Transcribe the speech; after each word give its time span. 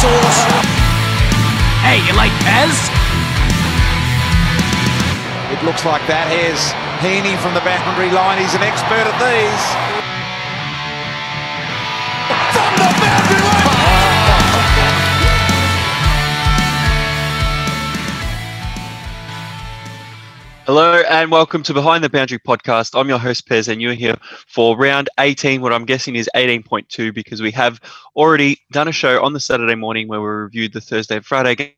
sauce. 0.00 0.40
Hey, 1.84 2.00
you 2.08 2.16
like 2.16 2.32
Pez? 2.40 2.72
It 5.52 5.60
looks 5.64 5.84
like 5.84 6.00
that. 6.08 6.24
Here's 6.32 6.72
Heaney 7.04 7.36
from 7.36 7.52
the 7.52 7.60
boundary 7.60 8.08
line. 8.08 8.40
He's 8.40 8.56
an 8.56 8.64
expert 8.64 9.04
at 9.04 9.16
these. 9.20 10.09
Hello 20.72 21.02
and 21.10 21.32
welcome 21.32 21.64
to 21.64 21.74
Behind 21.74 22.04
the 22.04 22.08
Boundary 22.08 22.38
podcast. 22.38 22.96
I'm 22.96 23.08
your 23.08 23.18
host 23.18 23.48
Pez, 23.48 23.66
and 23.66 23.82
you're 23.82 23.92
here 23.92 24.16
for 24.46 24.76
round 24.76 25.10
18. 25.18 25.60
What 25.60 25.72
I'm 25.72 25.84
guessing 25.84 26.14
is 26.14 26.30
18.2 26.36 27.12
because 27.12 27.42
we 27.42 27.50
have 27.50 27.80
already 28.14 28.56
done 28.70 28.86
a 28.86 28.92
show 28.92 29.20
on 29.20 29.32
the 29.32 29.40
Saturday 29.40 29.74
morning 29.74 30.06
where 30.06 30.20
we 30.20 30.28
reviewed 30.28 30.72
the 30.72 30.80
Thursday 30.80 31.16
and 31.16 31.26
Friday 31.26 31.74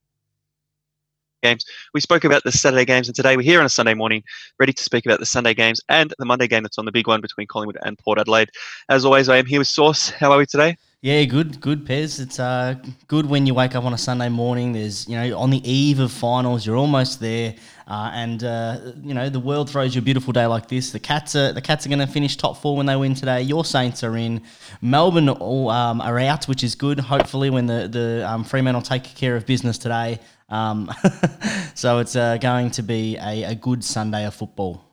games. 1.43 1.65
We 1.95 2.03
spoke 2.03 2.25
about 2.25 2.45
the 2.45 2.53
Saturday 2.53 2.85
games, 2.85 3.09
and 3.09 3.17
today 3.17 3.35
we're 3.35 3.45
here 3.45 3.61
on 3.61 3.65
a 3.65 3.71
Sunday 3.71 3.95
morning, 3.95 4.25
ready 4.61 4.75
to 4.75 4.85
speak 4.85 5.07
about 5.07 5.21
the 5.21 5.25
Sunday 5.25 5.55
games 5.55 5.81
and 5.89 6.13
the 6.19 6.27
Monday 6.27 6.47
game 6.47 6.63
that's 6.63 6.77
on 6.77 6.85
the 6.85 6.93
big 6.93 7.09
one 7.09 7.23
between 7.23 7.47
Collingwood 7.47 7.79
and 7.87 7.99
Port 7.99 8.19
Adelaide. 8.19 8.51
As 8.91 9.07
always, 9.07 9.31
I 9.31 9.39
am 9.39 9.47
here 9.47 9.61
with 9.61 9.69
Source. 9.69 10.11
How 10.11 10.33
are 10.33 10.37
we 10.37 10.45
today? 10.45 10.77
Yeah, 11.05 11.25
good, 11.25 11.61
good, 11.61 11.85
Pez. 11.85 12.21
It's 12.21 12.39
uh, 12.39 12.77
good 13.09 13.27
when 13.27 13.45
you 13.45 13.55
wake 13.55 13.75
up 13.75 13.83
on 13.83 13.93
a 13.93 13.99
Sunday 13.99 14.29
morning. 14.29 14.73
There's, 14.73 15.09
you 15.09 15.17
know, 15.17 15.37
on 15.37 15.51
the 15.51 15.61
eve 15.69 15.99
of 15.99 16.13
finals, 16.13 16.65
you're 16.65 16.77
almost 16.77 17.19
there, 17.19 17.57
uh, 17.89 18.13
and 18.15 18.45
uh, 18.45 18.93
you 19.03 19.13
know 19.13 19.29
the 19.29 19.41
world 19.41 19.69
throws 19.69 19.97
you 19.97 19.99
a 19.99 20.05
beautiful 20.05 20.33
day 20.33 20.47
like 20.47 20.69
this. 20.69 20.93
The 20.93 21.01
cats 21.01 21.35
are 21.35 21.53
the 21.53 21.61
cats 21.61 21.85
are 21.85 21.89
going 21.89 21.99
to 21.99 22.07
finish 22.07 22.37
top 22.37 22.57
four 22.57 22.77
when 22.77 22.87
they 22.87 22.95
win 22.95 23.17
today. 23.17 23.43
Your 23.43 23.65
Saints 23.65 24.05
are 24.05 24.17
in. 24.17 24.43
Melbourne 24.81 25.29
all, 25.29 25.71
um, 25.71 26.01
are 26.01 26.21
out, 26.21 26.45
which 26.45 26.63
is 26.63 26.77
good. 26.77 27.01
Hopefully, 27.01 27.51
when 27.51 27.67
the 27.67 27.89
the 27.89 28.25
um, 28.31 28.45
Fremantle 28.45 28.83
take 28.83 29.03
care 29.03 29.35
of 29.35 29.45
business 29.45 29.79
today, 29.79 30.21
um, 30.51 30.89
so 31.75 31.99
it's 31.99 32.15
uh, 32.15 32.37
going 32.37 32.71
to 32.71 32.83
be 32.85 33.17
a, 33.17 33.43
a 33.43 33.55
good 33.57 33.83
Sunday 33.83 34.25
of 34.25 34.37
football. 34.37 34.85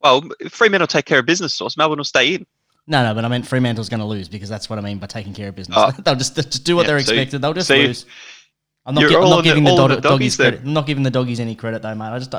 Well, 0.00 0.22
Fremantle 0.48 0.84
will 0.84 0.86
take 0.86 1.06
care 1.06 1.18
of 1.18 1.26
business, 1.26 1.52
Source. 1.52 1.76
Melbourne 1.76 1.98
will 1.98 2.04
stay 2.04 2.34
in. 2.34 2.46
No, 2.88 3.02
no, 3.02 3.14
but 3.14 3.24
I 3.24 3.28
meant 3.28 3.46
Fremantle's 3.46 3.88
going 3.88 4.00
to 4.00 4.06
lose 4.06 4.28
because 4.28 4.48
that's 4.48 4.70
what 4.70 4.78
I 4.78 4.82
mean 4.82 4.98
by 4.98 5.06
taking 5.08 5.34
care 5.34 5.48
of 5.48 5.56
business. 5.56 5.76
Oh. 5.80 5.90
They'll 6.04 6.14
just, 6.14 6.36
just 6.36 6.64
do 6.64 6.76
what 6.76 6.82
Yeah, 6.82 6.92
they're 6.92 7.00
so 7.00 7.12
expected. 7.14 7.42
They'll 7.42 7.52
just 7.54 7.68
so 7.68 7.74
lose. 7.76 8.06
I'm 8.84 8.94
not, 8.94 9.08
gi- 9.08 9.16
I'm 9.16 9.22
not 9.22 9.30
in 9.30 9.36
the- 9.38 9.42
giving 9.42 9.64
the, 9.64 9.74
dog- 9.74 9.90
the 9.90 9.96
doggies 9.96 10.36
doggies 10.36 10.36
credit. 10.36 10.60
I'm 10.60 10.72
not 10.72 10.86
giving 10.86 11.02
the 11.02 11.10
doggies 11.10 11.40
any 11.40 11.56
credit 11.56 11.82
though, 11.82 11.94
mate. 11.96 12.06
I 12.06 12.18
just, 12.20 12.32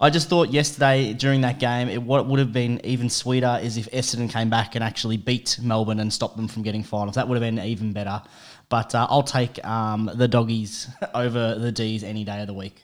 I 0.00 0.10
just 0.10 0.28
thought 0.28 0.50
yesterday 0.50 1.12
during 1.12 1.42
that 1.42 1.60
game, 1.60 1.88
it, 1.88 2.02
what 2.02 2.26
would 2.26 2.40
have 2.40 2.52
been 2.52 2.80
even 2.84 3.08
sweeter 3.08 3.60
is 3.62 3.76
if 3.76 3.88
Essendon 3.92 4.28
came 4.30 4.50
back 4.50 4.74
and 4.74 4.82
actually 4.82 5.16
beat 5.16 5.58
Melbourne 5.62 6.00
and 6.00 6.12
stopped 6.12 6.36
them 6.36 6.48
from 6.48 6.62
getting 6.62 6.82
finals. 6.82 7.14
That 7.14 7.28
would 7.28 7.40
have 7.40 7.54
been 7.54 7.64
even 7.64 7.92
better. 7.92 8.20
But 8.68 8.92
uh, 8.94 9.06
I'll 9.08 9.22
take 9.22 9.64
um, 9.64 10.10
the 10.12 10.26
doggies 10.26 10.88
over 11.14 11.54
the 11.54 11.70
D's 11.70 12.02
any 12.02 12.24
day 12.24 12.40
of 12.40 12.48
the 12.48 12.54
week. 12.54 12.82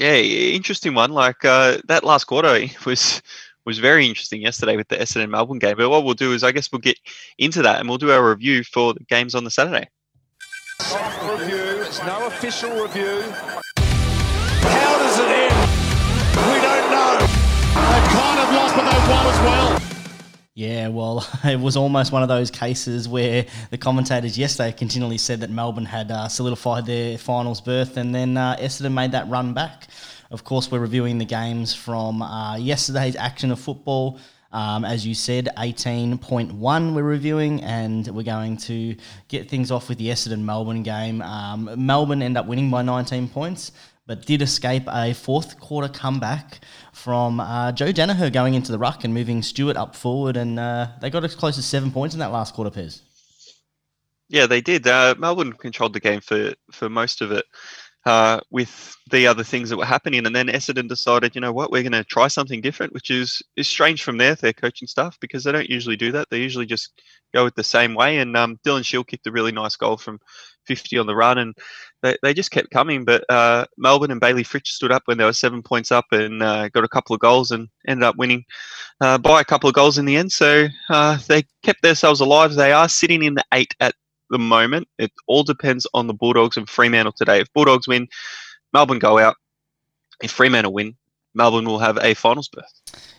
Yeah, 0.00 0.14
interesting 0.16 0.94
one. 0.94 1.12
Like 1.12 1.44
uh, 1.44 1.78
that 1.86 2.02
last 2.04 2.24
quarter 2.24 2.58
was 2.86 3.22
was 3.64 3.78
very 3.78 4.06
interesting 4.06 4.40
yesterday 4.40 4.76
with 4.76 4.88
the 4.88 4.96
Essendon 4.96 5.30
Melbourne 5.30 5.58
game. 5.58 5.76
But 5.76 5.90
what 5.90 6.04
we'll 6.04 6.14
do 6.14 6.32
is, 6.32 6.42
I 6.44 6.52
guess 6.52 6.72
we'll 6.72 6.80
get 6.80 6.98
into 7.38 7.62
that 7.62 7.80
and 7.80 7.88
we'll 7.88 7.98
do 7.98 8.10
our 8.10 8.28
review 8.28 8.64
for 8.64 8.94
the 8.94 9.04
games 9.04 9.34
on 9.34 9.44
the 9.44 9.50
Saturday. 9.50 9.88
Review. 10.80 11.82
It's 11.82 12.02
no 12.04 12.26
official 12.26 12.70
review. 12.70 13.22
How 13.76 14.98
does 14.98 15.18
it 15.18 15.28
end? 15.28 15.70
We 16.36 16.60
don't 16.60 16.90
know. 16.90 17.18
They've 17.20 18.10
kind 18.10 18.40
of 18.40 18.54
lost, 18.54 18.74
but 18.76 18.90
they 18.90 19.12
won 19.12 19.26
as 19.26 19.40
well. 19.40 19.80
Yeah, 20.54 20.88
well, 20.88 21.26
it 21.44 21.60
was 21.60 21.76
almost 21.76 22.12
one 22.12 22.22
of 22.22 22.28
those 22.28 22.50
cases 22.50 23.08
where 23.08 23.46
the 23.70 23.78
commentators 23.78 24.38
yesterday 24.38 24.72
continually 24.72 25.18
said 25.18 25.40
that 25.40 25.50
Melbourne 25.50 25.84
had 25.84 26.10
uh, 26.10 26.28
solidified 26.28 26.86
their 26.86 27.18
finals 27.18 27.60
berth, 27.60 27.96
and 27.96 28.14
then 28.14 28.36
uh, 28.36 28.56
Essendon 28.56 28.92
made 28.92 29.12
that 29.12 29.28
run 29.28 29.54
back. 29.54 29.88
Of 30.30 30.44
course, 30.44 30.70
we're 30.70 30.78
reviewing 30.78 31.18
the 31.18 31.24
games 31.24 31.74
from 31.74 32.22
uh, 32.22 32.56
yesterday's 32.56 33.16
action 33.16 33.50
of 33.50 33.58
football. 33.58 34.20
Um, 34.52 34.84
as 34.84 35.06
you 35.06 35.14
said, 35.14 35.48
18.1 35.56 36.94
we're 36.94 37.02
reviewing, 37.02 37.62
and 37.62 38.06
we're 38.08 38.22
going 38.22 38.56
to 38.58 38.96
get 39.28 39.48
things 39.48 39.70
off 39.70 39.88
with 39.88 39.98
the 39.98 40.08
Essendon 40.08 40.42
Melbourne 40.42 40.82
game. 40.82 41.20
Um, 41.22 41.70
Melbourne 41.76 42.22
end 42.22 42.36
up 42.36 42.46
winning 42.46 42.70
by 42.70 42.82
19 42.82 43.28
points, 43.28 43.72
but 44.06 44.26
did 44.26 44.42
escape 44.42 44.84
a 44.88 45.14
fourth 45.14 45.58
quarter 45.60 45.88
comeback 45.88 46.60
from 46.92 47.40
uh, 47.40 47.72
Joe 47.72 47.92
Daniher 47.92 48.32
going 48.32 48.54
into 48.54 48.72
the 48.72 48.78
ruck 48.78 49.04
and 49.04 49.14
moving 49.14 49.42
Stewart 49.42 49.76
up 49.76 49.94
forward, 49.96 50.36
and 50.36 50.58
uh, 50.58 50.88
they 51.00 51.10
got 51.10 51.24
as 51.24 51.34
close 51.34 51.58
as 51.58 51.64
seven 51.64 51.90
points 51.90 52.14
in 52.14 52.20
that 52.20 52.32
last 52.32 52.54
quarter, 52.54 52.70
Pez. 52.70 53.02
Yeah, 54.28 54.46
they 54.46 54.60
did. 54.60 54.86
Uh, 54.86 55.16
Melbourne 55.18 55.52
controlled 55.52 55.92
the 55.92 56.00
game 56.00 56.20
for 56.20 56.54
for 56.70 56.88
most 56.88 57.20
of 57.20 57.32
it. 57.32 57.46
Uh, 58.06 58.40
with 58.50 58.96
the 59.10 59.26
other 59.26 59.44
things 59.44 59.68
that 59.68 59.76
were 59.76 59.84
happening, 59.84 60.24
and 60.24 60.34
then 60.34 60.46
Essendon 60.46 60.88
decided, 60.88 61.34
you 61.34 61.40
know 61.42 61.52
what, 61.52 61.70
we're 61.70 61.82
going 61.82 61.92
to 61.92 62.02
try 62.02 62.28
something 62.28 62.62
different, 62.62 62.94
which 62.94 63.10
is 63.10 63.42
is 63.56 63.68
strange 63.68 64.02
from 64.02 64.16
their 64.16 64.34
their 64.34 64.54
coaching 64.54 64.88
staff 64.88 65.18
because 65.20 65.44
they 65.44 65.52
don't 65.52 65.68
usually 65.68 65.96
do 65.96 66.10
that. 66.12 66.26
They 66.30 66.38
usually 66.38 66.64
just 66.64 67.02
go 67.34 67.44
with 67.44 67.54
the 67.54 67.64
same 67.64 67.94
way. 67.94 68.18
And 68.18 68.36
um, 68.36 68.58
Dylan 68.64 68.84
Shiel 68.84 69.04
kicked 69.04 69.26
a 69.26 69.32
really 69.32 69.52
nice 69.52 69.76
goal 69.76 69.96
from 69.96 70.18
50 70.66 70.98
on 70.98 71.06
the 71.06 71.16
run, 71.16 71.38
and 71.38 71.54
they, 72.02 72.16
they 72.22 72.34
just 72.34 72.50
kept 72.50 72.70
coming. 72.70 73.04
But 73.04 73.24
uh, 73.28 73.66
Melbourne 73.76 74.10
and 74.10 74.20
Bailey 74.20 74.44
Fritsch 74.44 74.68
stood 74.68 74.92
up 74.92 75.02
when 75.06 75.18
they 75.18 75.24
were 75.24 75.32
seven 75.32 75.62
points 75.62 75.90
up 75.90 76.06
and 76.12 76.42
uh, 76.42 76.68
got 76.68 76.84
a 76.84 76.88
couple 76.88 77.14
of 77.14 77.20
goals 77.20 77.50
and 77.50 77.68
ended 77.86 78.04
up 78.04 78.16
winning 78.16 78.44
uh, 79.00 79.18
by 79.18 79.40
a 79.40 79.44
couple 79.44 79.68
of 79.68 79.74
goals 79.74 79.98
in 79.98 80.04
the 80.04 80.16
end. 80.16 80.32
So 80.32 80.68
uh, 80.88 81.18
they 81.28 81.44
kept 81.62 81.82
themselves 81.82 82.20
alive. 82.20 82.54
They 82.54 82.72
are 82.72 82.88
sitting 82.88 83.22
in 83.22 83.34
the 83.34 83.44
eight 83.52 83.74
at 83.80 83.94
the 84.30 84.38
moment. 84.38 84.88
It 84.98 85.12
all 85.26 85.42
depends 85.42 85.86
on 85.94 86.06
the 86.06 86.14
Bulldogs 86.14 86.56
and 86.56 86.68
Fremantle 86.68 87.12
today. 87.12 87.40
If 87.40 87.52
Bulldogs 87.52 87.86
win, 87.86 88.08
Melbourne 88.72 88.98
go 88.98 89.18
out. 89.18 89.36
If 90.22 90.30
Fremantle 90.30 90.72
win, 90.72 90.96
Melbourne 91.34 91.64
will 91.64 91.78
have 91.78 91.98
a 92.02 92.14
finals 92.14 92.48
berth. 92.48 92.72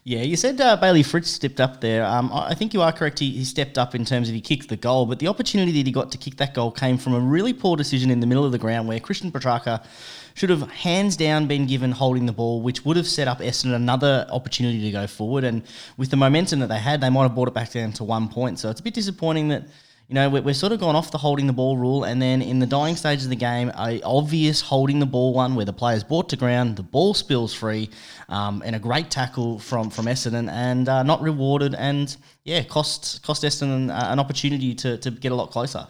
Yeah, 0.04 0.22
you 0.22 0.36
said 0.36 0.60
uh, 0.60 0.76
Bailey 0.78 1.04
Fritsch 1.04 1.28
stepped 1.28 1.62
up 1.62 1.80
there. 1.80 2.04
Um, 2.04 2.32
I 2.34 2.56
think 2.56 2.74
you 2.74 2.82
are 2.82 2.92
correct. 2.92 3.20
He, 3.20 3.30
he 3.32 3.44
stepped 3.44 3.78
up 3.78 3.96
in 3.96 4.04
terms 4.04 4.28
of 4.28 4.36
he 4.36 4.42
kicked 4.42 4.68
the 4.68 4.76
goal, 4.76 5.06
but 5.06 5.20
the 5.20 5.28
opportunity 5.28 5.72
that 5.74 5.86
he 5.86 5.92
got 5.92 6.12
to 6.12 6.18
kick 6.18 6.38
that 6.38 6.54
goal 6.54 6.72
came 6.72 6.98
from 6.98 7.14
a 7.14 7.20
really 7.20 7.54
poor 7.54 7.78
decision 7.78 8.10
in 8.10 8.20
the 8.20 8.28
middle 8.28 8.44
of 8.44 8.52
the 8.52 8.58
ground 8.58 8.88
where 8.88 9.00
Christian 9.00 9.32
Petracca 9.32 9.86
should 10.34 10.50
have 10.50 10.70
hands 10.72 11.16
down 11.16 11.48
been 11.48 11.68
given 11.68 11.92
holding 11.92 12.26
the 12.26 12.32
ball, 12.32 12.62
which 12.62 12.84
would 12.84 12.98
have 12.98 13.08
set 13.08 13.28
up 13.28 13.40
Essendon 13.40 13.76
another 13.76 14.26
opportunity 14.30 14.82
to 14.82 14.92
go 14.92 15.08
forward. 15.08 15.44
And 15.44 15.64
with 15.98 16.10
the 16.10 16.18
momentum 16.18 16.60
that 16.60 16.68
they 16.68 16.80
had, 16.80 17.00
they 17.02 17.10
might 17.10 17.24
have 17.24 17.36
brought 17.36 17.48
it 17.48 17.54
back 17.54 17.72
down 17.72 17.94
to 17.94 18.04
one 18.04 18.28
point. 18.28 18.60
So 18.60 18.70
it's 18.70 18.80
a 18.80 18.84
bit 18.84 18.94
disappointing 18.94 19.50
that 19.50 19.64
you 20.12 20.16
know, 20.16 20.30
we're, 20.30 20.42
we're 20.42 20.54
sort 20.54 20.74
of 20.74 20.82
gone 20.82 20.94
off 20.94 21.10
the 21.10 21.18
holding 21.18 21.48
the 21.48 21.54
ball 21.54 21.78
rule, 21.78 22.04
and 22.04 22.22
then 22.22 22.42
in 22.42 22.60
the 22.60 22.66
dying 22.66 22.98
stages 22.98 23.24
of 23.24 23.30
the 23.30 23.36
game, 23.38 23.72
a 23.80 24.02
obvious 24.02 24.60
holding 24.60 25.00
the 25.00 25.06
ball 25.06 25.34
one 25.34 25.56
where 25.56 25.64
the 25.64 25.72
player's 25.72 26.04
brought 26.04 26.28
to 26.28 26.36
ground, 26.36 26.76
the 26.76 26.84
ball 26.84 27.14
spills 27.14 27.54
free, 27.54 27.90
um, 28.28 28.62
and 28.66 28.76
a 28.76 28.80
great 28.80 29.10
tackle 29.10 29.58
from 29.58 29.90
from 29.90 30.08
Essendon, 30.08 30.52
and 30.52 30.90
uh, 30.90 31.02
not 31.04 31.22
rewarded, 31.22 31.76
and 31.76 32.18
yeah, 32.44 32.62
cost 32.62 33.24
cost 33.24 33.44
Essendon 33.44 33.90
uh, 33.90 34.12
an 34.12 34.20
opportunity 34.20 34.76
to, 34.76 34.98
to 34.98 35.12
get 35.12 35.32
a 35.32 35.36
lot 35.36 35.50
closer. 35.50 35.88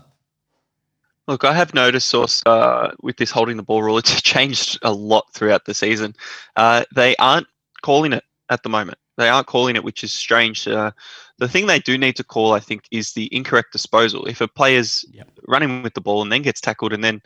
Look, 1.27 1.43
I 1.43 1.55
have 1.55 1.73
noticed, 1.73 2.13
uh, 2.45 2.91
with 3.01 3.17
this 3.17 3.31
holding 3.31 3.57
the 3.57 3.63
ball 3.63 3.81
rule, 3.81 3.97
it's 3.97 4.21
changed 4.21 4.77
a 4.83 4.93
lot 4.93 5.33
throughout 5.33 5.65
the 5.65 5.73
season. 5.73 6.15
Uh, 6.55 6.83
they 6.93 7.15
aren't 7.15 7.47
calling 7.81 8.13
it 8.13 8.23
at 8.51 8.61
the 8.61 8.69
moment. 8.69 8.99
They 9.21 9.29
aren't 9.29 9.45
calling 9.45 9.75
it, 9.75 9.83
which 9.83 10.03
is 10.03 10.11
strange. 10.11 10.67
Uh, 10.67 10.91
the 11.37 11.47
thing 11.47 11.67
they 11.67 11.77
do 11.77 11.95
need 11.95 12.15
to 12.15 12.23
call, 12.23 12.53
I 12.53 12.59
think, 12.59 12.85
is 12.89 13.13
the 13.13 13.29
incorrect 13.31 13.71
disposal. 13.71 14.25
If 14.25 14.41
a 14.41 14.47
player's 14.47 15.05
Yep. 15.11 15.29
running 15.47 15.83
with 15.83 15.93
the 15.93 16.01
ball 16.01 16.23
and 16.23 16.31
then 16.31 16.41
gets 16.41 16.59
tackled 16.59 16.91
and 16.91 17.03
then 17.03 17.21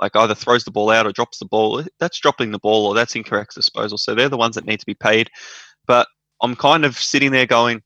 like 0.00 0.14
either 0.14 0.36
throws 0.36 0.62
the 0.62 0.70
ball 0.70 0.90
out 0.90 1.06
or 1.06 1.12
drops 1.12 1.38
the 1.38 1.46
ball, 1.46 1.82
that's 1.98 2.20
dropping 2.20 2.52
the 2.52 2.60
ball 2.60 2.86
or 2.86 2.94
that's 2.94 3.16
incorrect 3.16 3.56
disposal. 3.56 3.98
So 3.98 4.14
they're 4.14 4.28
the 4.28 4.36
ones 4.36 4.54
that 4.54 4.64
need 4.64 4.78
to 4.78 4.86
be 4.86 4.94
paid. 4.94 5.28
But 5.88 6.06
I'm 6.40 6.54
kind 6.54 6.84
of 6.84 6.96
sitting 6.96 7.32
there 7.32 7.46
going, 7.46 7.82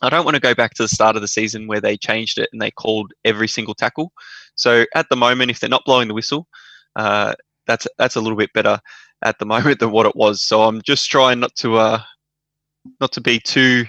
I 0.00 0.08
don't 0.08 0.24
want 0.24 0.36
to 0.36 0.40
go 0.40 0.54
back 0.54 0.72
to 0.74 0.82
the 0.82 0.88
start 0.88 1.16
of 1.16 1.22
the 1.22 1.28
season 1.28 1.66
where 1.66 1.82
they 1.82 1.98
changed 1.98 2.38
it 2.38 2.48
and 2.50 2.62
they 2.62 2.70
called 2.70 3.12
every 3.26 3.46
single 3.46 3.74
tackle. 3.74 4.10
So 4.54 4.86
at 4.94 5.06
the 5.10 5.16
moment, 5.16 5.50
if 5.50 5.60
they're 5.60 5.68
not 5.68 5.84
blowing 5.84 6.08
the 6.08 6.14
whistle, 6.14 6.48
uh, 6.96 7.34
that's 7.66 7.86
that's 7.98 8.16
a 8.16 8.22
little 8.22 8.38
bit 8.38 8.54
better 8.54 8.80
at 9.22 9.38
the 9.38 9.46
moment 9.54 9.80
than 9.80 9.90
what 9.90 10.06
it 10.06 10.16
was. 10.16 10.40
So 10.40 10.62
I'm 10.62 10.80
just 10.80 11.10
trying 11.10 11.40
not 11.40 11.54
to 11.56 11.76
uh, 11.76 12.00
not 13.00 13.12
to 13.12 13.20
be 13.20 13.38
too. 13.38 13.86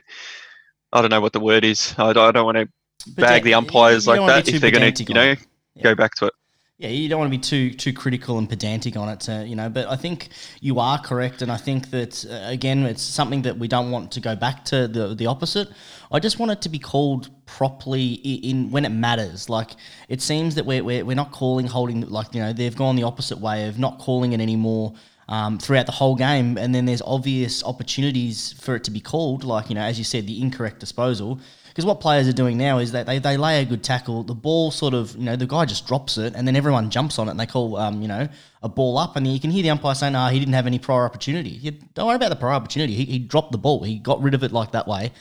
I 0.94 1.02
don't 1.02 1.12
know 1.12 1.22
what 1.22 1.34
the 1.34 1.40
word 1.40 1.66
is. 1.66 1.94
I 1.98 2.14
don't, 2.14 2.30
I 2.30 2.32
don't 2.32 2.46
want 2.46 2.58
to 2.58 2.70
bag 3.12 3.44
the 3.44 3.54
umpires 3.54 4.08
like 4.08 4.20
that 4.28 4.48
if 4.48 4.62
they're 4.62 4.72
going 4.72 4.94
to, 4.94 5.04
you 5.04 5.14
know, 5.14 5.32
it. 5.32 5.84
go 5.84 5.96
back 5.96 6.16
to 6.16 6.28
it. 6.28 6.34
Yeah, 6.80 6.90
you 6.90 7.10
don't 7.10 7.18
want 7.20 7.32
to 7.32 7.36
be 7.36 7.42
too 7.42 7.72
too 7.72 7.92
critical 7.92 8.38
and 8.38 8.48
pedantic 8.48 8.96
on 8.96 9.10
it, 9.10 9.20
to, 9.22 9.44
you 9.48 9.56
know. 9.56 9.68
But 9.68 9.88
I 9.88 9.96
think 9.96 10.30
you 10.62 10.80
are 10.80 11.00
correct, 11.00 11.42
and 11.42 11.52
I 11.52 11.58
think 11.58 11.90
that 11.90 12.24
uh, 12.30 12.48
again, 12.52 12.84
it's 12.84 13.02
something 13.02 13.42
that 13.42 13.58
we 13.58 13.68
don't 13.68 13.90
want 13.90 14.12
to 14.12 14.20
go 14.20 14.36
back 14.36 14.64
to 14.66 14.88
the 14.88 15.16
the 15.16 15.26
opposite. 15.26 15.70
I 16.12 16.20
just 16.20 16.38
want 16.38 16.52
it 16.52 16.62
to 16.62 16.70
be 16.70 16.78
called 16.78 17.32
properly 17.48 18.22
i- 18.24 18.48
in 18.48 18.70
when 18.70 18.86
it 18.86 18.90
matters. 18.90 19.50
Like 19.50 19.72
it 20.08 20.22
seems 20.22 20.54
that 20.54 20.68
we're 20.68 20.84
we're, 20.84 21.04
we're 21.04 21.16
not 21.16 21.32
calling 21.32 21.66
holding 21.66 22.02
like 22.02 22.36
you 22.36 22.42
know 22.42 22.54
they've 22.54 22.76
gone 22.76 22.96
the 22.96 23.04
opposite 23.04 23.40
way 23.40 23.68
of 23.68 23.80
not 23.80 23.98
calling 23.98 24.34
it 24.34 24.40
anymore. 24.40 24.94
Um, 25.30 25.60
throughout 25.60 25.88
the 25.88 25.92
whole 25.92 26.16
game, 26.16 26.58
and 26.58 26.74
then 26.74 26.86
there's 26.86 27.02
obvious 27.02 27.62
opportunities 27.62 28.54
for 28.54 28.78
it 28.78 28.86
to 28.86 28.92
be 28.92 29.02
called, 29.02 29.44
like 29.44 29.68
you 29.68 29.76
know, 29.76 29.82
as 29.82 29.98
you 29.98 30.06
said, 30.06 30.26
the 30.26 30.42
incorrect 30.42 30.80
disposal 30.80 31.42
Because 31.78 31.86
what 31.86 32.00
players 32.00 32.28
are 32.28 32.34
doing 32.34 32.58
now 32.58 32.80
is 32.80 32.94
that 32.94 33.06
they, 33.06 33.20
they 33.20 33.38
lay 33.38 33.62
a 33.62 33.66
good 33.66 33.84
tackle, 33.84 34.24
the 34.24 34.34
ball 34.34 34.72
sort 34.72 34.96
of, 34.96 35.16
you 35.16 35.26
know, 35.26 35.36
the 35.36 35.46
guy 35.46 35.64
just 35.64 35.86
drops 35.86 36.18
it, 36.18 36.34
and 36.36 36.48
then 36.48 36.56
everyone 36.56 36.90
jumps 36.90 37.20
on 37.20 37.28
it, 37.28 37.32
and 37.32 37.40
they 37.40 37.46
call, 37.46 37.78
um, 37.78 38.02
you 38.02 38.08
know, 38.08 38.28
a 38.64 38.68
ball 38.68 38.98
up, 38.98 39.16
and 39.16 39.28
you 39.28 39.40
can 39.40 39.52
hear 39.52 39.62
the 39.62 39.70
umpire 39.70 39.94
saying, 39.94 40.16
"Ah, 40.16 40.30
he 40.30 40.40
didn't 40.40 40.56
have 40.56 40.66
any 40.66 40.80
prior 40.80 41.06
opportunity." 41.06 41.52
You, 41.52 41.74
don't 41.94 42.08
worry 42.08 42.16
about 42.16 42.30
the 42.30 42.36
prior 42.36 42.54
opportunity. 42.54 42.96
He, 42.96 43.06
he 43.06 43.20
dropped 43.20 43.52
the 43.52 43.60
ball. 43.60 43.84
He 43.84 44.00
got 44.00 44.20
rid 44.24 44.34
of 44.34 44.44
it 44.44 44.52
like 44.52 44.72
that 44.72 44.88
way. 44.88 45.12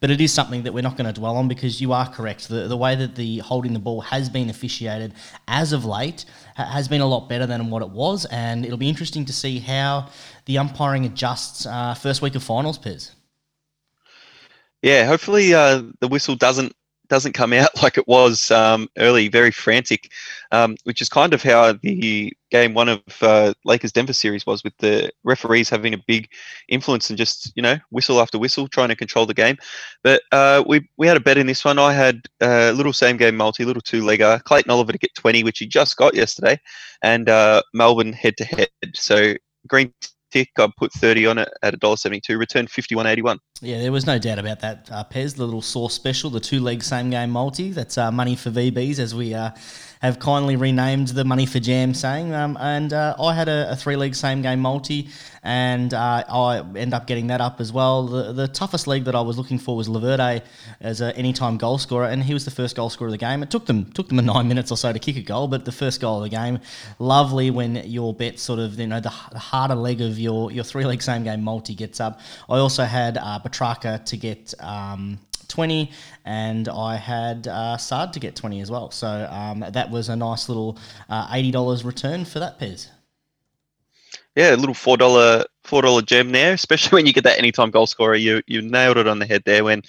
But 0.00 0.10
it 0.10 0.18
is 0.22 0.32
something 0.32 0.62
that 0.62 0.72
we're 0.72 0.80
not 0.80 0.96
going 0.96 1.04
to 1.04 1.12
dwell 1.12 1.36
on 1.36 1.48
because 1.48 1.82
you 1.82 1.92
are 1.92 2.08
correct. 2.08 2.48
The 2.48 2.66
the 2.66 2.78
way 2.78 2.96
that 2.96 3.14
the 3.14 3.40
holding 3.40 3.74
the 3.74 3.78
ball 3.78 4.00
has 4.00 4.30
been 4.30 4.48
officiated 4.48 5.12
as 5.46 5.74
of 5.74 5.84
late 5.84 6.24
ha- 6.56 6.64
has 6.64 6.88
been 6.88 7.02
a 7.02 7.06
lot 7.06 7.28
better 7.28 7.44
than 7.44 7.68
what 7.68 7.82
it 7.82 7.90
was, 7.90 8.24
and 8.30 8.64
it'll 8.64 8.78
be 8.78 8.88
interesting 8.88 9.26
to 9.26 9.34
see 9.34 9.58
how 9.58 10.08
the 10.46 10.56
umpiring 10.56 11.04
adjusts 11.04 11.66
uh, 11.66 11.92
first 11.92 12.22
week 12.22 12.34
of 12.34 12.42
finals, 12.42 12.78
Pez. 12.78 13.15
Yeah, 14.86 15.04
hopefully 15.04 15.52
uh, 15.52 15.82
the 15.98 16.06
whistle 16.06 16.36
doesn't 16.36 16.72
doesn't 17.08 17.32
come 17.32 17.52
out 17.52 17.70
like 17.82 17.98
it 17.98 18.06
was 18.06 18.52
um, 18.52 18.88
early, 18.98 19.26
very 19.26 19.50
frantic, 19.50 20.12
um, 20.52 20.76
which 20.84 21.02
is 21.02 21.08
kind 21.08 21.34
of 21.34 21.42
how 21.42 21.72
the 21.72 22.32
game 22.52 22.72
one 22.72 22.88
of 22.88 23.02
uh, 23.20 23.52
Lakers 23.64 23.90
Denver 23.90 24.12
series 24.12 24.46
was, 24.46 24.62
with 24.62 24.76
the 24.78 25.10
referees 25.24 25.68
having 25.68 25.92
a 25.92 25.98
big 26.06 26.30
influence 26.68 27.10
and 27.10 27.18
just 27.18 27.52
you 27.56 27.62
know 27.62 27.78
whistle 27.90 28.20
after 28.20 28.38
whistle 28.38 28.68
trying 28.68 28.88
to 28.90 28.94
control 28.94 29.26
the 29.26 29.34
game. 29.34 29.56
But 30.04 30.22
uh, 30.30 30.62
we 30.68 30.88
we 30.98 31.08
had 31.08 31.16
a 31.16 31.20
bet 31.20 31.36
in 31.36 31.48
this 31.48 31.64
one. 31.64 31.80
I 31.80 31.92
had 31.92 32.22
a 32.40 32.70
little 32.70 32.92
same 32.92 33.16
game 33.16 33.36
multi, 33.36 33.64
little 33.64 33.82
two 33.82 34.02
legger. 34.02 34.40
Clayton 34.44 34.70
Oliver 34.70 34.92
to 34.92 34.98
get 34.98 35.16
twenty, 35.16 35.42
which 35.42 35.58
he 35.58 35.66
just 35.66 35.96
got 35.96 36.14
yesterday, 36.14 36.60
and 37.02 37.28
uh, 37.28 37.60
Melbourne 37.74 38.12
head 38.12 38.36
to 38.36 38.44
head. 38.44 38.68
So 38.94 39.34
green 39.66 39.92
tick. 40.30 40.50
I 40.58 40.68
put 40.76 40.92
30 40.92 41.26
on 41.26 41.38
it 41.38 41.48
at 41.62 41.78
$1.72, 41.78 42.38
returned 42.38 42.68
51.81. 42.68 43.38
Yeah, 43.62 43.80
there 43.80 43.92
was 43.92 44.06
no 44.06 44.18
doubt 44.18 44.38
about 44.38 44.60
that. 44.60 44.88
Uh, 44.92 45.04
Pez, 45.04 45.36
the 45.36 45.44
little 45.44 45.62
sauce 45.62 45.94
special, 45.94 46.28
the 46.28 46.40
two 46.40 46.60
leg 46.60 46.82
same 46.82 47.08
game 47.08 47.30
multi. 47.30 47.70
That's 47.70 47.96
uh, 47.96 48.12
money 48.12 48.36
for 48.36 48.50
VBs, 48.50 48.98
as 48.98 49.14
we 49.14 49.32
uh, 49.32 49.52
have 50.02 50.18
kindly 50.18 50.56
renamed 50.56 51.08
the 51.08 51.24
money 51.24 51.46
for 51.46 51.58
jam 51.58 51.94
saying. 51.94 52.34
Um, 52.34 52.56
and 52.60 52.92
uh, 52.92 53.16
I 53.18 53.34
had 53.34 53.48
a, 53.48 53.72
a 53.72 53.76
three 53.76 53.96
leg 53.96 54.14
same 54.14 54.42
game 54.42 54.60
multi, 54.60 55.08
and 55.42 55.94
uh, 55.94 56.24
I 56.28 56.62
end 56.76 56.92
up 56.92 57.06
getting 57.06 57.28
that 57.28 57.40
up 57.40 57.60
as 57.60 57.72
well. 57.72 58.06
The, 58.06 58.32
the 58.32 58.48
toughest 58.48 58.86
leg 58.86 59.04
that 59.04 59.14
I 59.14 59.20
was 59.20 59.38
looking 59.38 59.58
for 59.58 59.76
was 59.76 59.88
Laverde 59.88 60.42
as 60.80 61.00
an 61.00 61.12
anytime 61.12 61.56
goal 61.56 61.78
scorer, 61.78 62.06
and 62.06 62.22
he 62.22 62.34
was 62.34 62.44
the 62.44 62.50
first 62.50 62.76
goal 62.76 62.90
scorer 62.90 63.08
of 63.08 63.12
the 63.12 63.18
game. 63.18 63.42
It 63.42 63.50
took 63.50 63.66
them 63.66 63.90
took 63.92 64.08
them 64.08 64.16
nine 64.26 64.48
minutes 64.48 64.70
or 64.70 64.76
so 64.76 64.92
to 64.92 64.98
kick 64.98 65.16
a 65.16 65.22
goal, 65.22 65.48
but 65.48 65.64
the 65.64 65.72
first 65.72 66.00
goal 66.00 66.18
of 66.18 66.24
the 66.24 66.36
game, 66.36 66.58
lovely 66.98 67.50
when 67.50 67.76
your 67.88 68.12
bet 68.12 68.38
sort 68.38 68.58
of 68.58 68.78
you 68.78 68.86
know 68.86 69.00
the, 69.00 69.12
the 69.32 69.38
harder 69.38 69.74
leg 69.74 70.00
of 70.00 70.18
your 70.18 70.52
your 70.52 70.64
three 70.64 70.84
leg 70.84 71.02
same 71.02 71.24
game 71.24 71.42
multi 71.42 71.74
gets 71.74 72.00
up. 72.00 72.20
I 72.50 72.58
also 72.58 72.84
had 72.84 73.16
uh, 73.16 73.38
Petracca 73.48 74.04
to 74.06 74.16
get. 74.16 74.54
Um, 74.60 75.18
20 75.48 75.92
and 76.24 76.68
I 76.68 76.96
had 76.96 77.46
uh, 77.46 77.76
Sard 77.76 78.12
to 78.14 78.20
get 78.20 78.34
20 78.34 78.60
as 78.60 78.70
well. 78.70 78.90
So 78.90 79.28
um, 79.30 79.64
that 79.70 79.90
was 79.90 80.08
a 80.08 80.16
nice 80.16 80.48
little 80.48 80.76
uh, 81.08 81.28
$80 81.28 81.84
return 81.84 82.24
for 82.24 82.40
that 82.40 82.58
Pez. 82.58 82.88
Yeah, 84.34 84.54
a 84.54 84.56
little 84.56 84.74
four 84.74 84.98
dollar 84.98 85.44
four 85.64 85.82
dollar 85.82 86.02
gem 86.02 86.32
there, 86.32 86.52
especially 86.60 86.96
when 86.96 87.06
you 87.06 87.12
get 87.12 87.24
that 87.24 87.38
anytime 87.38 87.70
goal 87.70 87.86
scorer. 87.86 88.16
You 88.16 88.42
you 88.46 88.60
nailed 88.60 88.98
it 88.98 89.08
on 89.08 89.18
the 89.18 89.26
head 89.26 89.42
there 89.46 89.64
when 89.64 89.82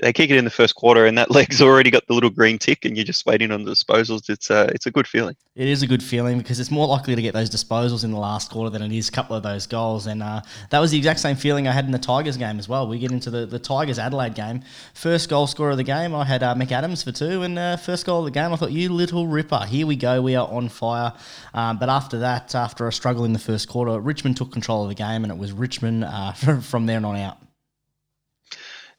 they 0.00 0.12
kick 0.12 0.30
it 0.30 0.36
in 0.36 0.44
the 0.44 0.50
first 0.50 0.74
quarter 0.74 1.06
and 1.06 1.18
that 1.18 1.30
leg's 1.34 1.60
already 1.60 1.90
got 1.90 2.06
the 2.06 2.14
little 2.14 2.30
green 2.30 2.58
tick 2.58 2.84
and 2.84 2.96
you're 2.96 3.04
just 3.04 3.26
waiting 3.26 3.50
on 3.50 3.64
the 3.64 3.72
disposals. 3.72 4.28
It's 4.30 4.50
a 4.50 4.64
it's 4.74 4.86
a 4.86 4.90
good 4.90 5.06
feeling. 5.06 5.36
It 5.56 5.66
is 5.66 5.82
a 5.82 5.88
good 5.88 6.02
feeling 6.02 6.38
because 6.38 6.60
it's 6.60 6.70
more 6.70 6.86
likely 6.86 7.16
to 7.16 7.22
get 7.22 7.34
those 7.34 7.50
disposals 7.50 8.04
in 8.04 8.12
the 8.12 8.18
last 8.18 8.50
quarter 8.50 8.70
than 8.70 8.80
it 8.80 8.96
is 8.96 9.08
a 9.08 9.12
couple 9.12 9.34
of 9.34 9.42
those 9.42 9.66
goals. 9.66 10.06
And 10.06 10.22
uh, 10.22 10.42
that 10.70 10.78
was 10.78 10.92
the 10.92 10.98
exact 10.98 11.18
same 11.18 11.34
feeling 11.34 11.66
I 11.66 11.72
had 11.72 11.84
in 11.84 11.90
the 11.90 11.98
Tigers 11.98 12.36
game 12.36 12.60
as 12.60 12.68
well. 12.68 12.86
We 12.86 12.98
get 13.00 13.10
into 13.10 13.28
the, 13.28 13.44
the 13.44 13.58
Tigers 13.58 13.98
Adelaide 13.98 14.34
game. 14.34 14.62
First 14.94 15.28
goal 15.28 15.48
scorer 15.48 15.72
of 15.72 15.76
the 15.76 15.82
game, 15.82 16.14
I 16.14 16.24
had 16.24 16.44
uh, 16.44 16.54
McAdams 16.54 17.02
for 17.02 17.10
two. 17.10 17.42
And 17.42 17.58
uh, 17.58 17.76
first 17.76 18.06
goal 18.06 18.20
of 18.20 18.26
the 18.26 18.30
game, 18.30 18.52
I 18.52 18.56
thought, 18.56 18.70
you 18.70 18.88
little 18.88 19.26
ripper, 19.26 19.64
here 19.66 19.86
we 19.86 19.96
go, 19.96 20.22
we 20.22 20.36
are 20.36 20.46
on 20.46 20.68
fire. 20.68 21.12
Um, 21.54 21.78
but 21.78 21.88
after 21.88 22.20
that, 22.20 22.54
after 22.54 22.86
a 22.86 22.92
struggle 22.92 23.24
in 23.24 23.32
the 23.32 23.40
first 23.40 23.68
quarter, 23.68 23.98
Richmond 23.98 24.36
took 24.36 24.52
control 24.52 24.84
of 24.84 24.90
the 24.90 24.94
game 24.94 25.24
and 25.24 25.32
it 25.32 25.38
was 25.38 25.50
Richmond 25.50 26.04
uh, 26.04 26.32
from 26.60 26.86
there 26.86 27.04
on 27.04 27.16
out. 27.16 27.47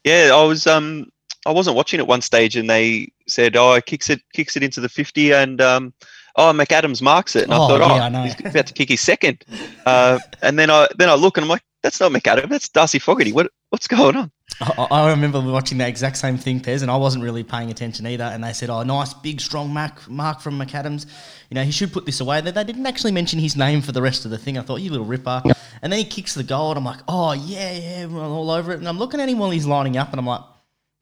Yeah, 0.04 0.32
I 0.34 0.44
was 0.44 0.68
um 0.68 1.12
I 1.46 1.52
wasn't 1.52 1.76
watching 1.76 2.00
at 2.00 2.08
one 2.08 2.22
stage, 2.22 2.56
and 2.56 2.70
they 2.70 3.12
said, 3.28 3.56
"Oh, 3.56 3.80
kicks 3.82 4.10
it, 4.10 4.22
kicks 4.34 4.56
it 4.58 4.64
into 4.64 4.82
the 4.82 4.90
50, 4.90 5.34
and 5.34 5.62
um, 5.62 5.94
oh, 6.36 6.52
McAdams 6.54 7.02
marks 7.02 7.36
it." 7.36 7.44
And 7.46 7.54
Oh, 7.54 7.64
I 7.64 7.68
thought, 7.68 7.80
yeah, 7.80 8.10
"Oh, 8.14 8.20
I 8.20 8.24
he's 8.24 8.40
about 8.40 8.68
to 8.68 8.74
kick 8.74 8.90
his 8.90 9.02
second. 9.02 9.44
Uh, 9.86 10.20
and 10.42 10.60
then 10.60 10.70
I 10.70 10.88
then 10.98 11.10
I 11.10 11.16
look, 11.16 11.38
and 11.38 11.44
I'm 11.46 11.50
like, 11.50 11.64
"That's 11.82 12.00
not 12.00 12.12
McAdams. 12.12 12.50
That's 12.50 12.70
Darcy 12.70 13.00
Fogarty. 13.00 13.32
What 13.32 13.52
what's 13.70 13.88
going 13.88 14.16
on?" 14.16 14.32
I, 14.62 14.88
I 14.92 15.10
remember 15.12 15.40
watching 15.40 15.78
that 15.78 15.88
exact 15.88 16.18
same 16.18 16.38
thing, 16.38 16.60
Pez, 16.60 16.82
and 16.82 16.92
I 16.92 16.98
wasn't 16.98 17.24
really 17.24 17.44
paying 17.44 17.72
attention 17.72 18.06
either. 18.08 18.26
And 18.26 18.44
they 18.44 18.54
said, 18.54 18.70
"Oh, 18.70 18.84
nice, 18.84 19.14
big, 19.14 19.40
strong 19.40 19.74
mark, 19.74 20.08
mark 20.10 20.42
from 20.42 20.60
McAdams. 20.60 21.06
You 21.50 21.56
know, 21.56 21.64
he 21.64 21.72
should 21.72 21.94
put 21.94 22.06
this 22.06 22.20
away." 22.20 22.42
They, 22.42 22.52
they 22.52 22.64
didn't 22.64 22.86
actually 22.86 23.12
mention 23.12 23.40
his 23.40 23.56
name 23.56 23.82
for 23.82 23.92
the 23.92 24.02
rest 24.02 24.26
of 24.26 24.32
the 24.32 24.38
thing. 24.38 24.58
I 24.58 24.62
thought, 24.62 24.82
"You 24.82 24.92
little 24.92 25.06
ripper!" 25.06 25.42
And 25.82 25.92
then 25.92 26.00
he 26.00 26.06
kicks 26.06 26.34
the 26.34 26.44
goal, 26.44 26.72
and 26.72 26.78
I'm 26.78 26.86
like, 26.86 27.00
"Oh 27.08 27.32
yeah, 27.34 27.72
yeah, 27.72 28.06
we're 28.08 28.22
all 28.22 28.52
over 28.52 28.74
it." 28.74 28.80
And 28.80 28.88
I'm 28.88 29.00
looking 29.00 29.22
at 29.22 29.30
him 29.30 29.40
while 29.40 29.50
he's 29.52 29.66
lining 29.66 29.96
up, 29.98 30.12
and 30.12 30.20
I'm 30.20 30.26
like, 30.26 30.42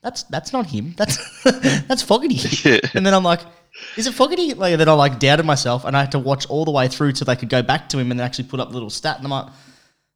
"That's 0.03 0.23
that's 0.23 0.53
not 0.53 0.67
him. 0.67 0.93
That's 0.97 1.17
that's 1.87 2.03
Fogarty." 2.03 2.35
Yeah. 2.63 2.79
And 2.93 3.05
then 3.05 3.13
I'm 3.15 3.23
like, 3.23 3.41
"Is 3.95 4.05
it 4.05 4.13
Fogarty?" 4.13 4.53
Like 4.53 4.77
that 4.77 4.87
I 4.87 4.93
like 4.93 5.19
doubted 5.19 5.45
myself, 5.45 5.83
and 5.83 5.97
I 5.97 6.01
had 6.01 6.11
to 6.11 6.19
watch 6.19 6.45
all 6.47 6.65
the 6.65 6.71
way 6.71 6.87
through 6.89 7.13
till 7.13 7.25
they 7.25 7.35
could 7.35 7.49
go 7.49 7.63
back 7.63 7.89
to 7.89 7.97
him 7.97 8.11
and 8.11 8.21
actually 8.21 8.49
put 8.49 8.59
up 8.59 8.67
the 8.69 8.75
little 8.75 8.91
stat. 8.91 9.17
And 9.17 9.25
I'm 9.25 9.31
like. 9.31 9.47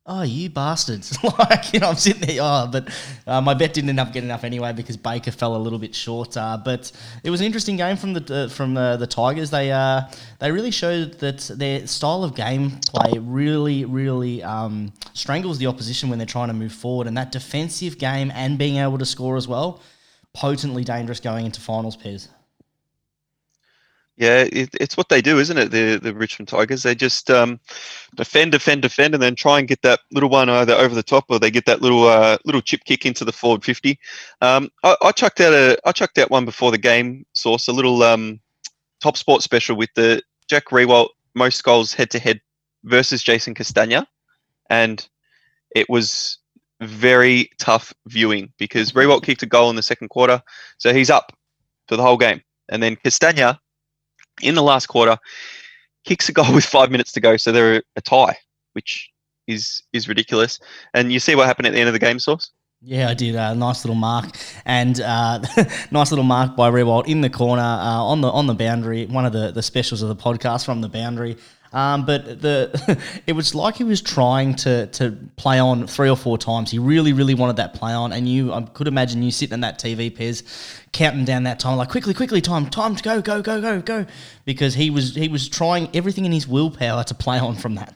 Oh, 0.04 0.24
you 0.24 0.50
bastards! 0.50 1.16
like 1.40 1.74
you 1.74 1.80
know, 1.80 1.90
I'm 1.90 1.96
sitting 1.96 2.22
there. 2.28 2.40
Oh, 2.42 2.68
but 2.72 2.90
uh, 3.28 3.40
my 3.40 3.54
bet 3.54 3.76
didn't 3.76 3.92
end 3.92 4.00
up 4.00 4.12
getting 4.12 4.30
enough 4.30 4.44
anyway 4.44 4.74
because 4.74 4.98
Baker 4.98 5.30
fell 5.30 5.56
a 5.56 5.60
little 5.60 5.78
bit 5.78 5.94
short. 5.94 6.36
Uh, 6.36 6.58
but 6.58 6.92
it 7.24 7.30
was 7.30 7.40
an 7.40 7.46
interesting 7.46 7.78
game 7.78 7.98
from 7.98 8.14
the 8.14 8.36
uh, 8.36 8.50
from 8.50 8.76
uh, 8.76 8.98
the 8.98 9.06
Tigers. 9.06 9.52
They 9.52 9.72
uh, 9.72 10.02
they 10.40 10.52
really 10.52 10.72
showed 10.72 11.20
that 11.20 11.42
their 11.56 11.86
style 11.86 12.24
of 12.24 12.34
game 12.34 12.80
play 12.90 13.20
really 13.20 13.86
really 13.86 14.42
um, 14.42 14.92
strangles 15.14 15.60
the 15.60 15.68
opposition 15.68 16.10
when 16.10 16.18
they're 16.18 16.26
trying 16.26 16.48
to 16.48 16.56
move 16.56 16.74
forward, 16.74 17.06
and 17.06 17.16
that 17.18 17.32
defensive 17.32 18.00
game 18.00 18.32
and 18.34 18.58
being 18.58 18.78
able 18.78 18.98
to 18.98 19.06
score 19.06 19.38
as 19.38 19.48
well, 19.48 19.82
potently 20.34 20.84
dangerous 20.84 21.20
going 21.20 21.46
into 21.46 21.62
finals 21.62 21.96
pairs. 21.96 22.28
Yeah, 24.18 24.44
it, 24.52 24.70
it's 24.74 24.98
what 24.98 25.10
they 25.10 25.22
do, 25.22 25.40
isn't 25.40 25.58
it? 25.58 25.72
The 25.72 25.98
the 25.98 26.14
Richmond 26.14 26.50
Tigers. 26.50 26.84
They 26.84 26.94
just 26.94 27.32
um, 27.32 27.60
defend, 28.16 28.52
defend, 28.52 28.82
defend, 28.82 29.14
and 29.16 29.24
then 29.24 29.36
try 29.36 29.58
and 29.58 29.68
get 29.68 29.82
that 29.82 30.02
little 30.12 30.30
one 30.30 30.50
either 30.50 30.74
over 30.74 30.94
the 30.94 31.02
top 31.02 31.26
or 31.30 31.40
they 31.40 31.50
get 31.50 31.66
that 31.66 31.82
little 31.82 32.06
uh, 32.08 32.38
little 32.46 32.62
chip 32.62 32.82
kick 32.86 33.06
into 33.06 33.26
the 33.26 33.32
forward 33.32 33.64
fifty. 33.64 33.98
Um, 34.42 34.70
I, 34.84 34.96
I 35.02 35.12
chucked 35.12 35.40
out 35.40 35.54
a 35.54 35.78
I 35.86 35.92
chucked 35.92 36.18
out 36.18 36.30
one 36.30 36.46
before 36.46 36.72
the 36.72 36.78
game. 36.78 37.26
Source 37.34 37.68
a 37.68 37.72
little 37.72 38.04
um, 38.04 38.40
top 39.02 39.18
sport 39.18 39.42
special 39.42 39.76
with 39.76 39.90
the 39.96 40.22
Jack 40.48 40.66
Riewoldt 40.66 41.10
most 41.34 41.64
goals 41.64 41.94
head 41.94 42.12
to 42.12 42.20
head 42.20 42.42
versus 42.84 43.24
Jason 43.24 43.56
Castagna, 43.56 44.06
and 44.70 45.08
it 45.74 45.90
was 45.90 46.38
very 46.82 47.50
tough 47.60 47.94
viewing 48.08 48.52
because 48.60 48.92
Riewoldt 48.92 49.24
kicked 49.24 49.42
a 49.42 49.48
goal 49.48 49.70
in 49.70 49.78
the 49.78 49.82
second 49.82 50.10
quarter, 50.10 50.44
so 50.78 50.94
he's 50.94 51.10
up 51.10 51.32
for 51.88 51.96
the 51.96 52.04
whole 52.04 52.18
game, 52.18 52.42
and 52.70 52.84
then 52.84 52.98
Castagna 52.98 53.60
in 54.42 54.56
the 54.56 54.64
last 54.64 54.88
quarter 54.88 55.18
kicks 56.06 56.30
a 56.30 56.32
goal 56.32 56.54
with 56.54 56.66
five 56.66 56.92
minutes 56.92 57.12
to 57.14 57.20
go, 57.20 57.38
so 57.38 57.52
they're 57.52 57.84
a 57.96 58.02
tie, 58.02 58.38
which 58.74 59.10
is 59.48 59.84
is 59.94 60.08
ridiculous. 60.08 60.60
And 60.94 61.12
you 61.12 61.20
see 61.20 61.36
what 61.36 61.48
happened 61.48 61.68
at 61.68 61.74
the 61.74 61.80
end 61.80 61.88
of 61.88 61.94
the 61.94 62.00
game, 62.00 62.20
source. 62.20 62.52
Yeah, 62.84 63.10
I 63.10 63.14
did. 63.14 63.36
A 63.36 63.50
uh, 63.50 63.54
nice 63.54 63.86
little 63.86 63.96
mark, 63.96 64.26
and 64.66 65.00
uh, 65.00 65.40
nice 65.92 66.12
little 66.12 66.24
mark 66.24 66.56
by 66.56 66.72
Riewoldt 66.72 67.08
in 67.08 67.22
the 67.22 67.30
corner 67.30 67.62
uh, 67.62 68.02
on 68.04 68.22
the 68.22 68.30
on 68.30 68.48
the 68.48 68.56
boundary. 68.56 69.06
One 69.06 69.26
of 69.26 69.34
the, 69.34 69.52
the 69.52 69.62
specials 69.62 70.02
of 70.02 70.10
the 70.10 70.16
podcast 70.16 70.66
from 70.66 70.82
the 70.82 70.90
boundary. 70.90 71.38
Um, 71.74 72.06
but 72.06 72.42
the 72.42 73.00
it 73.28 73.34
was 73.34 73.56
like 73.56 73.76
he 73.76 73.84
was 73.84 74.02
trying 74.02 74.56
to 74.56 74.88
to 74.88 75.18
play 75.38 75.58
on 75.60 75.88
three 75.88 76.10
or 76.10 76.18
four 76.18 76.38
times. 76.38 76.70
He 76.70 76.80
really, 76.80 77.14
really 77.14 77.34
wanted 77.34 77.56
that 77.58 77.74
play 77.74 77.94
on, 77.94 78.12
and 78.12 78.28
you 78.28 78.52
I 78.52 78.62
could 78.62 78.88
imagine 78.88 79.24
you 79.24 79.32
sitting 79.32 79.54
in 79.54 79.62
that 79.62 79.80
TV, 79.80 80.16
Pez, 80.16 80.44
counting 80.92 81.24
down 81.24 81.44
that 81.44 81.60
time, 81.60 81.78
like 81.78 81.90
quickly, 81.90 82.14
quickly, 82.14 82.42
time, 82.42 82.70
time 82.70 82.96
to 82.96 83.04
go, 83.04 83.22
go, 83.22 83.42
go, 83.42 83.62
go, 83.62 83.82
go, 83.82 84.06
because 84.44 84.74
he 84.74 84.90
was 84.90 85.16
he 85.16 85.30
was 85.30 85.48
trying 85.48 85.90
everything 85.94 86.26
in 86.26 86.32
his 86.32 86.48
willpower 86.48 87.04
to 87.06 87.16
play 87.16 87.40
on 87.40 87.56
from 87.56 87.76
that. 87.76 87.96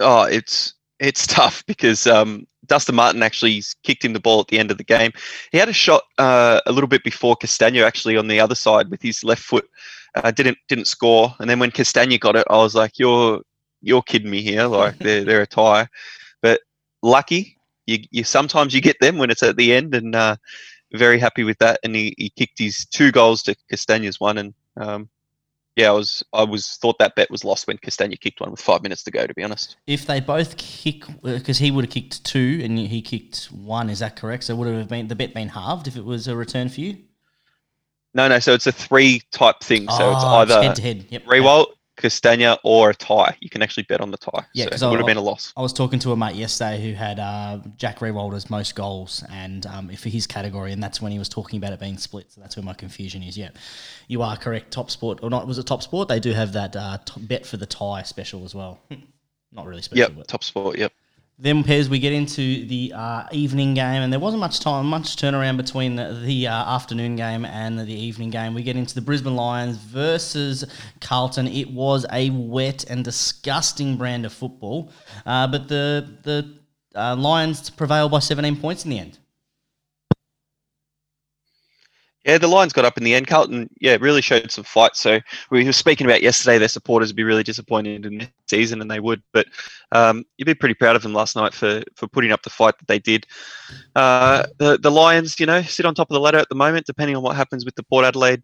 Oh, 0.00 0.24
it's 0.24 0.74
it's 0.98 1.26
tough 1.28 1.64
because 1.66 2.06
um, 2.06 2.48
Dustin 2.66 2.96
Martin 2.96 3.22
actually 3.22 3.62
kicked 3.84 4.04
him 4.04 4.12
the 4.12 4.20
ball 4.20 4.40
at 4.40 4.48
the 4.48 4.58
end 4.58 4.70
of 4.70 4.78
the 4.78 4.84
game. 4.84 5.12
He 5.52 5.58
had 5.58 5.68
a 5.68 5.72
shot 5.72 6.02
uh, 6.18 6.60
a 6.66 6.72
little 6.72 6.88
bit 6.88 7.04
before 7.04 7.36
Castagna 7.36 7.82
actually 7.82 8.16
on 8.16 8.28
the 8.28 8.40
other 8.40 8.54
side 8.54 8.90
with 8.90 9.02
his 9.02 9.22
left 9.22 9.42
foot. 9.42 9.68
Uh, 10.14 10.30
didn't 10.30 10.58
didn't 10.68 10.86
score, 10.86 11.34
and 11.40 11.50
then 11.50 11.58
when 11.58 11.70
Castagna 11.70 12.18
got 12.18 12.36
it, 12.36 12.46
I 12.48 12.56
was 12.56 12.74
like, 12.74 12.98
"You're 12.98 13.40
you're 13.82 14.02
kidding 14.02 14.30
me 14.30 14.42
here! 14.42 14.66
Like 14.66 14.98
they're 15.00 15.24
they're 15.24 15.42
a 15.42 15.46
tie." 15.46 15.88
But 16.40 16.60
lucky, 17.02 17.58
you, 17.86 17.98
you 18.10 18.24
sometimes 18.24 18.74
you 18.74 18.80
get 18.80 19.00
them 19.00 19.18
when 19.18 19.30
it's 19.30 19.42
at 19.42 19.56
the 19.56 19.74
end, 19.74 19.94
and 19.94 20.14
uh, 20.14 20.36
very 20.92 21.18
happy 21.18 21.44
with 21.44 21.58
that. 21.58 21.80
And 21.82 21.94
he, 21.94 22.14
he 22.16 22.30
kicked 22.30 22.58
his 22.58 22.86
two 22.86 23.10
goals 23.10 23.42
to 23.44 23.56
Castagna's 23.70 24.20
one, 24.20 24.38
and 24.38 24.54
um, 24.76 25.08
yeah, 25.76 25.88
I 25.88 25.92
was 25.92 26.22
I 26.32 26.44
was 26.44 26.76
thought 26.76 26.98
that 26.98 27.16
bet 27.16 27.30
was 27.30 27.44
lost 27.44 27.66
when 27.66 27.78
Castagna 27.78 28.16
kicked 28.16 28.40
one 28.40 28.50
with 28.50 28.60
five 28.60 28.82
minutes 28.82 29.02
to 29.04 29.10
go. 29.10 29.26
To 29.26 29.34
be 29.34 29.42
honest, 29.42 29.76
If 29.86 30.06
they 30.06 30.20
both 30.20 30.56
kick, 30.56 31.04
because 31.22 31.58
he 31.58 31.70
would 31.70 31.84
have 31.84 31.92
kicked 31.92 32.24
two 32.24 32.60
and 32.62 32.78
he 32.78 33.02
kicked 33.02 33.46
one, 33.46 33.90
is 33.90 33.98
that 33.98 34.16
correct? 34.16 34.44
So 34.44 34.54
would 34.56 34.68
it 34.68 34.78
have 34.78 34.88
been 34.88 35.08
the 35.08 35.16
bet 35.16 35.34
been 35.34 35.48
halved 35.48 35.88
if 35.88 35.96
it 35.96 36.04
was 36.04 36.28
a 36.28 36.36
return 36.36 36.68
for 36.68 36.80
you? 36.80 36.98
No, 38.14 38.28
no. 38.28 38.38
So 38.38 38.54
it's 38.54 38.66
a 38.66 38.72
three 38.72 39.22
type 39.32 39.60
thing. 39.60 39.88
So 39.88 40.10
it's 40.12 40.22
Oh, 40.24 40.36
either 40.36 40.62
head 40.62 40.76
to 40.76 40.82
head. 40.82 41.06
Yep. 41.10 41.24
Riewoldt, 41.24 41.66
Castagna, 41.96 42.58
or 42.64 42.90
a 42.90 42.94
tie. 42.94 43.36
You 43.40 43.48
can 43.50 43.62
actually 43.62 43.84
bet 43.84 44.00
on 44.00 44.10
the 44.10 44.16
tie. 44.16 44.44
Yeah, 44.52 44.64
so 44.64 44.70
'cause 44.70 44.82
it 44.82 44.88
would 44.90 44.98
have 44.98 45.06
been 45.06 45.16
a 45.16 45.20
loss. 45.22 45.52
I 45.56 45.62
was 45.62 45.72
talking 45.72 45.98
to 46.00 46.12
a 46.12 46.16
mate 46.16 46.34
yesterday 46.34 46.82
who 46.82 46.92
had 46.94 47.18
uh, 47.20 47.58
Jack 47.76 48.00
Riewoldt's 48.00 48.50
most 48.50 48.74
goals 48.74 49.22
and 49.30 49.64
um, 49.66 49.88
for 49.90 50.08
his 50.08 50.26
category, 50.26 50.72
and 50.72 50.82
that's 50.82 51.00
when 51.00 51.12
he 51.12 51.18
was 51.18 51.28
talking 51.28 51.56
about 51.58 51.72
it 51.72 51.80
being 51.80 51.98
split. 51.98 52.32
So 52.32 52.40
that's 52.40 52.56
where 52.56 52.64
my 52.64 52.74
confusion 52.74 53.22
is. 53.22 53.36
Yeah, 53.38 53.50
you 54.08 54.22
are 54.22 54.36
correct. 54.36 54.72
Top 54.72 54.90
Sport 54.90 55.20
or 55.22 55.30
not? 55.30 55.46
Was 55.46 55.58
it 55.58 55.66
Top 55.66 55.82
Sport? 55.82 56.08
They 56.08 56.20
do 56.20 56.32
have 56.32 56.52
that 56.54 56.74
uh, 56.76 56.98
t- 57.04 57.20
bet 57.20 57.46
for 57.46 57.56
the 57.58 57.66
tie 57.66 58.02
special 58.02 58.44
as 58.44 58.54
well. 58.54 58.80
not 59.52 59.66
really 59.66 59.82
special. 59.82 59.98
Yep, 60.08 60.12
but. 60.16 60.28
top 60.28 60.42
sport. 60.42 60.78
Yep. 60.78 60.92
Then 61.36 61.64
Pez, 61.64 61.88
we 61.88 61.98
get 61.98 62.12
into 62.12 62.64
the 62.66 62.92
uh, 62.94 63.24
evening 63.32 63.74
game, 63.74 64.02
and 64.02 64.12
there 64.12 64.20
wasn't 64.20 64.38
much 64.40 64.60
time, 64.60 64.86
much 64.86 65.16
turnaround 65.16 65.56
between 65.56 65.96
the, 65.96 66.20
the 66.24 66.46
uh, 66.46 66.74
afternoon 66.76 67.16
game 67.16 67.44
and 67.44 67.76
the 67.76 67.92
evening 67.92 68.30
game. 68.30 68.54
We 68.54 68.62
get 68.62 68.76
into 68.76 68.94
the 68.94 69.00
Brisbane 69.00 69.34
Lions 69.34 69.76
versus 69.76 70.64
Carlton. 71.00 71.48
It 71.48 71.68
was 71.68 72.06
a 72.12 72.30
wet 72.30 72.84
and 72.88 73.04
disgusting 73.04 73.96
brand 73.96 74.24
of 74.24 74.32
football, 74.32 74.92
uh, 75.26 75.48
but 75.48 75.66
the 75.66 76.18
the 76.22 76.54
uh, 76.94 77.16
Lions 77.16 77.68
prevailed 77.68 78.12
by 78.12 78.20
17 78.20 78.60
points 78.60 78.84
in 78.84 78.90
the 78.90 79.00
end. 79.00 79.18
Yeah, 82.24 82.38
the 82.38 82.48
Lions 82.48 82.72
got 82.72 82.86
up 82.86 82.96
in 82.96 83.04
the 83.04 83.14
end. 83.14 83.26
Carlton, 83.26 83.68
yeah, 83.80 83.98
really 84.00 84.22
showed 84.22 84.50
some 84.50 84.64
fight. 84.64 84.96
So 84.96 85.20
we 85.50 85.64
were 85.64 85.72
speaking 85.72 86.06
about 86.06 86.22
yesterday, 86.22 86.56
their 86.56 86.68
supporters 86.68 87.10
would 87.10 87.16
be 87.16 87.24
really 87.24 87.42
disappointed 87.42 88.06
in 88.06 88.18
this 88.18 88.28
season, 88.48 88.80
and 88.80 88.90
they 88.90 89.00
would. 89.00 89.22
But 89.32 89.46
um, 89.92 90.24
you'd 90.38 90.46
be 90.46 90.54
pretty 90.54 90.74
proud 90.74 90.96
of 90.96 91.02
them 91.02 91.12
last 91.12 91.36
night 91.36 91.52
for 91.52 91.82
for 91.96 92.08
putting 92.08 92.32
up 92.32 92.42
the 92.42 92.50
fight 92.50 92.78
that 92.78 92.88
they 92.88 92.98
did. 92.98 93.26
Uh, 93.94 94.44
the 94.58 94.78
the 94.78 94.90
Lions, 94.90 95.38
you 95.38 95.46
know, 95.46 95.60
sit 95.62 95.84
on 95.84 95.94
top 95.94 96.10
of 96.10 96.14
the 96.14 96.20
ladder 96.20 96.38
at 96.38 96.48
the 96.48 96.54
moment, 96.54 96.86
depending 96.86 97.14
on 97.14 97.22
what 97.22 97.36
happens 97.36 97.64
with 97.64 97.74
the 97.74 97.82
Port 97.82 98.06
Adelaide. 98.06 98.42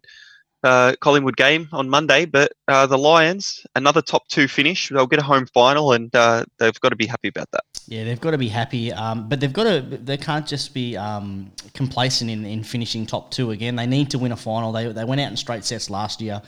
Uh, 0.63 0.93
Collingwood 1.01 1.37
game 1.37 1.67
on 1.71 1.89
Monday, 1.89 2.25
but 2.25 2.51
uh, 2.67 2.85
the 2.85 2.97
Lions, 2.97 3.65
another 3.75 3.99
top 3.99 4.27
two 4.27 4.47
finish. 4.47 4.89
They'll 4.89 5.07
get 5.07 5.17
a 5.17 5.23
home 5.23 5.47
final, 5.47 5.93
and 5.93 6.15
uh, 6.15 6.45
they've 6.59 6.79
got 6.81 6.89
to 6.89 6.95
be 6.95 7.07
happy 7.07 7.29
about 7.29 7.49
that. 7.51 7.63
Yeah, 7.87 8.03
they've 8.03 8.21
got 8.21 8.31
to 8.31 8.37
be 8.37 8.47
happy, 8.47 8.93
um, 8.93 9.27
but 9.27 9.39
they've 9.39 9.51
got 9.51 9.63
to. 9.63 9.81
They 9.81 10.17
can't 10.17 10.45
just 10.45 10.73
be 10.75 10.95
um, 10.95 11.51
complacent 11.73 12.29
in, 12.29 12.45
in 12.45 12.63
finishing 12.63 13.07
top 13.07 13.31
two 13.31 13.49
again. 13.49 13.75
They 13.75 13.87
need 13.87 14.11
to 14.11 14.19
win 14.19 14.31
a 14.31 14.37
final. 14.37 14.71
They, 14.71 14.91
they 14.91 15.03
went 15.03 15.19
out 15.19 15.31
in 15.31 15.37
straight 15.37 15.65
sets 15.65 15.89
last 15.89 16.21
year. 16.21 16.41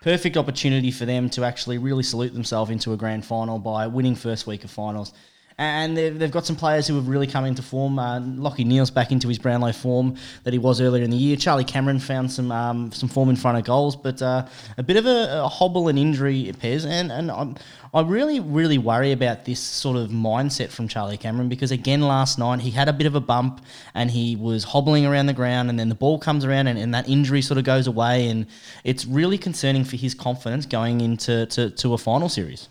Perfect 0.00 0.36
opportunity 0.36 0.90
for 0.90 1.04
them 1.04 1.28
to 1.30 1.44
actually 1.44 1.76
really 1.76 2.04
salute 2.04 2.32
themselves 2.32 2.70
into 2.70 2.94
a 2.94 2.96
grand 2.96 3.26
final 3.26 3.58
by 3.58 3.86
winning 3.86 4.14
first 4.14 4.46
week 4.46 4.64
of 4.64 4.70
finals. 4.70 5.12
And 5.60 5.96
they've, 5.96 6.16
they've 6.16 6.30
got 6.30 6.46
some 6.46 6.54
players 6.54 6.86
who 6.86 6.94
have 6.94 7.08
really 7.08 7.26
come 7.26 7.44
into 7.44 7.62
form. 7.62 7.98
Uh, 7.98 8.20
Lachie 8.20 8.64
Neale's 8.64 8.92
back 8.92 9.10
into 9.10 9.26
his 9.26 9.40
Brownlow 9.40 9.72
form 9.72 10.14
that 10.44 10.52
he 10.52 10.58
was 10.58 10.80
earlier 10.80 11.02
in 11.02 11.10
the 11.10 11.16
year. 11.16 11.36
Charlie 11.36 11.64
Cameron 11.64 11.98
found 11.98 12.30
some 12.30 12.52
um, 12.52 12.92
some 12.92 13.08
form 13.08 13.28
in 13.28 13.34
front 13.34 13.58
of 13.58 13.64
goals, 13.64 13.96
but 13.96 14.22
uh, 14.22 14.46
a 14.76 14.84
bit 14.84 14.96
of 14.96 15.06
a, 15.06 15.42
a 15.42 15.48
hobble 15.48 15.88
and 15.88 15.98
injury, 15.98 16.52
Pez. 16.62 16.86
And, 16.86 17.10
and 17.10 17.32
I'm, 17.32 17.56
I 17.92 18.02
really, 18.02 18.38
really 18.38 18.78
worry 18.78 19.10
about 19.10 19.46
this 19.46 19.58
sort 19.58 19.96
of 19.96 20.10
mindset 20.10 20.68
from 20.68 20.86
Charlie 20.86 21.16
Cameron 21.16 21.48
because, 21.48 21.72
again, 21.72 22.02
last 22.02 22.38
night 22.38 22.60
he 22.60 22.70
had 22.70 22.88
a 22.88 22.92
bit 22.92 23.08
of 23.08 23.16
a 23.16 23.20
bump 23.20 23.60
and 23.94 24.12
he 24.12 24.36
was 24.36 24.62
hobbling 24.62 25.06
around 25.06 25.26
the 25.26 25.32
ground, 25.32 25.70
and 25.70 25.76
then 25.76 25.88
the 25.88 25.96
ball 25.96 26.20
comes 26.20 26.44
around 26.44 26.68
and, 26.68 26.78
and 26.78 26.94
that 26.94 27.08
injury 27.08 27.42
sort 27.42 27.58
of 27.58 27.64
goes 27.64 27.88
away. 27.88 28.28
And 28.28 28.46
it's 28.84 29.06
really 29.06 29.38
concerning 29.38 29.82
for 29.82 29.96
his 29.96 30.14
confidence 30.14 30.66
going 30.66 31.00
into 31.00 31.46
to, 31.46 31.70
to 31.70 31.94
a 31.94 31.98
final 31.98 32.28
series. 32.28 32.68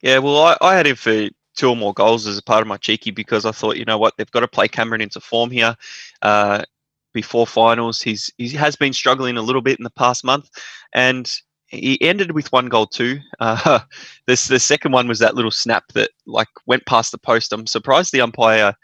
Yeah, 0.00 0.18
well, 0.18 0.38
I, 0.38 0.56
I 0.60 0.76
had 0.76 0.86
him 0.86 0.94
for 0.94 1.28
two 1.60 1.68
or 1.68 1.76
more 1.76 1.92
goals 1.92 2.26
as 2.26 2.38
a 2.38 2.42
part 2.42 2.62
of 2.62 2.68
my 2.68 2.78
cheeky 2.78 3.10
because 3.10 3.44
I 3.44 3.52
thought, 3.52 3.76
you 3.76 3.84
know 3.84 3.98
what, 3.98 4.14
they've 4.16 4.30
got 4.30 4.40
to 4.40 4.48
play 4.48 4.66
Cameron 4.66 5.02
into 5.02 5.20
form 5.20 5.50
here 5.50 5.76
uh, 6.22 6.64
before 7.12 7.46
finals. 7.46 8.00
He's 8.00 8.32
he 8.38 8.48
has 8.50 8.76
been 8.76 8.94
struggling 8.94 9.36
a 9.36 9.42
little 9.42 9.60
bit 9.60 9.78
in 9.78 9.84
the 9.84 9.90
past 9.90 10.24
month, 10.24 10.48
and 10.94 11.30
he 11.66 12.00
ended 12.00 12.32
with 12.32 12.50
one 12.50 12.68
goal 12.68 12.86
too. 12.86 13.20
Uh, 13.40 13.80
this 14.26 14.48
the 14.48 14.58
second 14.58 14.92
one 14.92 15.06
was 15.06 15.18
that 15.18 15.34
little 15.34 15.50
snap 15.50 15.84
that 15.92 16.10
like 16.26 16.48
went 16.66 16.86
past 16.86 17.12
the 17.12 17.18
post. 17.18 17.52
I'm 17.52 17.66
surprised 17.66 18.12
the 18.12 18.22
umpire 18.22 18.74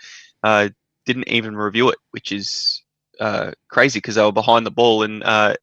uh, 0.43 0.69
didn't 1.07 1.29
even 1.29 1.57
review 1.57 1.89
it, 1.89 1.99
which 2.11 2.33
is 2.33 2.83
uh, 3.21 3.53
crazy 3.69 3.99
because 3.99 4.17
they 4.17 4.23
were 4.23 4.33
behind 4.33 4.67
the 4.67 4.71
ball 4.71 5.03
and 5.03 5.23
uh, 5.25 5.55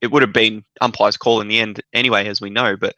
it 0.00 0.10
would 0.10 0.22
have 0.22 0.32
been 0.32 0.64
umpire's 0.80 1.16
call 1.16 1.40
in 1.40 1.48
the 1.48 1.60
end 1.60 1.82
anyway, 1.92 2.26
as 2.26 2.40
we 2.40 2.50
know. 2.50 2.76
But 2.76 2.94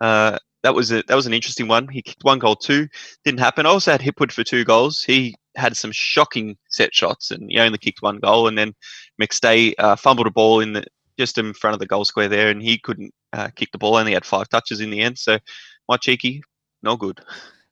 uh, 0.00 0.38
that 0.64 0.74
was 0.74 0.90
a, 0.90 1.04
that 1.06 1.14
was 1.14 1.26
an 1.26 1.34
interesting 1.34 1.68
one. 1.68 1.86
He 1.88 2.00
kicked 2.00 2.24
one 2.24 2.38
goal, 2.38 2.56
two 2.56 2.88
didn't 3.24 3.40
happen. 3.40 3.66
I 3.66 3.68
also 3.68 3.92
had 3.92 4.00
Hipwood 4.00 4.32
for 4.32 4.42
two 4.42 4.64
goals. 4.64 5.02
He 5.02 5.36
had 5.56 5.76
some 5.76 5.92
shocking 5.92 6.56
set 6.70 6.94
shots, 6.94 7.30
and 7.30 7.50
he 7.50 7.60
only 7.60 7.78
kicked 7.78 8.00
one 8.00 8.18
goal. 8.18 8.48
And 8.48 8.56
then 8.56 8.74
McStay 9.20 9.74
uh, 9.78 9.94
fumbled 9.94 10.26
a 10.26 10.30
ball 10.30 10.60
in 10.60 10.72
the 10.72 10.84
just 11.18 11.38
in 11.38 11.52
front 11.52 11.74
of 11.74 11.80
the 11.80 11.86
goal 11.86 12.06
square 12.06 12.28
there, 12.28 12.48
and 12.48 12.62
he 12.62 12.78
couldn't 12.78 13.12
uh, 13.34 13.48
kick 13.54 13.72
the 13.72 13.78
ball. 13.78 13.96
Only 13.96 14.14
had 14.14 14.24
five 14.24 14.48
touches 14.48 14.80
in 14.80 14.88
the 14.90 15.00
end. 15.00 15.18
So 15.18 15.38
my 15.86 15.98
cheeky, 15.98 16.42
no 16.82 16.96
good. 16.96 17.20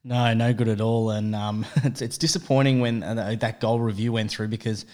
No, 0.05 0.35
no 0.35 0.53
good 0.53 0.69
at 0.69 0.83
all, 0.83 1.11
and 1.11 1.35
um, 1.35 1.65
it's 1.77 2.03
it's 2.03 2.19
disappointing 2.19 2.81
when 2.81 3.03
uh, 3.03 3.37
that 3.41 3.61
goal 3.61 3.81
review 3.81 4.13
went 4.13 4.31
through 4.31 4.49
because 4.49 4.85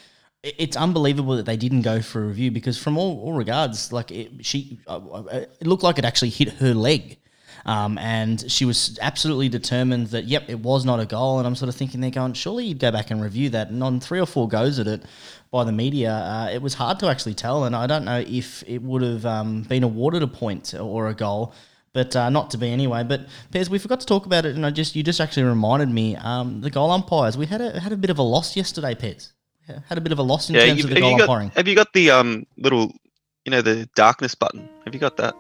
it's 0.45 0.77
unbelievable 0.77 1.35
that 1.35 1.47
they 1.47 1.57
didn't 1.57 1.83
go 1.83 2.01
for 2.01 2.23
a 2.23 2.27
review 2.29 2.53
because 2.53 2.79
from 2.79 2.97
all, 2.97 3.21
all 3.23 3.33
regards, 3.33 3.93
like 3.93 4.13
it, 4.13 4.47
she, 4.47 4.79
uh, 4.87 4.99
uh, 4.99 5.25
it 5.61 5.67
looked 5.67 5.83
like 5.83 5.99
it 5.99 6.05
actually 6.05 6.29
hit 6.29 6.49
her 6.55 6.75
leg. 6.75 7.19
Um, 7.69 7.99
and 7.99 8.51
she 8.51 8.65
was 8.65 8.99
absolutely 9.03 9.51
determined 9.51 10.07
that, 10.09 10.25
yep, 10.25 10.49
it 10.49 10.61
was 10.61 10.87
not 10.87 11.01
a 11.01 11.05
goal. 11.05 11.37
And 11.39 11.47
I'm 11.47 11.55
sort 11.55 11.69
of 11.69 11.75
thinking 11.75 12.01
they're 12.01 12.11
going, 12.11 12.33
surely 12.33 12.65
you'd 12.65 12.79
go 12.79 12.91
back 12.91 13.11
and 13.11 13.21
review 13.21 13.51
that. 13.51 13.69
And 13.69 13.83
on 13.85 14.01
three 14.01 14.19
or 14.19 14.25
four 14.25 14.49
goes 14.49 14.79
at 14.79 14.87
it 14.87 15.03
by 15.51 15.65
the 15.65 15.73
media, 15.73 16.13
uh, 16.13 16.49
it 16.51 16.63
was 16.63 16.73
hard 16.73 16.99
to 17.01 17.09
actually 17.09 17.35
tell. 17.35 17.65
And 17.65 17.77
I 17.77 17.87
don't 17.87 18.07
know 18.07 18.25
if 18.27 18.65
it 18.67 18.81
would 18.81 19.03
have 19.03 19.27
um, 19.27 19.65
been 19.65 19.83
awarded 19.83 20.23
a 20.23 20.27
point 20.27 20.73
or 20.75 21.09
a 21.09 21.15
goal 21.15 21.53
but 21.95 22.15
uh, 22.15 22.31
not 22.31 22.51
to 22.51 22.59
be 22.59 22.71
anyway. 22.71 23.03
But 23.03 23.27
Pez, 23.51 23.69
we 23.69 23.79
forgot 23.79 23.99
to 24.01 24.07
talk 24.07 24.27
about 24.27 24.45
it, 24.45 24.55
and 24.55 24.65
I 24.65 24.71
just 24.71 24.95
you 24.95 25.03
just 25.03 25.21
actually 25.21 25.45
reminded 25.45 25.89
me. 25.89 26.17
Um, 26.17 26.61
the 26.61 26.71
goal 26.71 26.93
umpires, 26.93 27.37
we 27.37 27.47
had 27.47 27.61
a 27.61 27.81
had 27.81 27.93
a 27.93 27.97
bit 27.97 28.11
of 28.11 28.19
a 28.19 28.23
loss 28.23 28.57
yesterday, 28.57 28.95
Pez. 28.95 29.33
Had 29.89 29.99
a 29.99 30.01
bit 30.01 30.13
of 30.13 30.19
a 30.19 30.23
loss 30.23 30.49
in 30.49 30.55
yeah, 30.55 30.67
terms 30.67 30.85
of 30.85 30.91
the 30.91 31.01
goal 31.01 31.17
got, 31.17 31.23
umpiring. 31.23 31.51
have 31.57 31.67
you 31.67 31.75
got 31.75 31.93
the 31.95 32.11
um 32.11 32.47
little, 32.57 32.93
you 33.45 33.51
know, 33.51 33.63
the 33.63 33.89
darkness 33.97 34.35
button? 34.35 34.69
Have 34.85 34.95
you 34.95 35.01
got 35.01 35.17
that? 35.17 35.35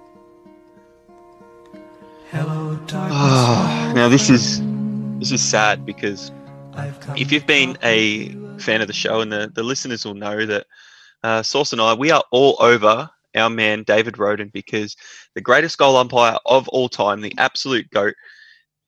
Oh, 3.10 3.92
now 3.94 4.08
this 4.08 4.28
is 4.30 4.60
this 5.18 5.32
is 5.32 5.42
sad 5.42 5.86
because 5.86 6.30
if 7.16 7.32
you've 7.32 7.46
been 7.46 7.76
a 7.82 8.28
fan 8.58 8.80
of 8.80 8.86
the 8.86 8.92
show 8.92 9.20
and 9.20 9.32
the, 9.32 9.50
the 9.54 9.62
listeners 9.62 10.04
will 10.04 10.14
know 10.14 10.46
that 10.46 10.66
uh, 11.22 11.42
Sauce 11.42 11.72
and 11.72 11.80
I, 11.80 11.94
we 11.94 12.10
are 12.10 12.22
all 12.30 12.56
over 12.60 13.10
our 13.34 13.50
man 13.50 13.82
David 13.82 14.18
Roden 14.18 14.50
because 14.52 14.96
the 15.34 15.40
greatest 15.40 15.78
goal 15.78 15.96
umpire 15.96 16.36
of 16.46 16.68
all 16.68 16.88
time, 16.88 17.20
the 17.20 17.34
absolute 17.38 17.90
GOAT, 17.90 18.14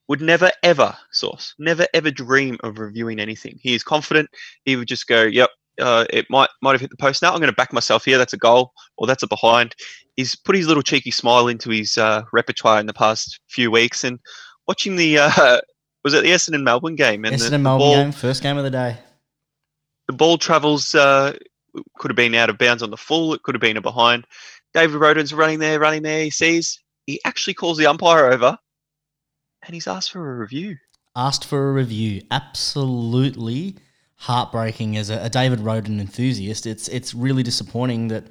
would 0.09 0.20
never 0.20 0.50
ever, 0.62 0.97
source, 1.12 1.54
never 1.59 1.87
ever 1.94 2.11
dream 2.11 2.59
of 2.62 2.78
reviewing 2.78 3.20
anything. 3.20 3.59
He 3.62 3.75
is 3.75 3.82
confident. 3.82 4.28
He 4.64 4.76
would 4.76 4.88
just 4.88 5.06
go, 5.06 5.23
yep, 5.23 5.50
uh, 5.80 6.04
it 6.10 6.28
might 6.30 6.50
might 6.62 6.72
have 6.72 6.80
hit 6.80 6.90
the 6.90 6.96
post. 6.96 7.22
Now 7.22 7.32
I'm 7.32 7.40
going 7.40 7.50
to 7.50 7.56
back 7.56 7.72
myself 7.72 8.04
here. 8.04 8.18
That's 8.18 8.32
a 8.32 8.38
goal 8.38 8.72
or 8.96 9.06
that's 9.06 9.22
a 9.22 9.26
behind. 9.28 9.75
He's 10.16 10.37
put 10.37 10.56
his 10.56 10.66
little 10.66 10.82
cheeky 10.82 11.10
smile 11.10 11.49
into 11.49 11.70
his 11.70 11.96
uh, 11.99 12.22
repertoire 12.32 12.80
in 12.80 12.87
the 12.87 12.92
past 12.92 13.40
few 13.49 13.70
weeks 13.70 14.04
and 14.04 14.18
watching 14.68 14.96
the 14.96 15.18
uh, 15.18 15.60
was 16.04 16.14
it 16.14 16.22
the 16.22 16.30
Essendon 16.30 16.62
Melbourne 16.62 16.96
game 16.96 17.25
and 17.25 17.34
Essendon 17.34 17.50
the 17.50 17.58
Melbourne 17.58 17.78
ball 17.78 17.94
game, 17.94 18.12
first 18.12 18.42
game 18.42 18.56
of 18.56 18.64
the 18.64 18.70
day. 18.70 18.96
the 20.06 20.12
ball 20.12 20.38
travels 20.38 20.94
uh, 20.94 21.34
could 21.99 22.10
have 22.10 22.16
been 22.16 22.34
out 22.34 22.50
of 22.50 22.58
bounds 22.58 22.82
on 22.82 22.90
the 22.90 22.96
full. 22.96 23.34
It 23.34 23.42
could 23.42 23.54
have 23.54 23.62
been 23.62 23.76
a 23.76 23.80
behind. 23.80 24.26
David 24.75 25.00
Roden's 25.00 25.34
running 25.34 25.58
there, 25.58 25.80
running 25.80 26.02
there. 26.02 26.25
He 26.25 26.30
sees 26.30 26.78
he 27.06 27.20
actually 27.25 27.54
calls 27.54 27.78
the 27.78 27.87
umpire 27.87 28.26
over, 28.26 28.56
and 29.64 29.75
he's 29.75 29.88
asked 29.88 30.12
for 30.12 30.34
a 30.34 30.38
review. 30.38 30.76
Asked 31.16 31.44
for 31.44 31.70
a 31.70 31.72
review. 31.72 32.22
Absolutely 32.30 33.76
heartbreaking 34.21 34.97
as 34.97 35.09
a, 35.11 35.25
a 35.25 35.31
David 35.31 35.61
Roden 35.61 35.99
enthusiast. 35.99 36.67
It's 36.67 36.89
it's 36.89 37.15
really 37.15 37.43
disappointing 37.43 38.09
that 38.09 38.25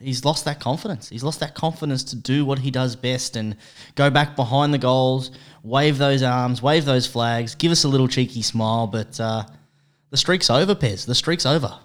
he's 0.00 0.24
lost 0.24 0.44
that 0.44 0.60
confidence. 0.60 1.08
He's 1.08 1.24
lost 1.24 1.40
that 1.40 1.54
confidence 1.54 2.04
to 2.04 2.16
do 2.16 2.44
what 2.44 2.60
he 2.60 2.70
does 2.70 2.96
best 2.96 3.36
and 3.36 3.56
go 3.94 4.10
back 4.10 4.36
behind 4.36 4.72
the 4.72 4.78
goals, 4.78 5.30
wave 5.62 5.98
those 5.98 6.22
arms, 6.22 6.62
wave 6.62 6.84
those 6.84 7.06
flags, 7.06 7.54
give 7.54 7.72
us 7.72 7.84
a 7.84 7.88
little 7.88 8.08
cheeky 8.08 8.42
smile. 8.42 8.86
But 8.86 9.18
uh, 9.20 9.44
the 10.10 10.16
streak's 10.16 10.50
over, 10.50 10.74
Pez. 10.74 11.06
The 11.06 11.14
streak's 11.14 11.46
over. 11.46 11.78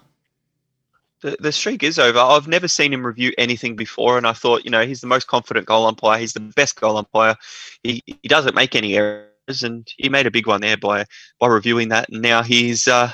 The, 1.20 1.36
the 1.40 1.50
streak 1.50 1.82
is 1.82 1.98
over. 1.98 2.20
I've 2.20 2.46
never 2.46 2.68
seen 2.68 2.92
him 2.92 3.04
review 3.04 3.32
anything 3.38 3.74
before, 3.74 4.18
and 4.18 4.26
I 4.26 4.32
thought, 4.32 4.64
you 4.64 4.70
know, 4.70 4.86
he's 4.86 5.00
the 5.00 5.08
most 5.08 5.26
confident 5.26 5.66
goal 5.66 5.84
umpire. 5.86 6.20
He's 6.20 6.32
the 6.32 6.38
best 6.38 6.80
goal 6.80 6.96
umpire. 6.96 7.34
He, 7.82 8.04
he 8.06 8.28
doesn't 8.28 8.54
make 8.54 8.76
any 8.76 8.96
errors, 8.96 9.27
and 9.48 9.86
he 9.96 10.08
made 10.08 10.26
a 10.26 10.30
big 10.30 10.46
one 10.46 10.60
there 10.60 10.76
by 10.76 11.04
by 11.38 11.48
reviewing 11.48 11.88
that. 11.88 12.08
And 12.08 12.22
now 12.22 12.42
he's 12.42 12.88
uh, 12.88 13.10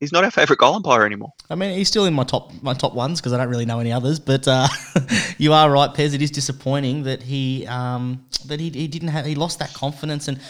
he's 0.00 0.12
not 0.12 0.24
our 0.24 0.30
favourite 0.30 0.58
goal 0.58 0.74
umpire 0.74 1.04
anymore. 1.04 1.32
I 1.50 1.54
mean, 1.54 1.76
he's 1.76 1.88
still 1.88 2.06
in 2.06 2.14
my 2.14 2.24
top 2.24 2.52
my 2.62 2.74
top 2.74 2.94
ones 2.94 3.20
because 3.20 3.32
I 3.32 3.38
don't 3.38 3.48
really 3.48 3.66
know 3.66 3.80
any 3.80 3.92
others. 3.92 4.18
But 4.18 4.46
uh, 4.48 4.68
you 5.38 5.52
are 5.52 5.70
right, 5.70 5.90
Pez. 5.90 6.14
It 6.14 6.22
is 6.22 6.30
disappointing 6.30 7.04
that 7.04 7.22
he 7.22 7.66
um, 7.66 8.24
that 8.46 8.60
he, 8.60 8.70
he 8.70 8.88
didn't 8.88 9.08
have 9.08 9.26
he 9.26 9.34
lost 9.34 9.58
that 9.58 9.72
confidence 9.74 10.28
and. 10.28 10.40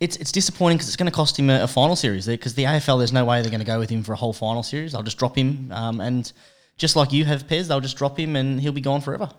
It's, 0.00 0.16
it's 0.16 0.32
disappointing 0.32 0.78
because 0.78 0.88
it's 0.88 0.96
going 0.96 1.08
to 1.08 1.14
cost 1.14 1.38
him 1.38 1.48
a, 1.48 1.62
a 1.62 1.68
final 1.68 1.94
series 1.94 2.26
because 2.26 2.54
the 2.54 2.64
AFL 2.64 2.98
there's 2.98 3.12
no 3.12 3.24
way 3.24 3.40
they're 3.40 3.52
going 3.52 3.60
to 3.60 3.64
go 3.64 3.78
with 3.78 3.88
him 3.88 4.02
for 4.02 4.12
a 4.12 4.16
whole 4.16 4.32
final 4.32 4.64
series. 4.64 4.90
They'll 4.90 5.04
just 5.04 5.16
drop 5.16 5.38
him 5.38 5.70
um, 5.70 6.00
and 6.00 6.32
just 6.76 6.96
like 6.96 7.12
you 7.12 7.24
have 7.24 7.46
Pez, 7.46 7.68
they'll 7.68 7.80
just 7.80 7.96
drop 7.96 8.18
him 8.18 8.34
and 8.34 8.60
he'll 8.60 8.72
be 8.72 8.80
gone 8.80 9.00
forever. 9.00 9.30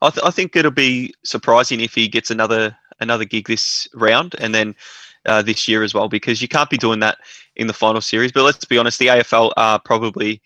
I, 0.00 0.10
th- 0.10 0.24
I 0.24 0.30
think 0.30 0.54
it'll 0.56 0.70
be 0.70 1.14
surprising 1.24 1.80
if 1.80 1.94
he 1.94 2.08
gets 2.08 2.30
another 2.30 2.76
another 3.00 3.24
gig 3.24 3.46
this 3.46 3.88
round 3.94 4.34
and 4.38 4.54
then 4.54 4.74
uh, 5.26 5.42
this 5.42 5.66
year 5.66 5.82
as 5.82 5.94
well 5.94 6.08
because 6.08 6.42
you 6.42 6.48
can't 6.48 6.70
be 6.70 6.76
doing 6.76 7.00
that 7.00 7.18
in 7.56 7.66
the 7.66 7.72
final 7.72 8.00
series. 8.00 8.32
But 8.32 8.44
let's 8.44 8.64
be 8.64 8.78
honest, 8.78 8.98
the 8.98 9.06
AFL 9.08 9.52
are 9.56 9.78
probably 9.78 10.42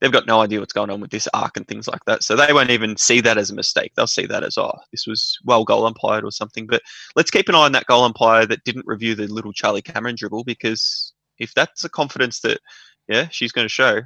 they've 0.00 0.12
got 0.12 0.26
no 0.26 0.40
idea 0.40 0.60
what's 0.60 0.72
going 0.72 0.90
on 0.90 1.00
with 1.00 1.10
this 1.10 1.28
arc 1.34 1.56
and 1.56 1.66
things 1.66 1.88
like 1.88 2.04
that. 2.06 2.22
So 2.22 2.36
they 2.36 2.52
won't 2.52 2.70
even 2.70 2.96
see 2.96 3.20
that 3.22 3.38
as 3.38 3.50
a 3.50 3.54
mistake. 3.54 3.92
They'll 3.94 4.06
see 4.06 4.26
that 4.26 4.44
as, 4.44 4.56
oh, 4.56 4.78
this 4.92 5.06
was 5.06 5.38
well 5.44 5.64
goal 5.64 5.86
umpired 5.86 6.24
or 6.24 6.30
something. 6.30 6.66
But 6.66 6.82
let's 7.16 7.30
keep 7.30 7.48
an 7.48 7.54
eye 7.54 7.64
on 7.64 7.72
that 7.72 7.86
goal 7.86 8.04
umpire 8.04 8.46
that 8.46 8.64
didn't 8.64 8.86
review 8.86 9.14
the 9.14 9.26
little 9.26 9.52
Charlie 9.52 9.82
Cameron 9.82 10.16
dribble 10.16 10.44
because 10.44 11.12
if 11.38 11.52
that's 11.54 11.84
a 11.84 11.88
confidence 11.88 12.40
that, 12.40 12.60
yeah, 13.08 13.28
she's 13.30 13.52
going 13.52 13.64
to 13.64 13.68
show, 13.68 14.02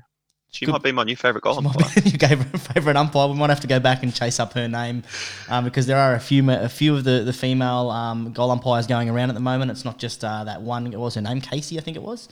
she 0.52 0.66
Good. 0.66 0.72
might 0.72 0.82
be 0.82 0.92
my 0.92 1.04
new 1.04 1.16
favourite 1.16 1.42
goal 1.42 1.58
umpire. 1.58 2.02
your 2.04 2.28
favourite 2.58 2.96
umpire. 2.96 3.28
We 3.28 3.34
might 3.34 3.50
have 3.50 3.60
to 3.60 3.66
go 3.66 3.80
back 3.80 4.02
and 4.02 4.14
chase 4.14 4.38
up 4.38 4.52
her 4.52 4.68
name 4.68 5.02
um, 5.48 5.64
because 5.64 5.86
there 5.86 5.98
are 5.98 6.14
a 6.14 6.20
few 6.20 6.48
a 6.50 6.68
few 6.68 6.94
of 6.94 7.04
the 7.04 7.22
the 7.24 7.32
female 7.32 7.90
um, 7.90 8.32
goal 8.32 8.50
umpires 8.50 8.86
going 8.86 9.08
around 9.08 9.30
at 9.30 9.34
the 9.34 9.40
moment. 9.40 9.70
It's 9.70 9.84
not 9.84 9.98
just 9.98 10.24
uh, 10.24 10.44
that 10.44 10.62
one. 10.62 10.92
It 10.92 10.98
was 10.98 11.14
her 11.14 11.22
name? 11.22 11.40
Casey, 11.40 11.78
I 11.78 11.80
think 11.80 11.96
it 11.96 12.02
was 12.02 12.28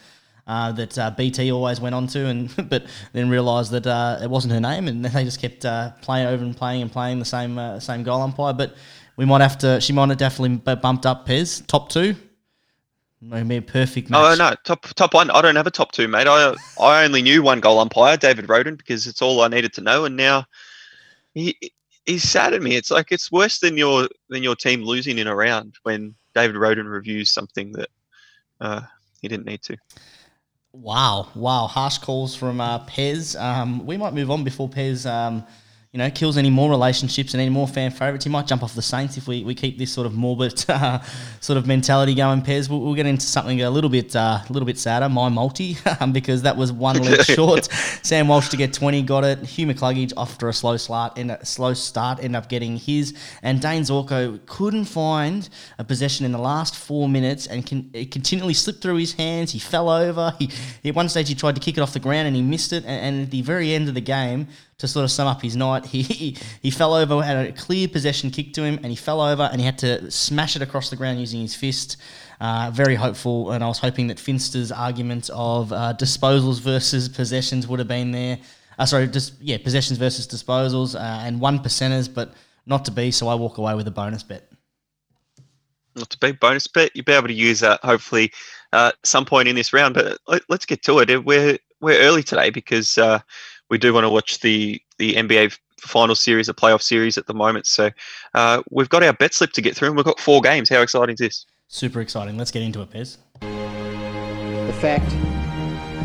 uh, 0.46 0.72
that 0.72 0.98
uh, 0.98 1.10
BT 1.12 1.52
always 1.52 1.80
went 1.80 1.94
on 1.94 2.06
to, 2.08 2.26
and 2.26 2.54
but 2.68 2.84
then 3.12 3.30
realised 3.30 3.70
that 3.70 3.86
uh, 3.86 4.18
it 4.22 4.28
wasn't 4.28 4.52
her 4.52 4.60
name, 4.60 4.88
and 4.88 5.04
then 5.04 5.12
they 5.12 5.24
just 5.24 5.40
kept 5.40 5.64
uh, 5.64 5.92
playing 6.02 6.26
over 6.26 6.44
and 6.44 6.56
playing 6.56 6.82
and 6.82 6.92
playing 6.92 7.18
the 7.20 7.24
same 7.24 7.58
uh, 7.58 7.80
same 7.80 8.02
goal 8.02 8.20
umpire. 8.20 8.52
But 8.52 8.74
we 9.16 9.24
might 9.24 9.40
have 9.40 9.58
to. 9.58 9.80
She 9.80 9.92
might 9.92 10.08
have 10.08 10.18
definitely 10.18 10.56
bumped 10.74 11.06
up 11.06 11.26
Pez 11.26 11.66
top 11.66 11.88
two. 11.88 12.16
Maybe 13.22 13.56
a 13.56 13.62
perfect 13.62 14.08
match. 14.08 14.20
Oh 14.20 14.34
no, 14.34 14.54
top 14.64 14.86
top 14.94 15.12
one. 15.12 15.30
I 15.30 15.42
don't 15.42 15.56
have 15.56 15.66
a 15.66 15.70
top 15.70 15.92
two, 15.92 16.08
mate. 16.08 16.26
I 16.26 16.54
I 16.80 17.04
only 17.04 17.20
knew 17.20 17.42
one 17.42 17.60
goal 17.60 17.78
umpire, 17.78 18.16
David 18.16 18.48
Roden, 18.48 18.76
because 18.76 19.06
it's 19.06 19.20
all 19.20 19.42
I 19.42 19.48
needed 19.48 19.74
to 19.74 19.82
know, 19.82 20.06
and 20.06 20.16
now 20.16 20.46
he 21.34 21.54
he's 22.06 22.22
sad 22.22 22.54
at 22.54 22.62
me. 22.62 22.76
It's 22.76 22.90
like 22.90 23.12
it's 23.12 23.30
worse 23.30 23.58
than 23.58 23.76
your 23.76 24.08
than 24.30 24.42
your 24.42 24.56
team 24.56 24.82
losing 24.82 25.18
in 25.18 25.26
a 25.26 25.36
round 25.36 25.74
when 25.82 26.14
David 26.34 26.56
Roden 26.56 26.88
reviews 26.88 27.30
something 27.30 27.72
that 27.72 27.88
uh, 28.60 28.80
he 29.20 29.28
didn't 29.28 29.46
need 29.46 29.62
to. 29.64 29.76
Wow, 30.72 31.28
wow, 31.34 31.66
harsh 31.66 31.98
calls 31.98 32.34
from 32.34 32.60
uh, 32.60 32.86
Pez. 32.86 33.38
Um, 33.38 33.84
we 33.84 33.96
might 33.98 34.14
move 34.14 34.30
on 34.30 34.44
before 34.44 34.68
Pez 34.68 35.04
um, 35.04 35.44
you 35.92 35.98
know, 35.98 36.08
kills 36.08 36.36
any 36.36 36.50
more 36.50 36.70
relationships 36.70 37.34
and 37.34 37.40
any 37.40 37.50
more 37.50 37.66
fan 37.66 37.90
favourites. 37.90 38.24
He 38.24 38.30
might 38.30 38.46
jump 38.46 38.62
off 38.62 38.76
the 38.76 38.82
Saints 38.82 39.16
if 39.16 39.26
we, 39.26 39.42
we 39.42 39.56
keep 39.56 39.76
this 39.76 39.92
sort 39.92 40.06
of 40.06 40.14
morbid 40.14 40.64
uh, 40.68 41.00
sort 41.40 41.56
of 41.56 41.66
mentality 41.66 42.14
going. 42.14 42.42
Pez, 42.42 42.70
we'll, 42.70 42.80
we'll, 42.80 42.94
get 42.94 43.06
into 43.06 43.26
something 43.26 43.60
a 43.62 43.70
little 43.70 43.90
bit 43.90 44.14
uh, 44.14 44.38
a 44.48 44.52
little 44.52 44.66
bit 44.66 44.78
sadder. 44.78 45.08
My 45.08 45.28
multi 45.28 45.76
um, 45.98 46.12
because 46.20 46.42
that 46.42 46.56
was 46.56 46.72
one 46.72 47.02
leg 47.02 47.22
short. 47.24 47.64
Sam 48.04 48.28
Walsh 48.28 48.50
to 48.50 48.56
get 48.56 48.72
twenty 48.72 49.02
got 49.02 49.24
it. 49.24 49.40
Hugh 49.40 49.66
McCluggage 49.66 50.12
after 50.16 50.48
a 50.48 50.52
slow 50.52 50.76
start 50.76 51.18
and 51.18 51.32
a 51.32 51.44
slow 51.44 51.74
start 51.74 52.18
ended 52.20 52.36
up 52.36 52.48
getting 52.48 52.76
his. 52.76 53.12
And 53.42 53.60
Dane 53.60 53.82
Zorko 53.82 54.38
couldn't 54.46 54.84
find 54.84 55.48
a 55.78 55.82
possession 55.82 56.24
in 56.24 56.30
the 56.30 56.38
last 56.38 56.76
four 56.76 57.08
minutes 57.08 57.48
and 57.48 57.66
can, 57.66 57.90
it 57.92 58.12
continually 58.12 58.54
slipped 58.54 58.80
through 58.80 58.96
his 58.96 59.14
hands. 59.14 59.50
He 59.50 59.58
fell 59.58 59.88
over. 59.88 60.36
He, 60.38 60.50
at 60.84 60.94
one 60.94 61.08
stage 61.08 61.28
he 61.28 61.34
tried 61.34 61.56
to 61.56 61.60
kick 61.60 61.76
it 61.76 61.80
off 61.80 61.92
the 61.92 61.98
ground 61.98 62.28
and 62.28 62.36
he 62.36 62.42
missed 62.42 62.72
it. 62.72 62.84
and, 62.84 63.16
and 63.16 63.22
at 63.24 63.30
the 63.32 63.42
very 63.42 63.72
end 63.72 63.88
of 63.88 63.94
the 63.94 64.00
game 64.00 64.46
to 64.80 64.88
sort 64.88 65.04
of 65.04 65.10
sum 65.10 65.28
up 65.28 65.42
his 65.42 65.56
night, 65.56 65.84
he, 65.86 66.02
he, 66.02 66.36
he 66.62 66.70
fell 66.70 66.94
over, 66.94 67.22
had 67.22 67.46
a 67.46 67.52
clear 67.52 67.86
possession 67.86 68.30
kick 68.30 68.54
to 68.54 68.64
him, 68.64 68.76
and 68.76 68.86
he 68.86 68.96
fell 68.96 69.20
over 69.20 69.42
and 69.42 69.60
he 69.60 69.66
had 69.66 69.78
to 69.78 70.10
smash 70.10 70.56
it 70.56 70.62
across 70.62 70.90
the 70.90 70.96
ground 70.96 71.20
using 71.20 71.40
his 71.40 71.54
fist. 71.54 71.98
Uh, 72.40 72.70
very 72.72 72.94
hopeful, 72.94 73.50
and 73.50 73.62
I 73.62 73.68
was 73.68 73.78
hoping 73.78 74.06
that 74.06 74.18
Finster's 74.18 74.72
argument 74.72 75.28
of 75.34 75.72
uh, 75.72 75.92
disposals 75.98 76.60
versus 76.60 77.06
possessions 77.08 77.68
would 77.68 77.78
have 77.78 77.88
been 77.88 78.12
there. 78.12 78.38
Uh, 78.78 78.86
sorry, 78.86 79.06
just 79.08 79.34
yeah, 79.42 79.58
possessions 79.58 79.98
versus 79.98 80.26
disposals, 80.26 80.94
uh, 80.94 81.26
and 81.26 81.38
one 81.38 81.58
percenters, 81.58 82.12
but 82.12 82.32
not 82.64 82.86
to 82.86 82.90
be. 82.90 83.10
So 83.10 83.28
I 83.28 83.34
walk 83.34 83.58
away 83.58 83.74
with 83.74 83.86
a 83.88 83.90
bonus 83.90 84.22
bet. 84.22 84.50
Not 85.96 86.08
to 86.08 86.18
be 86.18 86.32
bonus 86.32 86.66
bet. 86.66 86.90
You'll 86.94 87.04
be 87.04 87.12
able 87.12 87.28
to 87.28 87.34
use 87.34 87.60
that 87.60 87.80
hopefully 87.84 88.32
uh, 88.72 88.92
some 89.04 89.26
point 89.26 89.48
in 89.48 89.56
this 89.56 89.74
round. 89.74 89.94
But 89.94 90.18
let, 90.26 90.42
us 90.48 90.64
get 90.64 90.82
to 90.84 91.00
it. 91.00 91.24
We're 91.26 91.58
we're 91.82 92.00
early 92.00 92.22
today 92.22 92.48
because 92.48 92.96
uh, 92.96 93.18
we 93.70 93.78
do 93.78 93.94
want 93.94 94.04
to 94.04 94.10
watch 94.10 94.40
the 94.40 94.80
the 94.98 95.14
NBA 95.14 95.58
final 95.78 96.14
series, 96.14 96.48
a 96.48 96.54
playoff 96.54 96.82
series 96.82 97.16
at 97.16 97.26
the 97.26 97.34
moment. 97.34 97.66
So 97.66 97.90
uh, 98.34 98.62
we've 98.70 98.88
got 98.88 99.02
our 99.02 99.12
bet 99.12 99.32
slip 99.32 99.52
to 99.52 99.62
get 99.62 99.76
through, 99.76 99.88
and 99.88 99.96
we've 99.96 100.04
got 100.04 100.20
four 100.20 100.40
games. 100.40 100.68
How 100.68 100.82
exciting 100.82 101.14
is 101.14 101.18
this? 101.18 101.46
Super 101.68 102.00
exciting. 102.00 102.36
Let's 102.36 102.50
get 102.50 102.62
into 102.62 102.82
it, 102.82 102.90
Pez. 102.90 103.16
The 103.40 104.72
fact 104.74 105.08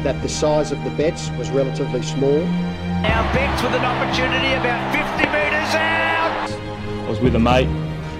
that 0.03 0.21
the 0.21 0.29
size 0.29 0.71
of 0.71 0.81
the 0.83 0.91
bets 0.91 1.29
was 1.31 1.49
relatively 1.49 2.01
small. 2.03 2.39
Our 2.39 3.33
bets 3.33 3.61
with 3.61 3.73
an 3.73 3.83
opportunity 3.83 4.53
about 4.53 4.93
50 5.17 5.29
metres 5.29 5.75
out. 5.75 7.05
I 7.05 7.09
was 7.09 7.19
with 7.19 7.35
a 7.35 7.39
mate, 7.39 7.67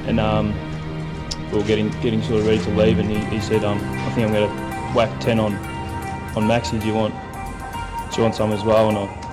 and 0.08 0.20
um, 0.20 0.54
we 1.52 1.60
were 1.60 1.64
getting 1.64 1.90
getting 2.02 2.22
sort 2.24 2.42
of 2.42 2.48
ready 2.48 2.64
to 2.64 2.70
leave, 2.72 3.00
and 3.00 3.10
he, 3.10 3.24
he 3.26 3.40
said, 3.40 3.64
um, 3.64 3.78
"I 3.78 4.10
think 4.12 4.28
I'm 4.28 4.34
going 4.34 4.50
to 4.50 4.94
whack 4.94 5.22
10 5.22 5.40
on 5.40 5.56
on 6.36 6.44
Maxi. 6.44 6.82
Do 6.82 6.88
you 6.88 6.96
want 6.96 7.14
do 8.12 8.18
you 8.18 8.24
want 8.24 8.36
some 8.36 8.52
as 8.52 8.64
well?" 8.64 8.90
And 8.90 8.98
I 8.98 9.25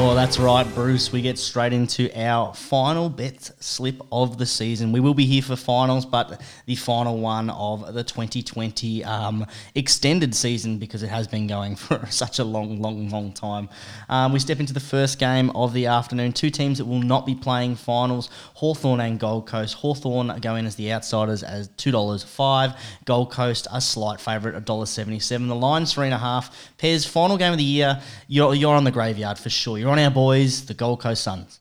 Oh, 0.00 0.14
that's 0.14 0.38
right, 0.38 0.62
Bruce. 0.76 1.10
We 1.10 1.22
get 1.22 1.40
straight 1.40 1.72
into 1.72 2.08
our 2.16 2.54
final 2.54 3.08
bet 3.08 3.50
slip 3.58 4.00
of 4.12 4.38
the 4.38 4.46
season. 4.46 4.92
We 4.92 5.00
will 5.00 5.12
be 5.12 5.26
here 5.26 5.42
for 5.42 5.56
finals, 5.56 6.06
but 6.06 6.40
the 6.66 6.76
final 6.76 7.18
one 7.18 7.50
of 7.50 7.92
the 7.92 8.04
2020 8.04 9.02
um, 9.02 9.44
extended 9.74 10.36
season 10.36 10.78
because 10.78 11.02
it 11.02 11.08
has 11.08 11.26
been 11.26 11.48
going 11.48 11.74
for 11.76 12.06
such 12.10 12.38
a 12.38 12.44
long, 12.44 12.80
long, 12.80 13.10
long 13.10 13.32
time. 13.32 13.68
Um, 14.08 14.32
we 14.32 14.38
step 14.38 14.60
into 14.60 14.72
the 14.72 14.78
first 14.78 15.18
game 15.18 15.50
of 15.50 15.72
the 15.72 15.86
afternoon. 15.86 16.32
Two 16.32 16.50
teams 16.50 16.78
that 16.78 16.84
will 16.84 17.02
not 17.02 17.26
be 17.26 17.34
playing 17.34 17.74
finals 17.74 18.30
Hawthorn 18.54 19.00
and 19.00 19.18
Gold 19.18 19.48
Coast. 19.48 19.74
Hawthorn 19.74 20.38
go 20.40 20.54
in 20.54 20.64
as 20.64 20.76
the 20.76 20.92
outsiders 20.92 21.42
as 21.42 21.70
$2.05. 21.70 22.78
Gold 23.04 23.32
Coast, 23.32 23.66
a 23.72 23.80
slight 23.80 24.20
favourite, 24.20 24.64
$1.77. 24.64 25.48
The 25.48 25.54
line's 25.56 25.92
3.5. 25.92 26.52
Pez, 26.78 27.04
final 27.04 27.36
game 27.36 27.50
of 27.50 27.58
the 27.58 27.64
year. 27.64 28.00
You're, 28.28 28.54
you're 28.54 28.76
on 28.76 28.84
the 28.84 28.92
graveyard 28.92 29.40
for 29.40 29.50
sure. 29.50 29.76
You're 29.76 29.87
on 29.88 29.98
our 29.98 30.10
boys, 30.10 30.66
the 30.66 30.74
Gold 30.74 31.00
Coast 31.00 31.22
Suns. 31.22 31.60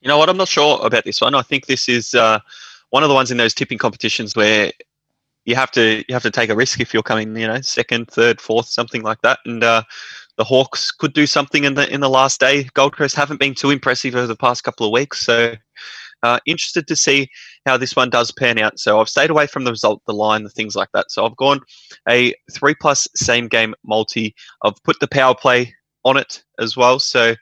You 0.00 0.08
know 0.08 0.18
what? 0.18 0.28
I'm 0.28 0.36
not 0.36 0.48
sure 0.48 0.84
about 0.84 1.04
this 1.04 1.20
one. 1.20 1.34
I 1.34 1.42
think 1.42 1.66
this 1.66 1.88
is 1.88 2.14
uh, 2.14 2.40
one 2.90 3.02
of 3.02 3.08
the 3.08 3.14
ones 3.14 3.30
in 3.30 3.36
those 3.36 3.54
tipping 3.54 3.78
competitions 3.78 4.34
where 4.34 4.72
you 5.44 5.54
have 5.54 5.70
to 5.72 6.04
you 6.08 6.14
have 6.14 6.22
to 6.22 6.30
take 6.30 6.50
a 6.50 6.56
risk 6.56 6.80
if 6.80 6.94
you're 6.94 7.02
coming, 7.02 7.36
you 7.36 7.46
know, 7.46 7.60
second, 7.60 8.08
third, 8.08 8.40
fourth, 8.40 8.66
something 8.66 9.02
like 9.02 9.20
that. 9.22 9.38
And 9.44 9.62
uh, 9.62 9.82
the 10.36 10.44
Hawks 10.44 10.90
could 10.90 11.12
do 11.12 11.26
something 11.26 11.64
in 11.64 11.74
the 11.74 11.92
in 11.92 12.00
the 12.00 12.10
last 12.10 12.40
day. 12.40 12.64
Gold 12.74 12.96
Coast 12.96 13.16
haven't 13.16 13.40
been 13.40 13.54
too 13.54 13.70
impressive 13.70 14.14
over 14.14 14.26
the 14.26 14.36
past 14.36 14.64
couple 14.64 14.86
of 14.86 14.92
weeks, 14.92 15.20
so 15.20 15.54
uh, 16.22 16.38
interested 16.46 16.86
to 16.86 16.96
see 16.96 17.28
how 17.66 17.76
this 17.76 17.96
one 17.96 18.10
does 18.10 18.30
pan 18.30 18.58
out. 18.58 18.78
So 18.78 19.00
I've 19.00 19.08
stayed 19.08 19.30
away 19.30 19.46
from 19.46 19.64
the 19.64 19.70
result, 19.70 20.02
the 20.06 20.12
line, 20.12 20.44
the 20.44 20.50
things 20.50 20.76
like 20.76 20.90
that. 20.92 21.10
So 21.10 21.26
I've 21.26 21.36
gone 21.36 21.60
a 22.08 22.34
three 22.52 22.74
plus 22.74 23.08
same 23.16 23.48
game 23.48 23.74
multi. 23.84 24.34
I've 24.62 24.82
put 24.84 25.00
the 25.00 25.08
power 25.08 25.34
play 25.34 25.74
on 26.04 26.16
it 26.16 26.42
as 26.58 26.76
well. 26.76 26.98
So 26.98 27.34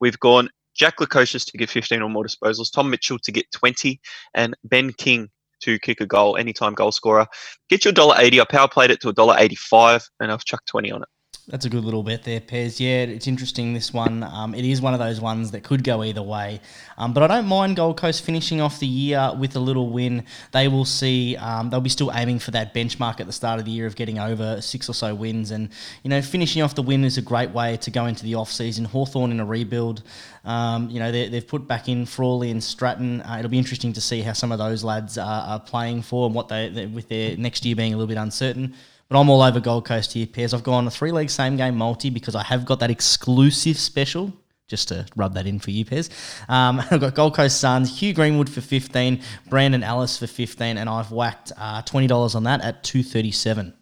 we've 0.00 0.18
gone 0.20 0.48
Jack 0.74 0.98
Lukosius 0.98 1.44
to 1.46 1.58
get 1.58 1.70
15 1.70 2.02
or 2.02 2.10
more 2.10 2.24
disposals, 2.24 2.72
Tom 2.72 2.90
Mitchell 2.90 3.18
to 3.22 3.32
get 3.32 3.50
20, 3.52 4.00
and 4.34 4.56
Ben 4.64 4.92
King 4.92 5.28
to 5.62 5.78
kick 5.78 6.00
a 6.00 6.06
goal, 6.06 6.36
anytime 6.36 6.74
goal 6.74 6.92
scorer. 6.92 7.26
Get 7.68 7.84
your 7.84 7.94
$1.80. 7.94 8.40
I 8.40 8.44
power 8.44 8.68
played 8.68 8.90
it 8.90 9.00
to 9.02 9.12
$1.85, 9.12 10.04
and 10.20 10.32
I've 10.32 10.44
chucked 10.44 10.66
20 10.68 10.92
on 10.92 11.02
it. 11.02 11.08
That's 11.46 11.66
a 11.66 11.68
good 11.68 11.84
little 11.84 12.02
bet 12.02 12.22
there, 12.22 12.40
Pez. 12.40 12.80
Yeah, 12.80 13.02
it's 13.02 13.26
interesting, 13.26 13.74
this 13.74 13.92
one. 13.92 14.22
Um, 14.22 14.54
it 14.54 14.64
is 14.64 14.80
one 14.80 14.94
of 14.94 14.98
those 14.98 15.20
ones 15.20 15.50
that 15.50 15.62
could 15.62 15.84
go 15.84 16.02
either 16.02 16.22
way. 16.22 16.58
Um, 16.96 17.12
but 17.12 17.22
I 17.22 17.26
don't 17.26 17.46
mind 17.46 17.76
Gold 17.76 17.98
Coast 17.98 18.24
finishing 18.24 18.62
off 18.62 18.80
the 18.80 18.86
year 18.86 19.30
with 19.38 19.54
a 19.54 19.60
little 19.60 19.90
win. 19.90 20.24
They 20.52 20.68
will 20.68 20.86
see, 20.86 21.36
um, 21.36 21.68
they'll 21.68 21.82
be 21.82 21.90
still 21.90 22.10
aiming 22.14 22.38
for 22.38 22.50
that 22.52 22.72
benchmark 22.72 23.20
at 23.20 23.26
the 23.26 23.32
start 23.32 23.58
of 23.58 23.66
the 23.66 23.72
year 23.72 23.86
of 23.86 23.94
getting 23.94 24.18
over 24.18 24.62
six 24.62 24.88
or 24.88 24.94
so 24.94 25.14
wins. 25.14 25.50
And, 25.50 25.68
you 26.02 26.08
know, 26.08 26.22
finishing 26.22 26.62
off 26.62 26.74
the 26.74 26.82
win 26.82 27.04
is 27.04 27.18
a 27.18 27.22
great 27.22 27.50
way 27.50 27.76
to 27.76 27.90
go 27.90 28.06
into 28.06 28.24
the 28.24 28.36
off 28.36 28.50
season. 28.50 28.86
Hawthorn 28.86 29.30
in 29.30 29.38
a 29.38 29.44
rebuild. 29.44 30.02
Um, 30.46 30.88
you 30.88 30.98
know, 30.98 31.12
they've 31.12 31.46
put 31.46 31.68
back 31.68 31.90
in 31.90 32.06
Frawley 32.06 32.52
and 32.52 32.64
Stratton. 32.64 33.20
Uh, 33.20 33.36
it'll 33.38 33.50
be 33.50 33.58
interesting 33.58 33.92
to 33.92 34.00
see 34.00 34.22
how 34.22 34.32
some 34.32 34.50
of 34.50 34.56
those 34.56 34.82
lads 34.82 35.18
are, 35.18 35.42
are 35.42 35.60
playing 35.60 36.00
for 36.00 36.24
and 36.24 36.34
what 36.34 36.48
they, 36.48 36.86
with 36.86 37.08
their 37.08 37.36
next 37.36 37.66
year 37.66 37.76
being 37.76 37.92
a 37.92 37.98
little 37.98 38.08
bit 38.08 38.16
uncertain. 38.16 38.74
But 39.08 39.20
I'm 39.20 39.28
all 39.28 39.42
over 39.42 39.60
Gold 39.60 39.84
Coast 39.84 40.12
here, 40.12 40.26
Pez. 40.26 40.54
I've 40.54 40.64
gone 40.64 40.86
a 40.86 40.90
three 40.90 41.12
leg 41.12 41.30
same 41.30 41.56
game 41.56 41.76
multi 41.76 42.10
because 42.10 42.34
I 42.34 42.42
have 42.42 42.64
got 42.64 42.80
that 42.80 42.90
exclusive 42.90 43.78
special 43.78 44.32
just 44.66 44.88
to 44.88 45.06
rub 45.14 45.34
that 45.34 45.46
in 45.46 45.58
for 45.58 45.70
you, 45.70 45.84
Pez. 45.84 46.10
Um, 46.48 46.80
I've 46.90 47.00
got 47.00 47.14
Gold 47.14 47.34
Coast 47.34 47.60
Suns, 47.60 48.00
Hugh 48.00 48.14
Greenwood 48.14 48.48
for 48.48 48.60
15, 48.60 49.20
Brandon 49.50 49.82
Ellis 49.82 50.18
for 50.18 50.26
15, 50.26 50.78
and 50.78 50.88
I've 50.88 51.12
whacked 51.12 51.52
uh, 51.58 51.82
$20 51.82 52.34
on 52.34 52.44
that 52.44 52.62
at 52.62 52.82
237 52.82 53.74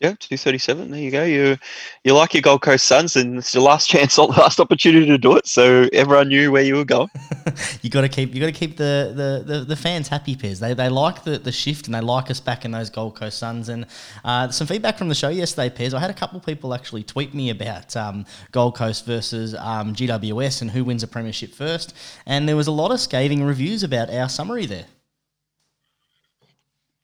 Yeah, 0.00 0.14
two 0.18 0.38
thirty 0.38 0.56
seven. 0.56 0.90
There 0.90 1.00
you 1.00 1.10
go. 1.10 1.24
You 1.24 1.58
you 2.04 2.14
like 2.14 2.32
your 2.32 2.40
Gold 2.40 2.62
Coast 2.62 2.86
Suns, 2.86 3.16
and 3.16 3.36
it's 3.36 3.52
your 3.52 3.62
last 3.62 3.86
chance, 3.90 4.16
last 4.16 4.58
opportunity 4.58 5.04
to 5.04 5.18
do 5.18 5.36
it. 5.36 5.46
So 5.46 5.90
everyone 5.92 6.28
knew 6.28 6.50
where 6.50 6.62
you 6.62 6.76
were 6.76 6.86
going. 6.86 7.10
you 7.82 7.90
got 7.90 8.00
to 8.00 8.08
keep 8.08 8.34
you 8.34 8.40
got 8.40 8.46
to 8.46 8.52
keep 8.52 8.78
the, 8.78 9.12
the, 9.14 9.52
the, 9.52 9.64
the, 9.66 9.76
fans 9.76 10.08
happy, 10.08 10.36
Pez. 10.36 10.58
They, 10.58 10.72
they 10.72 10.88
like 10.88 11.24
the, 11.24 11.38
the 11.38 11.52
shift 11.52 11.84
and 11.84 11.94
they 11.94 12.00
like 12.00 12.30
us 12.30 12.40
back 12.40 12.64
in 12.64 12.70
those 12.70 12.88
Gold 12.88 13.14
Coast 13.14 13.38
Suns. 13.38 13.68
And 13.68 13.84
uh, 14.24 14.50
some 14.50 14.66
feedback 14.66 14.96
from 14.96 15.10
the 15.10 15.14
show 15.14 15.28
yesterday, 15.28 15.68
Pez. 15.68 15.92
I 15.92 16.00
had 16.00 16.08
a 16.08 16.14
couple 16.14 16.38
of 16.38 16.46
people 16.46 16.72
actually 16.72 17.02
tweet 17.02 17.34
me 17.34 17.50
about 17.50 17.94
um, 17.94 18.24
Gold 18.52 18.76
Coast 18.76 19.04
versus 19.04 19.54
um, 19.54 19.94
GWS 19.94 20.62
and 20.62 20.70
who 20.70 20.82
wins 20.82 21.02
a 21.02 21.08
premiership 21.08 21.52
first. 21.52 21.94
And 22.24 22.48
there 22.48 22.56
was 22.56 22.68
a 22.68 22.72
lot 22.72 22.90
of 22.90 23.00
scathing 23.00 23.44
reviews 23.44 23.82
about 23.82 24.08
our 24.08 24.30
summary 24.30 24.64
there. 24.64 24.86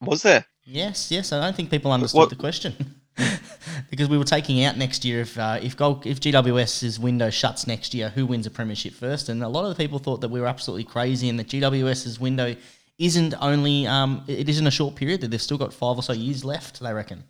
Was 0.01 0.23
there? 0.23 0.47
Yes, 0.67 1.11
yes. 1.13 1.33
I 1.33 1.41
don't 1.41 1.55
think 1.55 1.71
people 1.71 1.93
understood 1.93 2.19
what? 2.19 2.31
the 2.31 2.37
question 2.37 2.97
because 3.91 4.09
we 4.09 4.19
were 4.19 4.25
taking 4.25 4.65
out 4.65 4.77
next 4.77 5.05
year 5.05 5.21
if 5.21 5.39
uh, 5.39 5.59
if 5.63 5.77
Gold, 5.77 6.05
if 6.05 6.21
GWS's 6.21 6.99
window 6.99 7.31
shuts 7.31 7.67
next 7.67 7.95
year, 7.95 8.11
who 8.11 8.27
wins 8.27 8.47
a 8.47 8.51
premiership 8.51 8.93
first? 8.93 9.29
And 9.29 9.43
a 9.43 9.49
lot 9.49 9.65
of 9.65 9.77
the 9.77 9.83
people 9.83 10.01
thought 10.01 10.21
that 10.23 10.29
we 10.29 10.41
were 10.41 10.49
absolutely 10.49 10.85
crazy 10.85 11.29
and 11.29 11.39
that 11.39 11.47
GWS's 11.49 12.19
window 12.19 12.57
isn't 12.99 13.35
only 13.41 13.87
um, 13.87 14.25
it 14.27 14.49
isn't 14.49 14.67
a 14.67 14.71
short 14.71 14.97
period 14.97 15.21
that 15.21 15.31
they've 15.31 15.41
still 15.41 15.59
got 15.59 15.73
five 15.73 15.97
or 15.97 16.03
so 16.03 16.13
years 16.13 16.45
left. 16.45 16.81
They 16.81 16.93
reckon. 16.93 17.25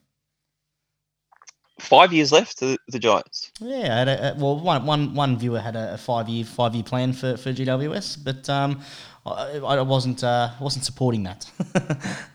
Five 1.78 2.10
years 2.10 2.32
left 2.32 2.58
to 2.60 2.78
the 2.88 2.98
Giants. 2.98 3.52
Yeah, 3.60 4.04
a, 4.04 4.32
a, 4.32 4.34
well, 4.38 4.58
one, 4.58 4.86
one, 4.86 5.14
one 5.14 5.38
viewer 5.38 5.60
had 5.60 5.76
a, 5.76 5.94
a 5.94 5.98
five 5.98 6.26
year 6.26 6.46
five 6.46 6.74
year 6.74 6.84
plan 6.84 7.12
for, 7.12 7.36
for 7.36 7.52
GWS, 7.52 8.24
but 8.24 8.48
um, 8.48 8.80
I, 9.26 9.58
I 9.58 9.82
wasn't 9.82 10.24
uh, 10.24 10.52
wasn't 10.58 10.86
supporting 10.86 11.24
that. 11.24 11.50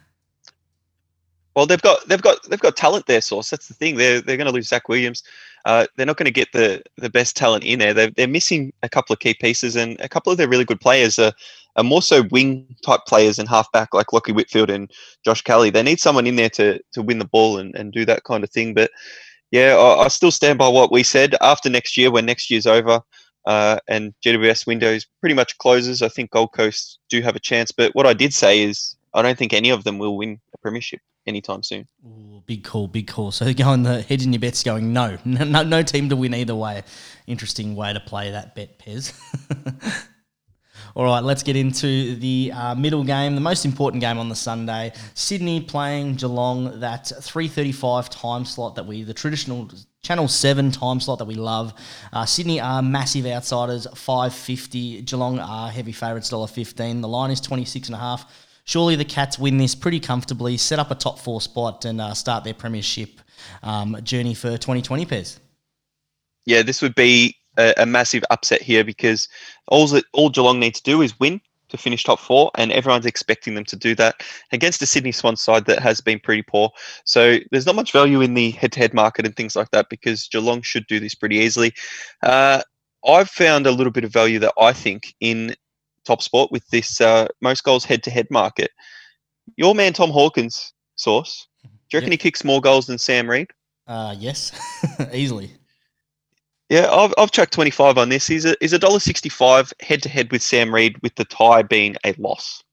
Well, 1.55 1.65
they've 1.65 1.81
got 1.81 2.07
they've 2.07 2.21
got 2.21 2.37
they've 2.49 2.59
got 2.59 2.77
talent 2.77 3.07
there, 3.07 3.21
source. 3.21 3.49
That's 3.49 3.67
the 3.67 3.73
thing. 3.73 3.97
They're 3.97 4.21
they're 4.21 4.37
going 4.37 4.47
to 4.47 4.53
lose 4.53 4.69
Zac 4.69 4.87
Williams. 4.87 5.23
Uh, 5.65 5.85
they're 5.95 6.05
not 6.05 6.17
going 6.17 6.25
to 6.25 6.31
get 6.31 6.51
the 6.53 6.81
the 6.97 7.09
best 7.09 7.35
talent 7.35 7.63
in 7.63 7.79
there. 7.79 7.93
They're 7.93 8.11
they're 8.11 8.27
missing 8.27 8.71
a 8.83 8.89
couple 8.89 9.13
of 9.13 9.19
key 9.19 9.33
pieces, 9.33 9.75
and 9.75 9.99
a 9.99 10.07
couple 10.07 10.31
of 10.31 10.37
their 10.37 10.47
really 10.47 10.63
good 10.63 10.79
players 10.79 11.19
are, 11.19 11.33
are 11.75 11.83
more 11.83 12.01
so 12.01 12.23
wing 12.31 12.75
type 12.85 13.01
players 13.05 13.37
and 13.37 13.49
halfback 13.49 13.93
like 13.93 14.07
Lachie 14.07 14.33
Whitfield 14.33 14.69
and 14.69 14.89
Josh 15.25 15.41
Kelly. 15.41 15.69
They 15.69 15.83
need 15.83 15.99
someone 15.99 16.25
in 16.25 16.37
there 16.37 16.49
to 16.51 16.79
to 16.93 17.01
win 17.01 17.19
the 17.19 17.25
ball 17.25 17.57
and, 17.57 17.75
and 17.75 17.91
do 17.91 18.05
that 18.05 18.23
kind 18.23 18.43
of 18.45 18.49
thing. 18.49 18.73
But 18.73 18.91
yeah, 19.51 19.75
I, 19.75 20.05
I 20.05 20.07
still 20.07 20.31
stand 20.31 20.57
by 20.57 20.69
what 20.69 20.91
we 20.91 21.03
said. 21.03 21.35
After 21.41 21.69
next 21.69 21.97
year, 21.97 22.11
when 22.11 22.25
next 22.25 22.49
year's 22.49 22.65
over, 22.65 23.01
uh, 23.45 23.79
and 23.89 24.13
GWS 24.23 24.67
windows 24.67 25.05
pretty 25.19 25.35
much 25.35 25.57
closes, 25.57 26.01
I 26.01 26.07
think 26.07 26.31
Gold 26.31 26.53
Coast 26.53 26.99
do 27.09 27.21
have 27.21 27.35
a 27.35 27.39
chance. 27.39 27.73
But 27.73 27.93
what 27.93 28.07
I 28.07 28.13
did 28.13 28.33
say 28.33 28.63
is 28.63 28.95
I 29.13 29.21
don't 29.21 29.37
think 29.37 29.53
any 29.53 29.69
of 29.69 29.83
them 29.83 29.97
will 29.97 30.15
win 30.15 30.39
premiership 30.62 31.02
anytime 31.28 31.63
soon. 31.63 31.88
Ooh, 32.06 32.43
big 32.45 32.63
call, 32.63 32.88
big 32.88 33.08
call. 33.08 33.32
So 33.32 33.54
going 33.54 33.84
the 33.84 34.02
hedging 34.02 34.34
your 34.34 34.39
bets, 34.39 34.63
going 34.63 34.93
no, 34.93 35.17
no, 35.26 35.63
no 35.63 35.84
team 35.84 36.10
to 36.10 36.15
win 36.15 36.34
either 36.34 36.56
way. 36.56 36.84
Interesting 37.28 37.76
way 37.76 37.93
to 37.93 38.00
play 38.00 38.32
that 38.32 38.56
bet, 38.56 38.80
Pez. 38.80 39.13
All 40.95 41.06
right, 41.06 41.24
let's 41.24 41.41
get 41.41 41.56
into 41.56 42.15
the 42.15 42.52
uh, 42.54 42.76
middle 42.76 43.06
game, 43.06 43.36
the 43.36 43.41
most 43.41 43.63
important 43.63 44.02
game 44.02 44.17
on 44.17 44.28
the 44.28 44.36
Sunday. 44.36 44.91
Sydney 45.13 45.62
playing 45.62 46.15
Geelong, 46.15 46.82
that 46.82 47.06
3:35 47.06 48.10
time 48.10 48.43
slot 48.43 48.76
that 48.76 48.86
we, 48.86 49.04
the 49.04 49.13
traditional 49.13 49.69
Channel 50.04 50.28
7 50.28 50.71
time 50.71 51.00
slot 51.00 51.19
that 51.19 51.26
we 51.26 51.36
love. 51.36 51.74
Uh, 52.12 52.26
Sydney 52.26 52.60
are 52.60 52.82
massive 52.82 53.28
outsiders, 53.28 53.86
550. 53.93 55.04
Geelong 55.04 55.38
are 55.38 55.69
heavy 55.69 55.91
favourites, 55.91 56.32
$1.15. 56.32 57.02
The 57.02 57.08
line 57.08 57.30
is 57.30 57.39
26 57.39 57.89
and 57.89 57.95
a 57.95 58.00
half 58.00 58.40
surely 58.63 58.95
the 58.95 59.06
Cats 59.06 59.38
win 59.39 59.58
this 59.58 59.76
pretty 59.76 60.00
comfortably, 60.00 60.58
set 60.58 60.80
up 60.80 60.91
a 60.91 60.95
top 60.95 61.19
four 61.19 61.41
spot, 61.41 61.86
and 61.86 62.02
uh, 62.02 62.13
start 62.13 62.43
their 62.43 62.54
premiership 62.54 63.21
um, 63.63 63.97
journey 64.04 64.34
for 64.34 64.52
2020 64.52 65.06
pairs. 65.06 65.39
Yeah, 66.45 66.62
this 66.62 66.82
would 66.82 66.95
be 66.95 67.36
a, 67.58 67.74
a, 67.78 67.86
massive 67.86 68.24
upset 68.30 68.62
here 68.62 68.84
because 68.84 69.30
all 69.67 69.88
that 69.88 70.06
all 70.13 70.30
Geelong 70.30 70.60
need 70.60 70.76
to 70.76 70.84
do 70.84 71.02
is 71.02 71.19
win 71.19 71.41
to 71.69 71.78
finish 71.78 72.04
top 72.04 72.19
four, 72.19 72.52
and 72.56 72.71
everyone's 72.71 73.06
expecting 73.06 73.56
them 73.56 73.63
to 73.65 73.76
do 73.76 73.95
that 73.95 74.24
against 74.52 74.80
the 74.80 74.86
Sydney 74.86 75.12
Swan 75.12 75.36
side 75.36 75.65
that 75.65 75.80
has 75.80 76.02
been 76.02 76.19
pretty 76.19 76.41
poor. 76.43 76.69
So 77.06 77.38
there's 77.52 77.65
not 77.65 77.76
much 77.76 77.93
value 77.93 78.21
in 78.21 78.34
the 78.34 78.52
head-to-head 78.52 78.93
market 78.93 79.26
and 79.26 79.36
things 79.36 79.56
like 79.56 79.71
that 79.71 79.88
because 79.89 80.28
Geelong 80.28 80.62
should 80.62 80.86
do 80.88 81.00
this 81.00 81.15
pretty 81.15 81.38
easily. 81.38 81.74
Uh, 82.21 82.62
I've 83.06 83.30
found 83.30 83.65
a 83.65 83.71
little 83.71 83.91
bit 83.91 84.04
of 84.04 84.12
value 84.12 84.39
that 84.39 84.54
I 84.60 84.74
think 84.74 85.15
in 85.19 85.56
top 86.05 86.21
sport 86.21 86.51
with 86.51 86.67
this 86.69 87.01
uh, 87.01 87.27
most 87.41 87.63
goals 87.63 87.85
head 87.85 88.03
to 88.03 88.11
head 88.11 88.27
market. 88.29 88.71
Your 89.57 89.75
man 89.75 89.93
Tom 89.93 90.11
Hawkins, 90.11 90.73
source. 90.95 91.47
Do 91.63 91.69
you 91.93 91.97
reckon 91.97 92.11
yep. 92.11 92.19
he 92.21 92.23
kicks 92.23 92.43
more 92.43 92.61
goals 92.61 92.87
than 92.87 92.97
Sam 92.97 93.29
Reid? 93.29 93.47
Uh, 93.87 94.15
yes, 94.17 94.51
easily. 95.13 95.51
Yeah, 96.69 96.89
I've, 96.89 97.13
I've 97.17 97.31
tracked 97.31 97.51
25 97.51 97.97
on 97.97 98.07
this. 98.07 98.25
He's 98.25 98.45
a 98.45 98.55
he's 98.61 98.71
a 98.71 98.79
dollar 98.79 98.99
65 98.99 99.73
head 99.81 100.01
to 100.03 100.09
head 100.09 100.31
with 100.31 100.41
Sam 100.41 100.73
Reid, 100.73 100.97
with 101.01 101.15
the 101.15 101.25
tie 101.25 101.63
being 101.63 101.97
a 102.05 102.13
loss. 102.17 102.63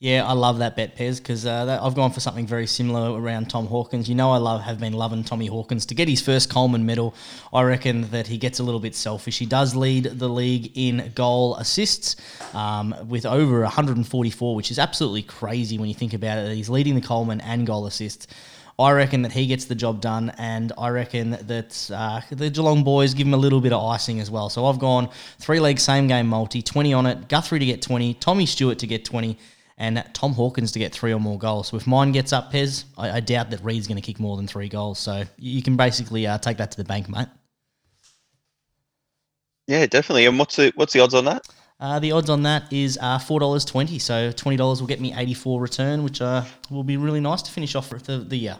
Yeah, 0.00 0.24
I 0.24 0.32
love 0.34 0.60
that 0.60 0.76
bet, 0.76 0.96
Pez, 0.96 1.18
because 1.18 1.44
uh, 1.44 1.80
I've 1.82 1.96
gone 1.96 2.12
for 2.12 2.20
something 2.20 2.46
very 2.46 2.68
similar 2.68 3.20
around 3.20 3.50
Tom 3.50 3.66
Hawkins. 3.66 4.08
You 4.08 4.14
know, 4.14 4.30
I 4.30 4.36
love 4.36 4.60
have 4.60 4.78
been 4.78 4.92
loving 4.92 5.24
Tommy 5.24 5.46
Hawkins 5.46 5.86
to 5.86 5.94
get 5.96 6.06
his 6.06 6.22
first 6.22 6.48
Coleman 6.48 6.86
medal. 6.86 7.16
I 7.52 7.62
reckon 7.62 8.02
that 8.12 8.28
he 8.28 8.38
gets 8.38 8.60
a 8.60 8.62
little 8.62 8.78
bit 8.78 8.94
selfish. 8.94 9.38
He 9.38 9.46
does 9.46 9.74
lead 9.74 10.04
the 10.04 10.28
league 10.28 10.70
in 10.76 11.10
goal 11.16 11.56
assists 11.56 12.14
um, 12.54 12.94
with 13.08 13.26
over 13.26 13.62
144, 13.62 14.54
which 14.54 14.70
is 14.70 14.78
absolutely 14.78 15.22
crazy 15.22 15.78
when 15.78 15.88
you 15.88 15.96
think 15.96 16.14
about 16.14 16.38
it. 16.38 16.54
He's 16.54 16.70
leading 16.70 16.94
the 16.94 17.00
Coleman 17.00 17.40
and 17.40 17.66
goal 17.66 17.84
assists. 17.86 18.28
I 18.78 18.92
reckon 18.92 19.22
that 19.22 19.32
he 19.32 19.48
gets 19.48 19.64
the 19.64 19.74
job 19.74 20.00
done, 20.00 20.30
and 20.38 20.72
I 20.78 20.90
reckon 20.90 21.30
that 21.30 21.90
uh, 21.92 22.20
the 22.30 22.50
Geelong 22.50 22.84
boys 22.84 23.14
give 23.14 23.26
him 23.26 23.34
a 23.34 23.38
little 23.38 23.60
bit 23.60 23.72
of 23.72 23.82
icing 23.82 24.20
as 24.20 24.30
well. 24.30 24.48
So 24.48 24.66
I've 24.66 24.78
gone 24.78 25.08
three 25.40 25.58
leg 25.58 25.80
same 25.80 26.06
game 26.06 26.28
multi, 26.28 26.62
20 26.62 26.92
on 26.92 27.06
it, 27.06 27.28
Guthrie 27.28 27.58
to 27.58 27.66
get 27.66 27.82
20, 27.82 28.14
Tommy 28.14 28.46
Stewart 28.46 28.78
to 28.78 28.86
get 28.86 29.04
20 29.04 29.36
and 29.78 30.04
Tom 30.12 30.32
Hawkins 30.32 30.72
to 30.72 30.78
get 30.78 30.92
three 30.92 31.12
or 31.12 31.20
more 31.20 31.38
goals. 31.38 31.68
So 31.68 31.76
if 31.76 31.86
mine 31.86 32.12
gets 32.12 32.32
up, 32.32 32.52
Pez, 32.52 32.84
I, 32.98 33.12
I 33.12 33.20
doubt 33.20 33.50
that 33.50 33.62
Reid's 33.62 33.86
going 33.86 34.00
to 34.00 34.02
kick 34.02 34.20
more 34.20 34.36
than 34.36 34.46
three 34.46 34.68
goals. 34.68 34.98
So 34.98 35.22
you 35.38 35.62
can 35.62 35.76
basically 35.76 36.26
uh, 36.26 36.38
take 36.38 36.58
that 36.58 36.72
to 36.72 36.76
the 36.76 36.84
bank, 36.84 37.08
mate. 37.08 37.28
Yeah, 39.68 39.86
definitely. 39.86 40.26
And 40.26 40.38
what's 40.38 40.56
the 40.56 40.72
what's 40.74 40.92
the 40.92 41.00
odds 41.00 41.14
on 41.14 41.24
that? 41.26 41.46
Uh, 41.80 42.00
the 42.00 42.10
odds 42.10 42.28
on 42.28 42.42
that 42.42 42.72
is 42.72 42.98
uh, 43.00 43.18
four 43.18 43.38
dollars 43.38 43.64
twenty. 43.64 43.98
So 43.98 44.32
twenty 44.32 44.56
dollars 44.56 44.80
will 44.80 44.88
get 44.88 45.00
me 45.00 45.14
eighty 45.14 45.34
four 45.34 45.60
return, 45.60 46.02
which 46.02 46.20
uh, 46.20 46.44
will 46.70 46.84
be 46.84 46.96
really 46.96 47.20
nice 47.20 47.42
to 47.42 47.52
finish 47.52 47.74
off 47.74 47.90
the, 47.90 48.18
the 48.18 48.36
year. 48.36 48.58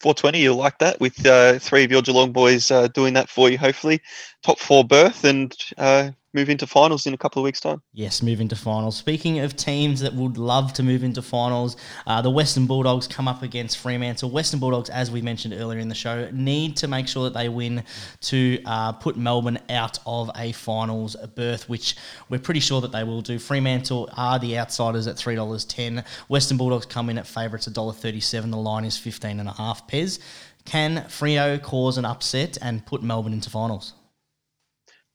420, 0.00 0.38
you'll 0.38 0.56
like 0.56 0.78
that 0.80 1.00
with 1.00 1.24
uh, 1.24 1.58
three 1.58 1.82
of 1.82 1.90
your 1.90 2.02
Geelong 2.02 2.30
boys 2.30 2.70
uh, 2.70 2.88
doing 2.88 3.14
that 3.14 3.30
for 3.30 3.48
you, 3.48 3.56
hopefully. 3.56 4.02
Top 4.42 4.58
four 4.58 4.84
berth 4.84 5.24
and 5.24 5.56
uh, 5.78 6.10
move 6.34 6.50
into 6.50 6.66
finals 6.66 7.06
in 7.06 7.14
a 7.14 7.16
couple 7.16 7.40
of 7.40 7.44
weeks' 7.44 7.60
time. 7.60 7.80
Yes, 7.92 8.22
move 8.22 8.40
into 8.40 8.56
finals. 8.56 8.96
Speaking 8.96 9.38
of 9.38 9.56
teams 9.56 10.00
that 10.00 10.12
would 10.14 10.36
love 10.36 10.72
to 10.74 10.82
move 10.82 11.04
into 11.04 11.22
finals, 11.22 11.76
uh, 12.06 12.20
the 12.20 12.30
Western 12.30 12.66
Bulldogs 12.66 13.06
come 13.06 13.28
up 13.28 13.42
against 13.42 13.78
Fremantle. 13.78 14.30
Western 14.30 14.58
Bulldogs, 14.58 14.90
as 14.90 15.10
we 15.10 15.22
mentioned 15.22 15.54
earlier 15.54 15.78
in 15.78 15.88
the 15.88 15.94
show, 15.94 16.28
need 16.32 16.76
to 16.78 16.88
make 16.88 17.06
sure 17.06 17.24
that 17.24 17.34
they 17.34 17.48
win 17.48 17.84
to 18.22 18.60
uh, 18.66 18.92
put 18.92 19.16
Melbourne 19.16 19.60
out 19.70 19.98
of 20.04 20.30
a 20.36 20.52
finals 20.52 21.16
berth, 21.36 21.68
which 21.68 21.96
we're 22.28 22.38
pretty 22.38 22.60
sure 22.60 22.80
that 22.80 22.90
they 22.90 23.04
will 23.04 23.22
do. 23.22 23.38
Fremantle 23.38 24.10
are 24.16 24.38
the 24.38 24.58
outsiders 24.58 25.06
at 25.06 25.16
$3.10. 25.16 26.04
Western 26.28 26.56
Bulldogs 26.56 26.86
come 26.86 27.08
in 27.08 27.18
at 27.18 27.26
favourites 27.26 27.68
$1.37. 27.68 28.50
The 28.50 28.56
line 28.56 28.84
is 28.84 28.98
15 28.98 29.38
and 29.38 29.48
a 29.48 29.52
half 29.52 29.86
pez. 29.86 30.18
Can 30.64 31.04
Freo 31.08 31.62
cause 31.62 31.98
an 31.98 32.04
upset 32.04 32.58
and 32.60 32.84
put 32.86 33.02
Melbourne 33.02 33.34
into 33.34 33.50
finals? 33.50 33.92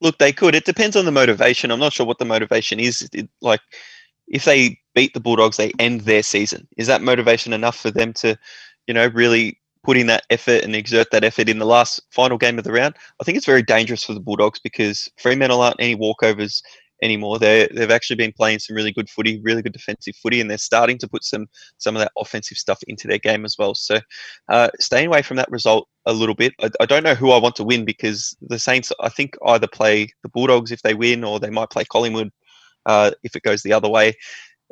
Look, 0.02 0.18
they 0.18 0.32
could. 0.32 0.56
It 0.56 0.66
depends 0.66 0.96
on 0.96 1.06
the 1.06 1.12
motivation. 1.12 1.72
I'm 1.72 1.80
not 1.80 1.94
sure 1.94 2.06
what 2.06 2.20
the 2.20 2.26
motivation 2.26 2.80
is. 2.80 3.08
It, 3.14 3.30
like, 3.42 3.62
if 4.28 4.46
they 4.46 4.80
beat 4.96 5.14
the 5.14 5.20
Bulldogs, 5.20 5.58
they 5.58 5.72
end 5.80 6.02
their 6.02 6.24
season. 6.24 6.68
Is 6.78 6.88
that 6.88 7.02
motivation 7.02 7.54
enough 7.54 7.78
for 7.78 7.92
them 7.92 8.14
to, 8.14 8.38
you 8.88 8.94
know, 8.94 9.08
really 9.08 9.60
put 9.84 9.98
in 9.98 10.08
that 10.08 10.26
effort 10.30 10.64
and 10.64 10.76
exert 10.76 11.12
that 11.12 11.24
effort 11.24 11.50
in 11.50 11.60
the 11.60 11.66
last 11.66 12.02
final 12.12 12.38
game 12.38 12.58
of 12.58 12.64
the 12.64 12.72
round? 12.72 12.96
I 13.20 13.24
think 13.24 13.38
it's 13.38 13.46
very 13.46 13.64
dangerous 13.64 14.04
for 14.04 14.14
the 14.14 14.20
Bulldogs 14.20 14.60
because 14.60 15.10
Fremantle 15.18 15.62
aren't 15.62 15.80
any 15.80 15.96
walkovers 15.96 16.62
anymore. 17.02 17.40
They 17.40 17.68
they've 17.74 17.92
actually 17.92 18.18
been 18.18 18.34
playing 18.34 18.60
some 18.60 18.76
really 18.76 18.92
good 18.92 19.10
footy, 19.10 19.40
really 19.42 19.62
good 19.62 19.74
defensive 19.74 20.16
footy, 20.16 20.42
and 20.42 20.50
they're 20.50 20.58
starting 20.58 20.98
to 21.00 21.08
put 21.08 21.24
some 21.24 21.48
some 21.78 21.96
of 21.96 22.02
that 22.02 22.12
offensive 22.18 22.58
stuff 22.58 22.80
into 22.88 23.08
their 23.08 23.18
game 23.18 23.46
as 23.46 23.56
well. 23.58 23.76
So, 23.76 24.00
uh, 24.50 24.70
staying 24.80 25.08
away 25.08 25.22
from 25.22 25.38
that 25.38 25.52
result 25.52 25.88
a 26.06 26.14
little 26.14 26.36
bit. 26.36 26.54
I, 26.62 26.70
I, 26.80 26.86
don't 26.86 27.04
know 27.04 27.16
who 27.16 27.32
I 27.32 27.38
want 27.38 27.56
to 27.58 27.64
win 27.64 27.86
because 27.86 28.36
the 28.42 28.58
Saints, 28.60 28.92
I 29.02 29.10
think, 29.10 29.36
either 29.46 29.68
play 29.68 30.10
the 30.24 30.30
Bulldogs 30.30 30.72
if 30.72 30.82
they 30.82 30.94
win, 30.94 31.24
or 31.24 31.40
they 31.40 31.50
might 31.50 31.70
play 31.70 31.86
Collingwood 31.86 32.32
uh, 32.86 33.12
if 33.24 33.36
it 33.36 33.44
goes 33.44 33.62
the 33.62 33.74
other 33.74 33.90
way. 33.90 34.14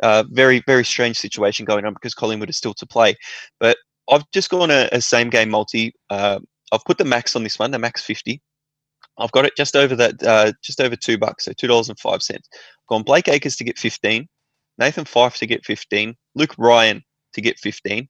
Uh, 0.03 0.23
very 0.29 0.61
very 0.67 0.85
strange 0.85 1.17
situation 1.17 1.65
going 1.65 1.85
on 1.85 1.93
because 1.93 2.13
Collingwood 2.13 2.49
is 2.49 2.57
still 2.57 2.73
to 2.75 2.85
play, 2.85 3.15
but 3.59 3.77
I've 4.09 4.29
just 4.31 4.49
gone 4.49 4.71
a, 4.71 4.87
a 4.91 5.01
same 5.01 5.29
game 5.29 5.49
multi. 5.49 5.93
Uh, 6.09 6.39
I've 6.71 6.85
put 6.85 6.97
the 6.97 7.05
max 7.05 7.35
on 7.35 7.43
this 7.43 7.57
one, 7.57 7.71
the 7.71 7.79
max 7.79 8.01
fifty. 8.01 8.41
I've 9.19 9.31
got 9.31 9.45
it 9.45 9.53
just 9.57 9.75
over 9.75 9.95
that, 9.95 10.21
uh, 10.23 10.53
just 10.63 10.79
over 10.79 10.95
two 10.95 11.17
bucks, 11.17 11.45
so 11.45 11.53
two 11.53 11.67
dollars 11.67 11.89
and 11.89 11.99
five 11.99 12.21
cents. 12.21 12.47
Gone 12.87 13.03
Blake 13.03 13.27
Acres 13.27 13.55
to 13.57 13.63
get 13.63 13.77
fifteen, 13.77 14.27
Nathan 14.77 15.05
Fyfe 15.05 15.37
to 15.37 15.45
get 15.47 15.65
fifteen, 15.65 16.15
Luke 16.35 16.55
Ryan 16.57 17.03
to 17.33 17.41
get 17.41 17.57
fifteen, 17.59 18.07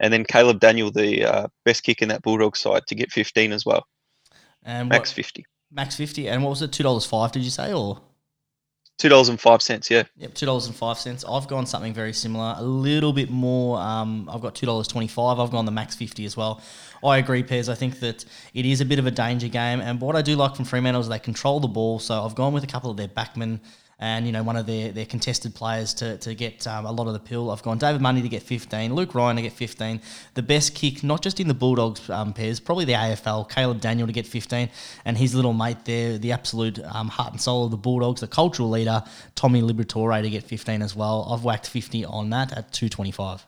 and 0.00 0.12
then 0.12 0.24
Caleb 0.24 0.60
Daniel, 0.60 0.90
the 0.90 1.24
uh, 1.24 1.46
best 1.64 1.82
kick 1.82 2.02
in 2.02 2.08
that 2.08 2.22
Bulldog 2.22 2.56
side, 2.56 2.82
to 2.88 2.94
get 2.94 3.12
fifteen 3.12 3.52
as 3.52 3.64
well. 3.64 3.84
And 4.64 4.88
Max 4.88 5.10
what, 5.10 5.14
fifty. 5.16 5.44
max 5.70 5.96
fifty. 5.96 6.28
And 6.28 6.42
what 6.42 6.50
was 6.50 6.62
it? 6.62 6.72
Two 6.72 6.82
dollars 6.82 7.06
five? 7.06 7.32
Did 7.32 7.42
you 7.42 7.50
say 7.50 7.72
or? 7.72 8.02
Two 8.98 9.08
dollars 9.08 9.28
and 9.28 9.40
five 9.40 9.62
cents. 9.62 9.90
Yeah. 9.90 10.02
Yep, 10.16 10.34
two 10.34 10.44
dollars 10.44 10.66
and 10.66 10.74
five 10.74 10.98
cents. 10.98 11.24
I've 11.26 11.46
gone 11.46 11.66
something 11.66 11.94
very 11.94 12.12
similar, 12.12 12.56
a 12.58 12.62
little 12.64 13.12
bit 13.12 13.30
more. 13.30 13.78
Um, 13.78 14.28
I've 14.28 14.40
got 14.40 14.56
two 14.56 14.66
dollars 14.66 14.88
twenty 14.88 15.06
five. 15.06 15.38
I've 15.38 15.52
gone 15.52 15.66
the 15.66 15.70
max 15.70 15.94
fifty 15.94 16.24
as 16.24 16.36
well. 16.36 16.60
I 17.04 17.18
agree, 17.18 17.44
Pez. 17.44 17.68
I 17.68 17.76
think 17.76 18.00
that 18.00 18.24
it 18.54 18.66
is 18.66 18.80
a 18.80 18.84
bit 18.84 18.98
of 18.98 19.06
a 19.06 19.12
danger 19.12 19.46
game, 19.46 19.80
and 19.80 20.00
what 20.00 20.16
I 20.16 20.22
do 20.22 20.34
like 20.34 20.56
from 20.56 20.64
Fremantle 20.64 21.00
is 21.00 21.08
they 21.08 21.20
control 21.20 21.60
the 21.60 21.68
ball. 21.68 22.00
So 22.00 22.24
I've 22.24 22.34
gone 22.34 22.52
with 22.52 22.64
a 22.64 22.66
couple 22.66 22.90
of 22.90 22.96
their 22.96 23.06
backmen 23.06 23.60
and 24.00 24.26
you 24.26 24.32
know 24.32 24.42
one 24.42 24.56
of 24.56 24.66
their, 24.66 24.92
their 24.92 25.06
contested 25.06 25.54
players 25.54 25.92
to, 25.94 26.16
to 26.18 26.34
get 26.34 26.66
um, 26.66 26.86
a 26.86 26.92
lot 26.92 27.06
of 27.06 27.12
the 27.12 27.18
pill. 27.18 27.50
I've 27.50 27.62
gone 27.62 27.78
David 27.78 28.00
Mundy 28.00 28.22
to 28.22 28.28
get 28.28 28.42
15, 28.42 28.94
Luke 28.94 29.14
Ryan 29.14 29.36
to 29.36 29.42
get 29.42 29.52
15. 29.52 30.00
The 30.34 30.42
best 30.42 30.74
kick, 30.74 31.02
not 31.02 31.22
just 31.22 31.40
in 31.40 31.48
the 31.48 31.54
Bulldogs 31.54 32.08
um, 32.10 32.32
pairs, 32.32 32.60
probably 32.60 32.84
the 32.84 32.92
AFL, 32.92 33.48
Caleb 33.48 33.80
Daniel 33.80 34.06
to 34.06 34.12
get 34.12 34.26
15, 34.26 34.68
and 35.04 35.18
his 35.18 35.34
little 35.34 35.52
mate 35.52 35.84
there, 35.84 36.18
the 36.18 36.32
absolute 36.32 36.78
um, 36.84 37.08
heart 37.08 37.32
and 37.32 37.40
soul 37.40 37.64
of 37.64 37.70
the 37.70 37.76
Bulldogs, 37.76 38.20
the 38.20 38.28
cultural 38.28 38.70
leader, 38.70 39.02
Tommy 39.34 39.62
Liberatore 39.62 40.22
to 40.22 40.30
get 40.30 40.44
15 40.44 40.82
as 40.82 40.94
well. 40.94 41.28
I've 41.30 41.44
whacked 41.44 41.68
50 41.68 42.04
on 42.04 42.30
that 42.30 42.52
at 42.52 42.72
225. 42.72 43.46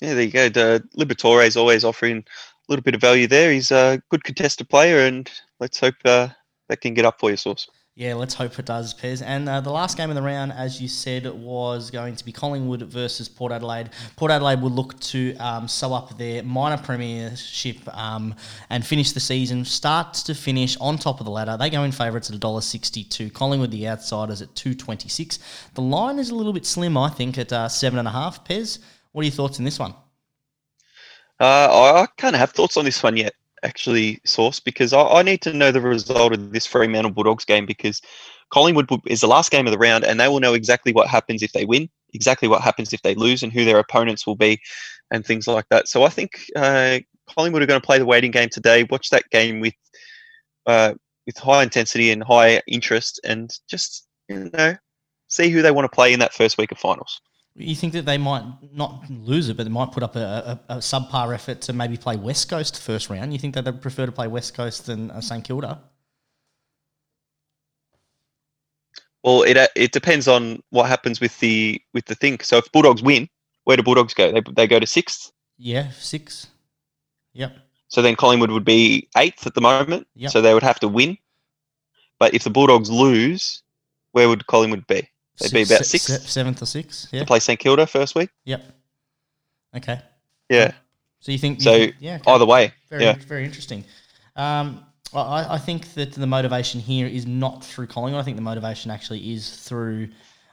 Yeah, 0.00 0.14
there 0.14 0.22
you 0.22 0.30
go. 0.30 0.48
The 0.48 0.82
Liberatore 0.96 1.46
is 1.46 1.56
always 1.56 1.84
offering 1.84 2.18
a 2.18 2.22
little 2.68 2.82
bit 2.82 2.94
of 2.94 3.00
value 3.00 3.26
there. 3.26 3.52
He's 3.52 3.70
a 3.70 4.02
good 4.10 4.24
contested 4.24 4.68
player, 4.68 5.00
and 5.00 5.30
let's 5.58 5.78
hope 5.78 5.96
uh, 6.04 6.28
that 6.68 6.80
can 6.80 6.94
get 6.94 7.04
up 7.04 7.20
for 7.20 7.28
your 7.28 7.36
source. 7.36 7.68
Yeah, 7.96 8.14
let's 8.14 8.34
hope 8.34 8.58
it 8.58 8.64
does, 8.64 8.94
Pez. 8.94 9.20
And 9.22 9.48
uh, 9.48 9.60
the 9.60 9.70
last 9.70 9.96
game 9.96 10.10
of 10.10 10.16
the 10.16 10.22
round, 10.22 10.52
as 10.52 10.80
you 10.80 10.88
said, 10.88 11.26
was 11.26 11.90
going 11.90 12.16
to 12.16 12.24
be 12.24 12.32
Collingwood 12.32 12.82
versus 12.82 13.28
Port 13.28 13.52
Adelaide. 13.52 13.90
Port 14.16 14.30
Adelaide 14.30 14.62
would 14.62 14.72
look 14.72 14.98
to 15.00 15.36
um, 15.36 15.68
sew 15.68 15.92
up 15.92 16.16
their 16.16 16.42
minor 16.42 16.80
premiership 16.80 17.76
um, 17.94 18.34
and 18.70 18.86
finish 18.86 19.12
the 19.12 19.20
season, 19.20 19.64
start 19.64 20.14
to 20.14 20.34
finish 20.34 20.76
on 20.78 20.96
top 20.96 21.20
of 21.20 21.26
the 21.26 21.32
ladder. 21.32 21.56
They 21.58 21.68
go 21.68 21.82
in 21.82 21.92
favourites 21.92 22.30
at 22.30 22.40
$1.62. 22.40 23.32
Collingwood, 23.34 23.70
the 23.72 23.88
outsiders, 23.88 24.40
at 24.40 24.54
two 24.54 24.72
twenty 24.74 25.08
six. 25.08 25.38
The 25.74 25.82
line 25.82 26.18
is 26.18 26.30
a 26.30 26.34
little 26.34 26.52
bit 26.54 26.64
slim, 26.64 26.96
I 26.96 27.10
think, 27.10 27.36
at 27.38 27.52
uh, 27.52 27.68
seven 27.68 27.98
and 27.98 28.08
a 28.08 28.12
half. 28.12 28.44
Pez, 28.46 28.78
what 29.12 29.22
are 29.22 29.26
your 29.26 29.32
thoughts 29.32 29.58
on 29.58 29.64
this 29.64 29.78
one? 29.78 29.94
Uh, 31.40 31.68
I 32.00 32.06
of 32.34 32.40
have 32.40 32.52
thoughts 32.52 32.76
on 32.76 32.84
this 32.84 33.02
one 33.02 33.16
yet, 33.16 33.34
actually, 33.62 34.20
Source, 34.24 34.60
because 34.60 34.92
I, 34.92 35.02
I, 35.02 35.22
need 35.22 35.42
to 35.42 35.52
know 35.52 35.70
the 35.70 35.80
result 35.80 36.32
of 36.32 36.52
this 36.52 36.66
Fremantle 36.66 37.12
Bulldogs 37.12 37.44
game 37.44 37.66
because 37.66 38.00
Collingwood 38.50 38.88
is 39.06 39.20
the 39.20 39.28
last 39.28 39.50
game 39.50 39.66
of 39.66 39.72
the 39.72 39.78
round 39.78 40.04
and 40.04 40.18
they 40.18 40.28
will 40.28 40.40
know 40.40 40.54
exactly 40.54 40.92
what 40.92 41.08
happens 41.08 41.42
if 41.42 41.52
they 41.52 41.64
win, 41.64 41.88
exactly 42.14 42.48
what 42.48 42.62
happens 42.62 42.92
if 42.92 43.02
they 43.02 43.14
lose, 43.14 43.42
and 43.42 43.52
who 43.52 43.64
their 43.64 43.78
opponents 43.78 44.26
will 44.26 44.36
be, 44.36 44.60
and 45.10 45.24
things 45.24 45.46
like 45.46 45.66
that. 45.70 45.88
So 45.88 46.04
I 46.04 46.08
think 46.08 46.32
uh, 46.56 46.98
Collingwood 47.28 47.62
are 47.62 47.66
going 47.66 47.80
to 47.80 47.86
play 47.86 47.98
the 47.98 48.06
waiting 48.06 48.30
game 48.30 48.48
today, 48.48 48.84
watch 48.84 49.10
that 49.10 49.28
game 49.30 49.60
with 49.60 49.74
uh, 50.66 50.94
with 51.26 51.38
high 51.38 51.62
intensity 51.62 52.10
and 52.10 52.22
high 52.22 52.60
interest, 52.66 53.20
and 53.24 53.50
just 53.68 54.06
you 54.28 54.50
know 54.52 54.76
see 55.28 55.48
who 55.48 55.62
they 55.62 55.70
want 55.70 55.84
to 55.90 55.94
play 55.94 56.12
in 56.12 56.20
that 56.20 56.34
first 56.34 56.58
week 56.58 56.72
of 56.72 56.78
finals. 56.78 57.20
You 57.56 57.74
think 57.74 57.92
that 57.94 58.06
they 58.06 58.16
might 58.16 58.44
not 58.72 59.10
lose 59.10 59.48
it, 59.48 59.56
but 59.56 59.64
they 59.64 59.70
might 59.70 59.92
put 59.92 60.02
up 60.02 60.16
a, 60.16 60.60
a, 60.68 60.74
a, 60.74 60.76
subpar 60.78 61.34
effort 61.34 61.60
to 61.62 61.72
maybe 61.72 61.96
play 61.96 62.16
West 62.16 62.48
Coast 62.48 62.80
first 62.80 63.10
round? 63.10 63.32
You 63.32 63.38
think 63.38 63.54
that 63.54 63.64
they'd 63.64 63.82
prefer 63.82 64.06
to 64.06 64.12
play 64.12 64.28
West 64.28 64.54
Coast 64.54 64.86
than 64.86 65.10
uh, 65.10 65.20
St 65.20 65.44
Kilda? 65.44 65.80
Well, 69.22 69.42
it 69.42 69.56
uh, 69.56 69.66
it 69.76 69.92
depends 69.92 70.28
on 70.28 70.62
what 70.70 70.88
happens 70.88 71.20
with 71.20 71.38
the 71.40 71.82
with 71.92 72.06
the 72.06 72.14
thing. 72.14 72.40
So 72.40 72.56
if 72.58 72.72
Bulldogs 72.72 73.02
win, 73.02 73.28
where 73.64 73.76
do 73.76 73.82
Bulldogs 73.82 74.14
go? 74.14 74.32
They 74.32 74.42
they 74.52 74.66
go 74.66 74.78
to 74.78 74.86
sixth. 74.86 75.32
Yeah, 75.58 75.90
six. 75.90 76.46
Yep. 77.34 77.52
So 77.88 78.00
then 78.00 78.16
Collingwood 78.16 78.50
would 78.50 78.64
be 78.64 79.08
eighth 79.16 79.46
at 79.46 79.54
the 79.54 79.60
moment. 79.60 80.06
Yep. 80.14 80.30
So 80.30 80.40
they 80.40 80.54
would 80.54 80.62
have 80.62 80.80
to 80.80 80.88
win. 80.88 81.18
But 82.18 82.34
if 82.34 82.44
the 82.44 82.50
Bulldogs 82.50 82.90
lose, 82.90 83.62
where 84.12 84.28
would 84.28 84.46
Collingwood 84.46 84.86
be? 84.86 85.08
They'd 85.40 85.52
be 85.52 85.62
about 85.62 85.84
sixth, 85.84 86.06
se- 86.06 86.26
seventh 86.26 86.62
or 86.62 86.66
sixth. 86.66 87.08
Yeah. 87.12 87.20
To 87.20 87.26
play 87.26 87.40
St 87.40 87.58
Kilda 87.58 87.86
first 87.86 88.14
week. 88.14 88.30
Yep. 88.44 88.62
Okay. 89.76 90.00
Yeah. 90.48 90.72
So 91.20 91.32
you 91.32 91.38
think? 91.38 91.60
So 91.60 91.72
think, 91.72 91.96
yeah. 92.00 92.16
Okay. 92.16 92.30
Either 92.30 92.46
way. 92.46 92.72
Very, 92.88 93.04
yeah. 93.04 93.14
Very 93.14 93.44
interesting. 93.44 93.84
Um, 94.36 94.84
I, 95.12 95.54
I 95.54 95.58
think 95.58 95.94
that 95.94 96.12
the 96.12 96.26
motivation 96.26 96.80
here 96.80 97.06
is 97.06 97.26
not 97.26 97.64
through 97.64 97.88
Collingwood. 97.88 98.20
I 98.20 98.24
think 98.24 98.36
the 98.36 98.42
motivation 98.42 98.90
actually 98.90 99.32
is 99.32 99.56
through 99.56 100.08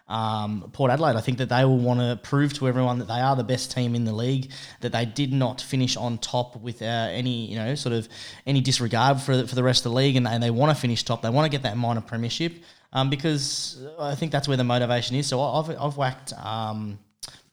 um, 0.08 0.70
Port 0.74 0.92
Adelaide. 0.92 1.16
I 1.16 1.22
think 1.22 1.38
that 1.40 1.50
they 1.50 1.66
will 1.66 1.78
want 1.78 2.00
to 2.00 2.20
prove 2.22 2.54
to 2.54 2.68
everyone 2.68 3.00
that 3.00 3.08
they 3.08 3.20
are 3.20 3.36
the 3.36 3.44
best 3.44 3.72
team 3.72 3.96
in 3.96 4.06
the 4.06 4.14
league, 4.14 4.52
that 4.82 4.92
they 4.92 5.06
did 5.06 5.34
not 5.34 5.60
finish 5.62 5.98
on 5.98 6.18
top 6.18 6.56
with 6.56 6.82
uh, 6.82 6.86
any, 6.86 7.48
you 7.48 7.58
know, 7.58 7.76
sort 7.76 7.94
of 7.94 8.08
any 8.46 8.62
disregard 8.62 9.22
for, 9.22 9.46
for 9.46 9.56
the 9.56 9.64
rest 9.64 9.86
of 9.86 9.92
the 9.92 9.98
league, 9.98 10.16
and, 10.16 10.28
they 10.38 10.52
want 10.52 10.76
to 10.76 10.80
finish 10.80 11.04
top. 11.04 11.22
They 11.24 11.30
want 11.30 11.46
to 11.46 11.50
get 11.50 11.64
that 11.64 11.78
minor 11.78 12.02
premiership 12.02 12.54
um, 12.94 13.10
because 13.10 13.84
I 13.98 14.14
think 14.14 14.32
that's 14.32 14.48
where 14.48 14.58
the 14.58 14.64
motivation 14.64 15.16
is. 15.16 15.28
So 15.28 15.42
I've, 15.42 15.70
I've 15.82 15.98
whacked 15.98 16.34
um, 16.34 17.00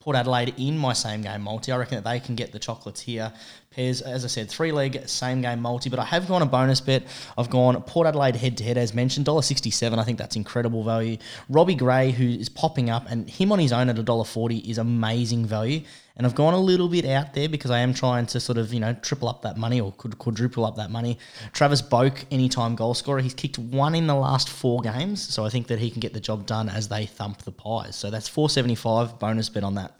Port 0.05 0.15
Adelaide 0.15 0.53
in 0.57 0.77
my 0.77 0.93
same 0.93 1.23
game 1.23 1.41
multi. 1.41 1.71
I 1.71 1.77
reckon 1.77 1.95
that 1.95 2.07
they 2.07 2.19
can 2.19 2.35
get 2.35 2.51
the 2.51 2.59
chocolates 2.59 3.01
here. 3.01 3.33
Pairs, 3.71 4.01
as 4.01 4.23
I 4.23 4.27
said, 4.27 4.51
three 4.51 4.71
leg 4.71 5.09
same 5.09 5.41
game 5.41 5.59
multi, 5.59 5.89
but 5.89 5.97
I 5.97 6.05
have 6.05 6.27
gone 6.27 6.43
a 6.43 6.45
bonus 6.45 6.79
bet. 6.79 7.07
I've 7.35 7.49
gone 7.49 7.81
Port 7.81 8.05
Adelaide 8.05 8.35
head 8.35 8.55
to 8.57 8.63
head 8.63 8.77
as 8.77 8.93
mentioned, 8.93 9.25
$1.67. 9.25 9.97
I 9.97 10.03
think 10.03 10.19
that's 10.19 10.35
incredible 10.35 10.83
value. 10.83 11.17
Robbie 11.49 11.73
Gray, 11.73 12.11
who 12.11 12.23
is 12.23 12.49
popping 12.49 12.91
up, 12.91 13.09
and 13.09 13.27
him 13.27 13.51
on 13.51 13.57
his 13.57 13.73
own 13.73 13.89
at 13.89 13.95
$1.40 13.95 14.69
is 14.69 14.77
amazing 14.77 15.47
value. 15.47 15.81
And 16.17 16.25
I've 16.25 16.35
gone 16.35 16.53
a 16.53 16.59
little 16.59 16.87
bit 16.87 17.05
out 17.05 17.33
there 17.33 17.49
because 17.49 17.71
I 17.71 17.79
am 17.79 17.93
trying 17.93 18.25
to 18.27 18.39
sort 18.39 18.57
of, 18.57 18.73
you 18.73 18.79
know, 18.79 18.93
triple 18.93 19.27
up 19.27 19.41
that 19.41 19.57
money 19.57 19.81
or 19.81 19.91
could 19.97 20.17
quadruple 20.17 20.65
up 20.65 20.77
that 20.77 20.89
money. 20.89 21.17
Travis 21.51 21.81
Boak, 21.81 22.23
anytime 22.31 22.75
goal 22.75 22.93
scorer, 22.93 23.19
he's 23.19 23.33
kicked 23.33 23.59
one 23.59 23.95
in 23.95 24.07
the 24.07 24.15
last 24.15 24.49
four 24.49 24.81
games. 24.81 25.21
So 25.21 25.45
I 25.45 25.49
think 25.49 25.67
that 25.67 25.79
he 25.79 25.91
can 25.91 25.99
get 25.99 26.13
the 26.13 26.21
job 26.21 26.45
done 26.45 26.69
as 26.69 26.87
they 26.87 27.05
thump 27.05 27.39
the 27.39 27.51
pies. 27.51 27.97
So 27.97 28.09
that's 28.09 28.29
475 28.29 29.19
bonus 29.19 29.49
bet 29.49 29.65
on 29.65 29.75
that. 29.75 29.93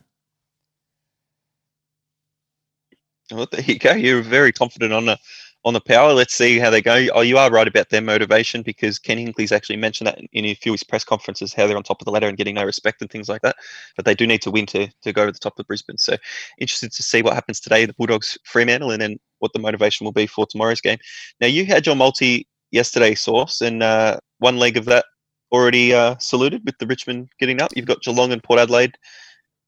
Well, 3.32 3.48
there 3.52 3.62
you 3.62 3.78
go. 3.78 3.94
You're 3.94 4.22
very 4.22 4.54
confident 4.54 4.94
on 4.94 5.06
the 5.06 5.20
on 5.66 5.74
the 5.74 5.82
power. 5.82 6.14
Let's 6.14 6.36
see 6.36 6.60
how 6.60 6.70
they 6.70 6.82
go. 6.82 7.08
Oh, 7.14 7.22
you 7.22 7.40
are 7.40 7.50
right 7.50 7.68
about 7.68 7.90
their 7.90 8.02
motivation 8.02 8.62
because 8.62 9.00
Ken 9.00 9.18
Hinkley's 9.18 9.52
actually 9.52 9.78
mentioned 9.78 10.08
that 10.08 10.20
in 10.32 10.46
a 10.46 10.54
few 10.54 10.72
of 10.72 10.76
his 10.76 10.84
press 10.84 11.04
conferences, 11.04 11.54
how 11.54 11.66
they're 11.66 11.76
on 11.76 11.84
top 11.84 12.00
of 12.00 12.06
the 12.06 12.12
ladder 12.12 12.28
and 12.28 12.38
getting 12.38 12.56
no 12.56 12.64
respect 12.64 13.02
and 13.02 13.10
things 13.10 13.28
like 13.28 13.42
that. 13.42 13.56
But 13.96 14.06
they 14.06 14.14
do 14.14 14.28
need 14.28 14.44
to 14.44 14.52
win 14.52 14.68
to 14.68 14.88
to 14.88 15.12
go 15.12 15.26
to 15.26 15.32
the 15.32 15.40
top 15.40 15.58
of 15.58 15.68
Brisbane. 15.68 15.98
So 15.98 16.18
interested 16.60 16.92
to 16.92 17.04
see 17.04 17.24
what 17.24 17.34
happens 17.34 17.60
today, 17.60 17.86
the 17.86 17.94
Bulldogs 17.94 18.38
Fremantle, 18.46 18.92
and 18.92 19.02
then 19.02 19.20
what 19.40 19.54
the 19.54 19.60
motivation 19.60 20.06
will 20.06 20.12
be 20.12 20.28
for 20.28 20.46
tomorrow's 20.46 20.82
game. 20.82 21.00
Now 21.42 21.48
you 21.48 21.66
had 21.66 21.86
your 21.86 21.96
multi 21.96 22.48
yesterday, 22.72 23.16
Source, 23.16 23.62
and 23.62 23.82
uh, 23.82 24.20
one 24.38 24.58
leg 24.58 24.78
of 24.78 24.86
that 24.86 25.06
already 25.52 25.94
uh, 25.94 26.16
saluted 26.20 26.62
with 26.66 26.78
the 26.78 26.86
Richmond 26.88 27.30
getting 27.40 27.62
up. 27.62 27.72
You've 27.76 27.86
got 27.86 28.02
Geelong 28.02 28.32
and 28.32 28.44
Port 28.44 28.60
Adelaide 28.60 28.96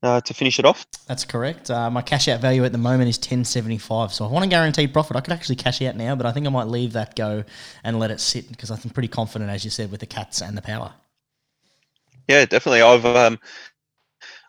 uh, 0.04 0.22
to 0.22 0.34
finish 0.34 0.60
it 0.60 0.66
off. 0.66 0.86
That's 1.08 1.26
correct. 1.26 1.70
Uh, 1.70 1.90
my 1.90 2.02
cash 2.02 2.28
out 2.28 2.40
value 2.40 2.64
at 2.66 2.72
the 2.72 2.78
moment 2.78 3.10
is 3.10 3.18
ten 3.18 3.44
seventy 3.44 3.78
five. 3.78 4.14
So 4.14 4.26
I 4.26 4.30
want 4.30 4.44
to 4.44 4.50
guarantee 4.50 4.88
profit. 4.88 5.18
I 5.18 5.22
could 5.22 5.34
actually 5.34 5.56
cash 5.56 5.82
out 5.82 5.96
now, 5.96 6.16
but 6.16 6.26
I 6.26 6.32
think 6.32 6.46
I 6.46 6.50
might 6.50 6.68
leave 6.68 6.94
that 6.94 7.16
go 7.16 7.44
and 7.84 8.00
let 8.00 8.12
it 8.12 8.20
sit 8.20 8.50
because 8.50 8.70
I'm 8.70 8.78
pretty 8.92 9.08
confident, 9.08 9.50
as 9.50 9.64
you 9.64 9.72
said, 9.72 9.92
with 9.92 10.00
the 10.00 10.06
cats 10.06 10.42
and 10.42 10.58
the 10.58 10.62
power. 10.62 10.94
Yeah, 12.28 12.46
definitely. 12.46 12.82
I've 12.82 13.06
um, 13.06 13.40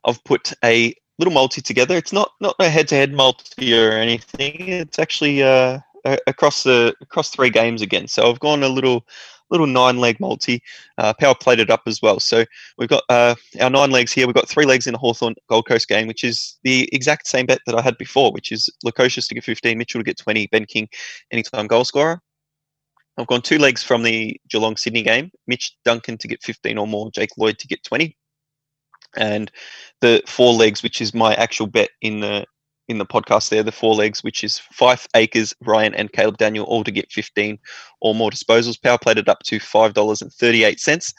I've 0.04 0.22
put 0.24 0.52
a 0.64 0.94
little 1.18 1.32
multi 1.32 1.60
together. 1.60 1.96
It's 1.96 2.12
not 2.12 2.32
not 2.40 2.56
a 2.58 2.68
head 2.68 2.88
to 2.88 2.94
head 2.94 3.12
multi 3.12 3.78
or 3.78 3.92
anything. 3.92 4.68
It's 4.68 4.98
actually 4.98 5.42
uh, 5.42 5.80
across 6.26 6.62
the 6.62 6.94
across 7.00 7.30
three 7.30 7.50
games 7.50 7.82
again. 7.82 8.08
So 8.08 8.28
I've 8.28 8.40
gone 8.40 8.62
a 8.62 8.68
little 8.68 9.06
little 9.50 9.66
nine 9.66 9.98
leg 9.98 10.20
multi, 10.20 10.62
uh, 10.98 11.12
power 11.14 11.34
played 11.34 11.70
up 11.70 11.82
as 11.86 12.02
well. 12.02 12.20
So 12.20 12.44
we've 12.76 12.88
got 12.88 13.04
uh, 13.08 13.34
our 13.60 13.70
nine 13.70 13.90
legs 13.90 14.12
here. 14.12 14.26
We've 14.26 14.34
got 14.34 14.48
three 14.48 14.66
legs 14.66 14.86
in 14.86 14.92
the 14.92 14.98
Hawthorn 14.98 15.34
Gold 15.48 15.66
Coast 15.66 15.88
game, 15.88 16.06
which 16.06 16.24
is 16.24 16.58
the 16.64 16.88
exact 16.92 17.26
same 17.26 17.46
bet 17.46 17.60
that 17.66 17.74
I 17.74 17.82
had 17.82 17.98
before, 17.98 18.32
which 18.32 18.52
is 18.52 18.68
Lukosius 18.84 19.28
to 19.28 19.34
get 19.34 19.44
15, 19.44 19.78
Mitchell 19.78 20.00
to 20.00 20.04
get 20.04 20.18
20, 20.18 20.46
Ben 20.48 20.64
King 20.64 20.88
anytime 21.30 21.66
goal 21.66 21.84
scorer. 21.84 22.20
I've 23.18 23.26
gone 23.26 23.42
two 23.42 23.58
legs 23.58 23.82
from 23.82 24.04
the 24.04 24.40
Geelong 24.48 24.76
Sydney 24.76 25.02
game, 25.02 25.32
Mitch 25.48 25.76
Duncan 25.84 26.18
to 26.18 26.28
get 26.28 26.42
15 26.42 26.78
or 26.78 26.86
more, 26.86 27.10
Jake 27.10 27.30
Lloyd 27.36 27.58
to 27.58 27.66
get 27.66 27.82
20. 27.82 28.16
And 29.16 29.50
the 30.00 30.22
four 30.26 30.52
legs, 30.52 30.82
which 30.82 31.00
is 31.00 31.14
my 31.14 31.34
actual 31.34 31.66
bet 31.66 31.90
in 32.00 32.20
the 32.20 32.46
in 32.88 32.98
the 32.98 33.06
podcast 33.06 33.50
there, 33.50 33.62
the 33.62 33.72
four 33.72 33.94
legs, 33.94 34.24
which 34.24 34.42
is 34.42 34.60
Fyfe, 34.72 35.06
Acres, 35.14 35.54
Ryan, 35.64 35.94
and 35.94 36.12
Caleb 36.12 36.38
Daniel, 36.38 36.64
all 36.66 36.84
to 36.84 36.90
get 36.90 37.12
15 37.12 37.58
or 38.00 38.14
more 38.14 38.30
disposals. 38.30 38.80
Power 38.80 38.98
played 38.98 39.28
up 39.28 39.40
to 39.44 39.58
$5.38. 39.58 41.14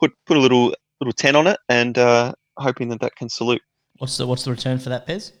Put 0.00 0.12
put 0.26 0.36
a 0.36 0.40
little 0.40 0.74
little 1.00 1.12
10 1.12 1.36
on 1.36 1.46
it 1.46 1.58
and 1.68 1.96
uh, 1.98 2.32
hoping 2.58 2.88
that 2.88 3.00
that 3.00 3.16
can 3.16 3.28
salute. 3.28 3.62
What's 3.98 4.16
the, 4.16 4.26
what's 4.26 4.44
the 4.44 4.50
return 4.50 4.78
for 4.78 4.88
that, 4.88 5.06
Pez? 5.06 5.32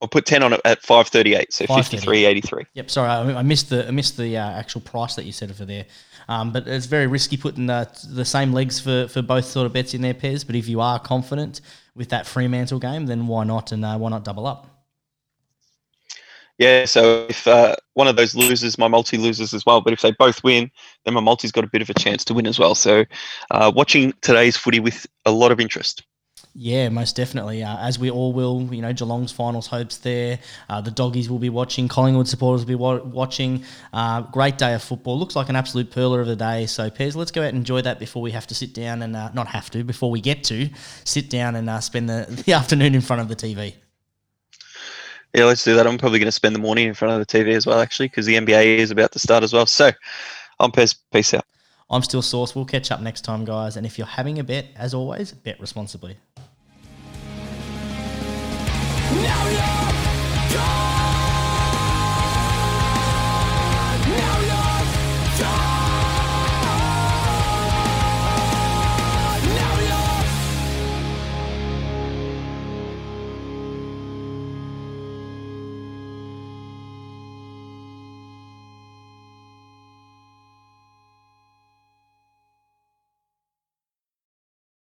I'll 0.00 0.08
put 0.08 0.26
10 0.26 0.42
on 0.42 0.52
it 0.52 0.60
at 0.64 0.82
538, 0.82 1.52
so 1.52 1.66
53.83. 1.66 2.66
Yep, 2.74 2.90
sorry, 2.90 3.08
I, 3.08 3.38
I 3.38 3.42
missed 3.42 3.68
the 3.70 3.86
I 3.88 3.90
missed 3.90 4.16
the 4.16 4.36
uh, 4.36 4.50
actual 4.50 4.80
price 4.80 5.16
that 5.16 5.24
you 5.24 5.32
said 5.32 5.54
for 5.54 5.64
there. 5.64 5.86
Um, 6.28 6.52
but 6.52 6.68
it's 6.68 6.86
very 6.86 7.06
risky 7.06 7.36
putting 7.36 7.66
the, 7.66 7.88
the 8.10 8.24
same 8.24 8.52
legs 8.52 8.78
for, 8.78 9.08
for 9.08 9.22
both 9.22 9.46
sort 9.46 9.66
of 9.66 9.72
bets 9.72 9.94
in 9.94 10.02
their 10.02 10.14
pairs. 10.14 10.44
But 10.44 10.56
if 10.56 10.68
you 10.68 10.80
are 10.80 10.98
confident 10.98 11.62
with 11.94 12.10
that 12.10 12.26
Fremantle 12.26 12.78
game, 12.78 13.06
then 13.06 13.26
why 13.26 13.44
not 13.44 13.72
and 13.72 13.84
uh, 13.84 13.96
why 13.96 14.10
not 14.10 14.24
double 14.24 14.46
up? 14.46 14.78
Yeah, 16.58 16.86
so 16.86 17.26
if 17.28 17.46
uh, 17.46 17.76
one 17.94 18.08
of 18.08 18.16
those 18.16 18.34
loses, 18.34 18.78
my 18.78 18.88
multi 18.88 19.16
loses 19.16 19.54
as 19.54 19.64
well. 19.64 19.80
But 19.80 19.92
if 19.92 20.02
they 20.02 20.10
both 20.12 20.42
win, 20.42 20.70
then 21.04 21.14
my 21.14 21.20
multi's 21.20 21.52
got 21.52 21.64
a 21.64 21.68
bit 21.68 21.82
of 21.82 21.88
a 21.88 21.94
chance 21.94 22.24
to 22.26 22.34
win 22.34 22.46
as 22.46 22.58
well. 22.58 22.74
So 22.74 23.04
uh, 23.50 23.72
watching 23.74 24.12
today's 24.20 24.56
footy 24.56 24.80
with 24.80 25.06
a 25.24 25.30
lot 25.30 25.52
of 25.52 25.60
interest. 25.60 26.04
Yeah, 26.54 26.88
most 26.88 27.14
definitely. 27.14 27.62
Uh, 27.62 27.78
as 27.78 27.98
we 27.98 28.10
all 28.10 28.32
will, 28.32 28.68
you 28.72 28.82
know, 28.82 28.92
Geelong's 28.92 29.30
finals 29.30 29.66
hopes 29.66 29.98
there. 29.98 30.38
Uh, 30.68 30.80
the 30.80 30.90
doggies 30.90 31.30
will 31.30 31.38
be 31.38 31.50
watching. 31.50 31.86
Collingwood 31.86 32.26
supporters 32.26 32.62
will 32.62 32.68
be 32.68 32.74
wa- 32.74 33.02
watching. 33.02 33.62
Uh, 33.92 34.22
great 34.22 34.58
day 34.58 34.74
of 34.74 34.82
football. 34.82 35.18
Looks 35.18 35.36
like 35.36 35.48
an 35.48 35.56
absolute 35.56 35.90
perler 35.90 36.20
of 36.20 36.26
the 36.26 36.36
day. 36.36 36.66
So, 36.66 36.90
Pez, 36.90 37.14
let's 37.14 37.30
go 37.30 37.42
out 37.42 37.48
and 37.48 37.58
enjoy 37.58 37.82
that 37.82 37.98
before 37.98 38.22
we 38.22 38.32
have 38.32 38.46
to 38.48 38.54
sit 38.54 38.74
down 38.74 39.02
and 39.02 39.14
uh, 39.14 39.30
not 39.34 39.46
have 39.48 39.70
to 39.70 39.84
before 39.84 40.10
we 40.10 40.20
get 40.20 40.42
to 40.44 40.68
sit 41.04 41.30
down 41.30 41.54
and 41.54 41.70
uh, 41.70 41.80
spend 41.80 42.08
the, 42.08 42.26
the 42.46 42.52
afternoon 42.52 42.94
in 42.94 43.02
front 43.02 43.22
of 43.22 43.28
the 43.28 43.36
TV. 43.36 43.74
Yeah, 45.34 45.44
let's 45.44 45.62
do 45.62 45.76
that. 45.76 45.86
I'm 45.86 45.98
probably 45.98 46.18
going 46.18 46.26
to 46.26 46.32
spend 46.32 46.54
the 46.54 46.60
morning 46.60 46.88
in 46.88 46.94
front 46.94 47.20
of 47.20 47.26
the 47.26 47.38
TV 47.38 47.54
as 47.54 47.66
well, 47.66 47.80
actually, 47.80 48.08
because 48.08 48.26
the 48.26 48.34
NBA 48.34 48.78
is 48.78 48.90
about 48.90 49.12
to 49.12 49.18
start 49.18 49.44
as 49.44 49.52
well. 49.52 49.66
So, 49.66 49.92
I'm 50.58 50.72
Pez. 50.72 50.96
Peace 51.12 51.34
out. 51.34 51.44
I'm 51.90 52.02
still 52.02 52.22
Sauce. 52.22 52.54
We'll 52.54 52.66
catch 52.66 52.90
up 52.90 53.00
next 53.00 53.22
time, 53.22 53.44
guys. 53.44 53.76
And 53.76 53.86
if 53.86 53.96
you're 53.96 54.06
having 54.06 54.38
a 54.38 54.44
bet, 54.44 54.66
as 54.76 54.92
always, 54.92 55.32
bet 55.32 55.58
responsibly. 55.60 56.16
Now 59.10 59.48
you're 59.48 60.56
gone. 60.56 60.87